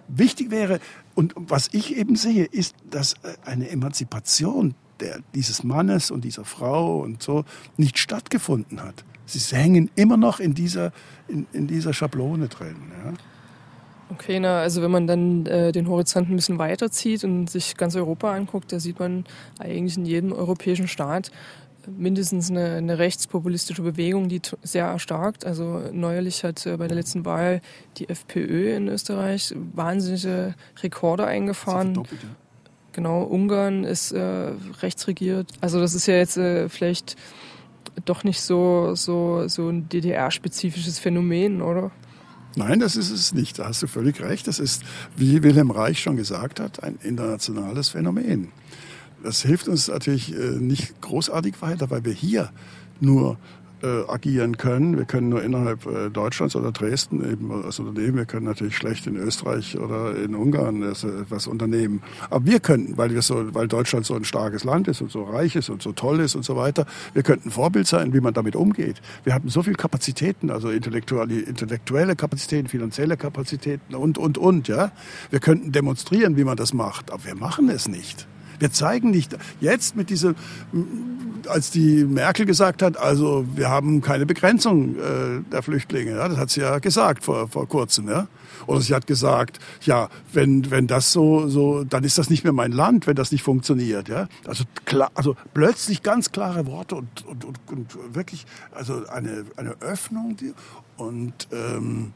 Wichtig 0.08 0.50
wäre, 0.50 0.80
und 1.14 1.34
was 1.36 1.68
ich 1.72 1.96
eben 1.96 2.16
sehe, 2.16 2.44
ist, 2.44 2.74
dass 2.90 3.14
äh, 3.14 3.34
eine 3.44 3.68
Emanzipation 3.70 4.74
der, 5.00 5.20
dieses 5.34 5.64
Mannes 5.64 6.10
und 6.10 6.24
dieser 6.24 6.44
Frau 6.44 7.00
und 7.00 7.22
so 7.22 7.44
nicht 7.76 7.98
stattgefunden 7.98 8.82
hat. 8.82 9.04
Sie 9.26 9.38
hängen 9.56 9.90
immer 9.94 10.16
noch 10.16 10.40
in 10.40 10.54
dieser, 10.54 10.92
in, 11.28 11.46
in 11.52 11.66
dieser 11.66 11.92
Schablone 11.92 12.48
drin. 12.48 12.76
Ja. 13.04 13.12
Okay, 14.10 14.40
na, 14.40 14.60
also 14.60 14.82
wenn 14.82 14.90
man 14.90 15.06
dann 15.06 15.46
äh, 15.46 15.72
den 15.72 15.88
Horizont 15.88 16.28
ein 16.28 16.36
bisschen 16.36 16.58
weiterzieht 16.58 17.24
und 17.24 17.48
sich 17.48 17.78
ganz 17.78 17.96
Europa 17.96 18.30
anguckt, 18.30 18.70
da 18.70 18.78
sieht 18.78 18.98
man 18.98 19.24
eigentlich 19.58 19.96
in 19.96 20.04
jedem 20.04 20.32
europäischen 20.32 20.86
Staat 20.86 21.30
mindestens 21.88 22.50
eine, 22.50 22.74
eine 22.74 22.98
rechtspopulistische 22.98 23.82
Bewegung, 23.82 24.28
die 24.28 24.40
sehr 24.62 24.86
erstarkt. 24.86 25.44
Also 25.44 25.82
neuerlich 25.92 26.44
hat 26.44 26.64
äh, 26.66 26.76
bei 26.76 26.88
der 26.88 26.96
letzten 26.96 27.24
Wahl 27.24 27.60
die 27.96 28.08
FPÖ 28.08 28.74
in 28.76 28.88
Österreich 28.88 29.54
wahnsinnige 29.74 30.54
Rekorde 30.82 31.26
eingefahren. 31.26 31.94
Ja. 31.94 32.02
Genau, 32.92 33.22
Ungarn 33.22 33.84
ist 33.84 34.12
äh, 34.12 34.52
rechtsregiert. 34.82 35.50
Also 35.60 35.80
das 35.80 35.94
ist 35.94 36.06
ja 36.06 36.14
jetzt 36.14 36.36
äh, 36.36 36.68
vielleicht 36.68 37.16
doch 38.04 38.24
nicht 38.24 38.40
so, 38.40 38.94
so, 38.94 39.48
so 39.48 39.68
ein 39.68 39.88
DDR-spezifisches 39.88 40.98
Phänomen, 40.98 41.62
oder? 41.62 41.90
Nein, 42.56 42.80
das 42.80 42.96
ist 42.96 43.10
es 43.10 43.32
nicht. 43.32 43.58
Da 43.58 43.66
hast 43.66 43.82
du 43.82 43.86
völlig 43.86 44.20
recht. 44.20 44.46
Das 44.46 44.58
ist, 44.58 44.82
wie 45.16 45.42
Wilhelm 45.42 45.70
Reich 45.70 46.00
schon 46.00 46.16
gesagt 46.16 46.60
hat, 46.60 46.82
ein 46.82 46.98
internationales 47.02 47.88
Phänomen. 47.88 48.52
Das 49.22 49.42
hilft 49.42 49.68
uns 49.68 49.88
natürlich 49.88 50.34
äh, 50.34 50.58
nicht 50.58 51.00
großartig 51.00 51.60
weiter, 51.62 51.90
weil 51.90 52.04
wir 52.04 52.12
hier 52.12 52.50
nur 53.00 53.38
äh, 53.82 54.08
agieren 54.08 54.56
können. 54.56 54.96
Wir 54.96 55.04
können 55.04 55.28
nur 55.28 55.42
innerhalb 55.42 55.86
äh, 55.86 56.08
Deutschlands 56.08 56.54
oder 56.54 56.70
Dresden 56.70 57.28
eben 57.28 57.50
als 57.64 57.80
Unternehmen. 57.80 58.16
Wir 58.16 58.26
können 58.26 58.46
natürlich 58.46 58.76
schlecht 58.76 59.06
in 59.06 59.16
Österreich 59.16 59.76
oder 59.76 60.16
in 60.16 60.34
Ungarn 60.34 60.82
etwas 60.82 61.46
unternehmen. 61.46 62.00
Aber 62.30 62.46
wir 62.46 62.60
könnten, 62.60 62.96
weil 62.96 63.12
wir 63.12 63.22
so, 63.22 63.54
weil 63.54 63.66
Deutschland 63.66 64.06
so 64.06 64.14
ein 64.14 64.24
starkes 64.24 64.64
Land 64.64 64.88
ist 64.88 65.00
und 65.00 65.10
so 65.10 65.24
reich 65.24 65.56
ist 65.56 65.68
und 65.68 65.82
so 65.82 65.92
toll 65.92 66.20
ist 66.20 66.36
und 66.36 66.44
so 66.44 66.54
weiter, 66.56 66.86
wir 67.12 67.22
könnten 67.24 67.50
Vorbild 67.50 67.86
sein, 67.86 68.12
wie 68.12 68.20
man 68.20 68.34
damit 68.34 68.54
umgeht. 68.54 69.02
Wir 69.24 69.34
haben 69.34 69.48
so 69.48 69.62
viele 69.62 69.76
Kapazitäten, 69.76 70.50
also 70.50 70.70
intellektuelle, 70.70 71.40
intellektuelle 71.40 72.14
Kapazitäten, 72.14 72.68
finanzielle 72.68 73.16
Kapazitäten 73.16 73.94
und, 73.94 74.16
und, 74.16 74.38
und, 74.38 74.68
ja. 74.68 74.92
Wir 75.30 75.40
könnten 75.40 75.72
demonstrieren, 75.72 76.36
wie 76.36 76.44
man 76.44 76.56
das 76.56 76.72
macht, 76.72 77.10
aber 77.10 77.24
wir 77.24 77.34
machen 77.34 77.68
es 77.68 77.88
nicht. 77.88 78.28
Wir 78.62 78.70
zeigen 78.70 79.10
nicht, 79.10 79.36
jetzt 79.60 79.96
mit 79.96 80.08
diesem, 80.08 80.36
als 81.48 81.72
die 81.72 82.04
Merkel 82.04 82.46
gesagt 82.46 82.80
hat, 82.80 82.96
also 82.96 83.44
wir 83.56 83.68
haben 83.68 84.02
keine 84.02 84.24
Begrenzung 84.24 84.94
äh, 84.94 85.40
der 85.50 85.64
Flüchtlinge, 85.64 86.12
ja, 86.12 86.28
das 86.28 86.38
hat 86.38 86.50
sie 86.50 86.60
ja 86.60 86.78
gesagt 86.78 87.24
vor, 87.24 87.48
vor 87.48 87.66
kurzem, 87.66 88.08
ja. 88.08 88.28
Oder 88.68 88.80
sie 88.80 88.94
hat 88.94 89.08
gesagt, 89.08 89.58
ja, 89.80 90.08
wenn, 90.32 90.70
wenn 90.70 90.86
das 90.86 91.10
so, 91.10 91.48
so, 91.48 91.82
dann 91.82 92.04
ist 92.04 92.18
das 92.18 92.30
nicht 92.30 92.44
mehr 92.44 92.52
mein 92.52 92.70
Land, 92.70 93.08
wenn 93.08 93.16
das 93.16 93.32
nicht 93.32 93.42
funktioniert, 93.42 94.08
ja. 94.08 94.28
Also 94.46 94.62
klar, 94.84 95.10
also 95.16 95.34
plötzlich 95.54 96.04
ganz 96.04 96.30
klare 96.30 96.64
Worte 96.68 96.94
und, 96.94 97.26
und, 97.26 97.44
und, 97.44 97.58
und 97.72 98.14
wirklich, 98.14 98.46
also 98.70 99.04
eine, 99.08 99.44
eine 99.56 99.74
Öffnung, 99.80 100.36
die, 100.36 100.54
und, 100.96 101.48
ähm, 101.50 102.12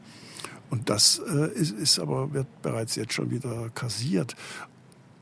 und 0.69 0.89
das 0.89 1.21
äh, 1.27 1.51
ist, 1.59 1.71
ist 1.71 1.99
aber, 1.99 2.33
wird 2.33 2.47
bereits 2.61 2.95
jetzt 2.95 3.11
schon 3.11 3.31
wieder 3.31 3.69
kassiert. 3.75 4.37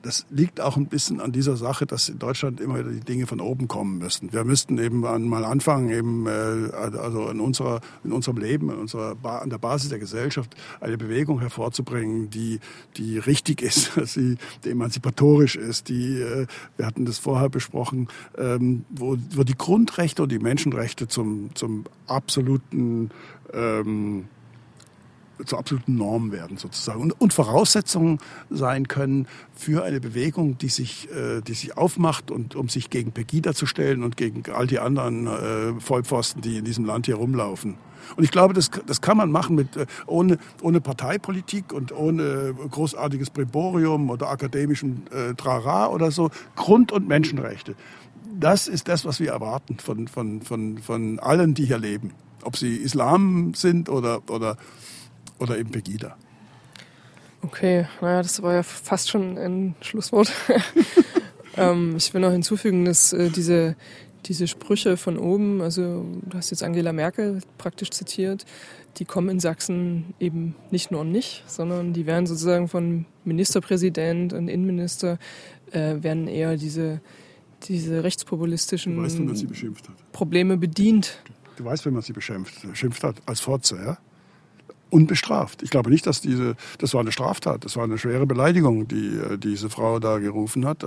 Das 0.05 0.27
liegt 0.29 0.61
auch 0.61 0.77
ein 0.77 0.85
bisschen 0.85 1.19
an 1.19 1.31
dieser 1.31 1.57
Sache, 1.57 1.87
dass 1.87 2.09
in 2.09 2.19
Deutschland 2.19 2.61
immer 2.61 2.77
wieder 2.77 2.91
die 2.91 2.99
Dinge 2.99 3.25
von 3.25 3.41
oben 3.41 3.67
kommen 3.67 3.97
müssen. 3.97 4.31
Wir 4.31 4.43
müssten 4.43 4.77
eben 4.77 4.99
mal 4.99 5.43
anfangen, 5.43 5.89
eben 5.89 6.27
äh, 6.27 6.69
also 6.71 7.27
in 7.27 7.39
unserer 7.39 7.81
in 8.03 8.11
unserem 8.11 8.37
Leben, 8.37 8.69
in 8.69 8.77
unserer 8.77 9.15
an 9.23 9.49
der 9.49 9.57
Basis 9.57 9.89
der 9.89 9.97
Gesellschaft 9.97 10.55
eine 10.79 10.99
Bewegung 10.99 11.39
hervorzubringen, 11.39 12.29
die 12.29 12.59
die 12.97 13.17
richtig 13.17 13.63
ist, 13.63 13.93
die, 14.15 14.37
die 14.63 14.69
emanzipatorisch 14.69 15.55
ist, 15.55 15.89
die 15.89 16.21
äh, 16.21 16.45
wir 16.77 16.85
hatten 16.85 17.05
das 17.05 17.17
vorher 17.17 17.49
besprochen, 17.49 18.07
ähm, 18.37 18.85
wo, 18.91 19.17
wo 19.31 19.43
die 19.43 19.57
Grundrechte 19.57 20.21
und 20.21 20.31
die 20.31 20.37
Menschenrechte 20.37 21.07
zum 21.07 21.49
zum 21.55 21.85
absoluten 22.05 23.09
ähm, 23.53 24.25
zur 25.45 25.59
absoluten 25.59 25.95
Norm 25.95 26.31
werden 26.31 26.57
sozusagen 26.57 27.01
und, 27.01 27.11
und 27.19 27.33
Voraussetzungen 27.33 28.19
sein 28.49 28.87
können 28.87 29.27
für 29.55 29.83
eine 29.83 29.99
Bewegung, 29.99 30.57
die 30.57 30.69
sich, 30.69 31.09
äh, 31.11 31.41
die 31.41 31.53
sich 31.53 31.77
aufmacht 31.77 32.31
und 32.31 32.55
um 32.55 32.69
sich 32.69 32.89
gegen 32.89 33.11
Pegida 33.11 33.53
zu 33.53 33.65
stellen 33.65 34.03
und 34.03 34.17
gegen 34.17 34.43
all 34.53 34.67
die 34.67 34.79
anderen 34.79 35.27
äh, 35.27 35.79
Vollpfosten, 35.79 36.41
die 36.41 36.57
in 36.57 36.65
diesem 36.65 36.85
Land 36.85 37.05
hier 37.05 37.15
rumlaufen. 37.15 37.75
Und 38.15 38.23
ich 38.23 38.31
glaube, 38.31 38.53
das, 38.53 38.69
das 38.85 39.01
kann 39.01 39.17
man 39.17 39.31
machen 39.31 39.55
mit, 39.55 39.75
äh, 39.75 39.85
ohne, 40.05 40.37
ohne 40.61 40.81
Parteipolitik 40.81 41.73
und 41.73 41.91
ohne 41.91 42.53
großartiges 42.53 43.29
Brimborium 43.29 44.09
oder 44.09 44.29
akademischen 44.29 45.07
äh, 45.11 45.33
Trara 45.33 45.87
oder 45.87 46.11
so. 46.11 46.29
Grund- 46.55 46.91
und 46.91 47.07
Menschenrechte. 47.07 47.75
Das 48.37 48.67
ist 48.67 48.87
das, 48.87 49.05
was 49.05 49.19
wir 49.19 49.31
erwarten 49.31 49.77
von, 49.79 50.07
von, 50.07 50.41
von, 50.41 50.77
von 50.79 51.19
allen, 51.19 51.53
die 51.53 51.65
hier 51.65 51.77
leben. 51.77 52.11
Ob 52.43 52.57
sie 52.57 52.75
Islam 52.75 53.53
sind 53.55 53.89
oder, 53.89 54.21
oder 54.29 54.57
oder 55.39 55.57
eben 55.57 55.71
Pegida. 55.71 56.17
Okay, 57.41 57.85
naja, 58.01 58.23
das 58.23 58.41
war 58.41 58.53
ja 58.53 58.63
fast 58.63 59.09
schon 59.09 59.37
ein 59.37 59.75
Schlusswort. 59.81 60.31
ähm, 61.57 61.95
ich 61.95 62.13
will 62.13 62.21
noch 62.21 62.31
hinzufügen, 62.31 62.85
dass 62.85 63.13
äh, 63.13 63.29
diese, 63.29 63.75
diese 64.25 64.47
Sprüche 64.47 64.97
von 64.97 65.17
oben, 65.19 65.61
also 65.61 66.05
du 66.23 66.37
hast 66.37 66.49
jetzt 66.49 66.63
Angela 66.63 66.91
Merkel 66.91 67.41
praktisch 67.59 67.91
zitiert, 67.91 68.45
die 68.97 69.05
kommen 69.05 69.29
in 69.29 69.39
Sachsen 69.39 70.15
eben 70.19 70.55
nicht 70.71 70.89
nur 70.89 71.03
nicht, 71.03 71.43
sondern 71.45 71.93
die 71.93 72.05
werden 72.05 72.25
sozusagen 72.25 72.67
von 72.67 73.05
Ministerpräsident 73.25 74.33
und 74.33 74.47
Innenminister, 74.47 75.19
äh, 75.71 76.01
werden 76.01 76.27
eher 76.27 76.57
diese, 76.57 77.01
diese 77.63 78.03
rechtspopulistischen 78.03 79.01
weißt, 79.01 79.19
Probleme 80.11 80.57
bedient. 80.57 81.19
Du 81.57 81.65
weißt, 81.65 81.85
wenn 81.85 81.93
man 81.93 82.01
sie 82.01 82.13
beschimpft, 82.13 82.67
beschimpft 82.67 83.03
hat, 83.03 83.21
als 83.25 83.41
Fotze, 83.41 83.75
ja? 83.75 83.97
Unbestraft. 84.89 85.63
Ich 85.63 85.69
glaube 85.69 85.89
nicht, 85.89 86.05
dass 86.07 86.21
diese, 86.21 86.55
das 86.77 86.93
war 86.93 87.01
eine 87.01 87.11
Straftat, 87.11 87.65
das 87.65 87.75
war 87.75 87.83
eine 87.83 87.97
schwere 87.97 88.25
Beleidigung, 88.25 88.87
die 88.87 89.17
äh, 89.17 89.37
diese 89.37 89.69
Frau 89.69 89.99
da 89.99 90.19
gerufen 90.19 90.65
hat. 90.65 90.85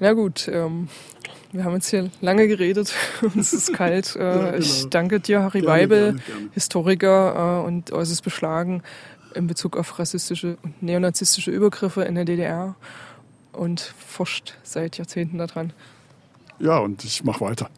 Na 0.00 0.12
gut, 0.12 0.48
ähm, 0.48 0.88
wir 1.52 1.64
haben 1.64 1.74
jetzt 1.74 1.88
hier 1.88 2.10
lange 2.20 2.48
geredet 2.48 2.94
und 3.22 3.36
es 3.36 3.52
ist 3.52 3.72
kalt. 3.72 4.16
Äh, 4.16 4.22
ja, 4.22 4.44
genau. 4.46 4.56
Ich 4.58 4.88
danke 4.88 5.20
dir, 5.20 5.42
Harry 5.42 5.60
gerne, 5.60 5.72
Weibel, 5.72 6.04
gerne, 6.04 6.20
gerne. 6.20 6.50
Historiker 6.54 7.62
äh, 7.62 7.66
und 7.66 7.92
äußerst 7.92 8.22
beschlagen 8.22 8.82
in 9.34 9.46
Bezug 9.46 9.76
auf 9.76 9.98
rassistische 9.98 10.56
und 10.62 10.82
neonazistische 10.82 11.50
Übergriffe 11.50 12.02
in 12.02 12.14
der 12.14 12.24
DDR 12.24 12.76
und 13.52 13.80
forscht 13.80 14.54
seit 14.62 14.96
Jahrzehnten 14.98 15.38
daran. 15.38 15.72
Ja, 16.58 16.78
und 16.78 17.04
ich 17.04 17.24
mache 17.24 17.42
weiter. 17.42 17.68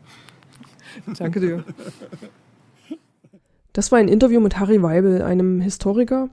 Danke 1.19 1.41
dir. 1.41 1.65
Das 3.79 3.93
war 3.93 4.01
ein 4.01 4.09
Interview 4.09 4.41
mit 4.41 4.59
Harry 4.59 4.83
Weibel, 4.83 5.23
einem 5.23 5.61
Historiker, 5.61 6.31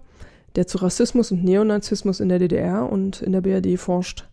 der 0.56 0.66
zu 0.66 0.80
Rassismus 0.80 1.32
und 1.32 1.43
Neonazismus 1.43 2.20
in 2.20 2.28
der 2.28 2.39
DDR 2.39 2.91
und 2.91 3.22
in 3.22 3.34
der 3.34 3.41
BRD 3.41 3.80
forscht. 3.80 4.28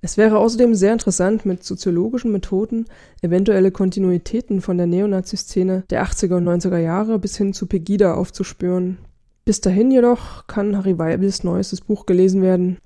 Es 0.00 0.16
wäre 0.16 0.38
außerdem 0.38 0.74
sehr 0.74 0.92
interessant, 0.92 1.46
mit 1.46 1.62
soziologischen 1.62 2.32
Methoden 2.32 2.86
eventuelle 3.22 3.70
Kontinuitäten 3.70 4.60
von 4.60 4.76
der 4.76 4.88
Neonazi-Szene 4.88 5.84
der 5.88 6.04
80er 6.04 6.38
und 6.38 6.48
90er 6.48 6.78
Jahre 6.78 7.20
bis 7.20 7.36
hin 7.36 7.52
zu 7.52 7.66
Pegida 7.68 8.14
aufzuspüren. 8.14 8.98
Bis 9.44 9.60
dahin 9.60 9.92
jedoch 9.92 10.48
kann 10.48 10.76
Harry 10.76 10.98
Weibels 10.98 11.44
neuestes 11.44 11.80
Buch 11.80 12.06
gelesen 12.06 12.42
werden. 12.42 12.78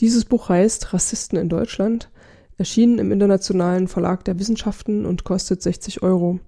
Dieses 0.00 0.26
Buch 0.26 0.50
heißt 0.50 0.92
Rassisten 0.92 1.38
in 1.38 1.48
Deutschland, 1.48 2.10
erschienen 2.58 2.98
im 2.98 3.10
Internationalen 3.10 3.88
Verlag 3.88 4.22
der 4.26 4.38
Wissenschaften 4.38 5.06
und 5.06 5.24
kostet 5.24 5.62
60 5.62 6.02
Euro. 6.02 6.40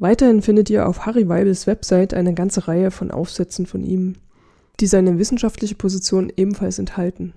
Weiterhin 0.00 0.42
findet 0.42 0.68
ihr 0.70 0.88
auf 0.88 1.06
Harry 1.06 1.28
Weibels 1.28 1.68
Website 1.68 2.14
eine 2.14 2.34
ganze 2.34 2.66
Reihe 2.66 2.90
von 2.90 3.12
Aufsätzen 3.12 3.66
von 3.66 3.84
ihm, 3.84 4.16
die 4.80 4.86
seine 4.86 5.18
wissenschaftliche 5.18 5.76
Position 5.76 6.32
ebenfalls 6.36 6.78
enthalten 6.78 7.34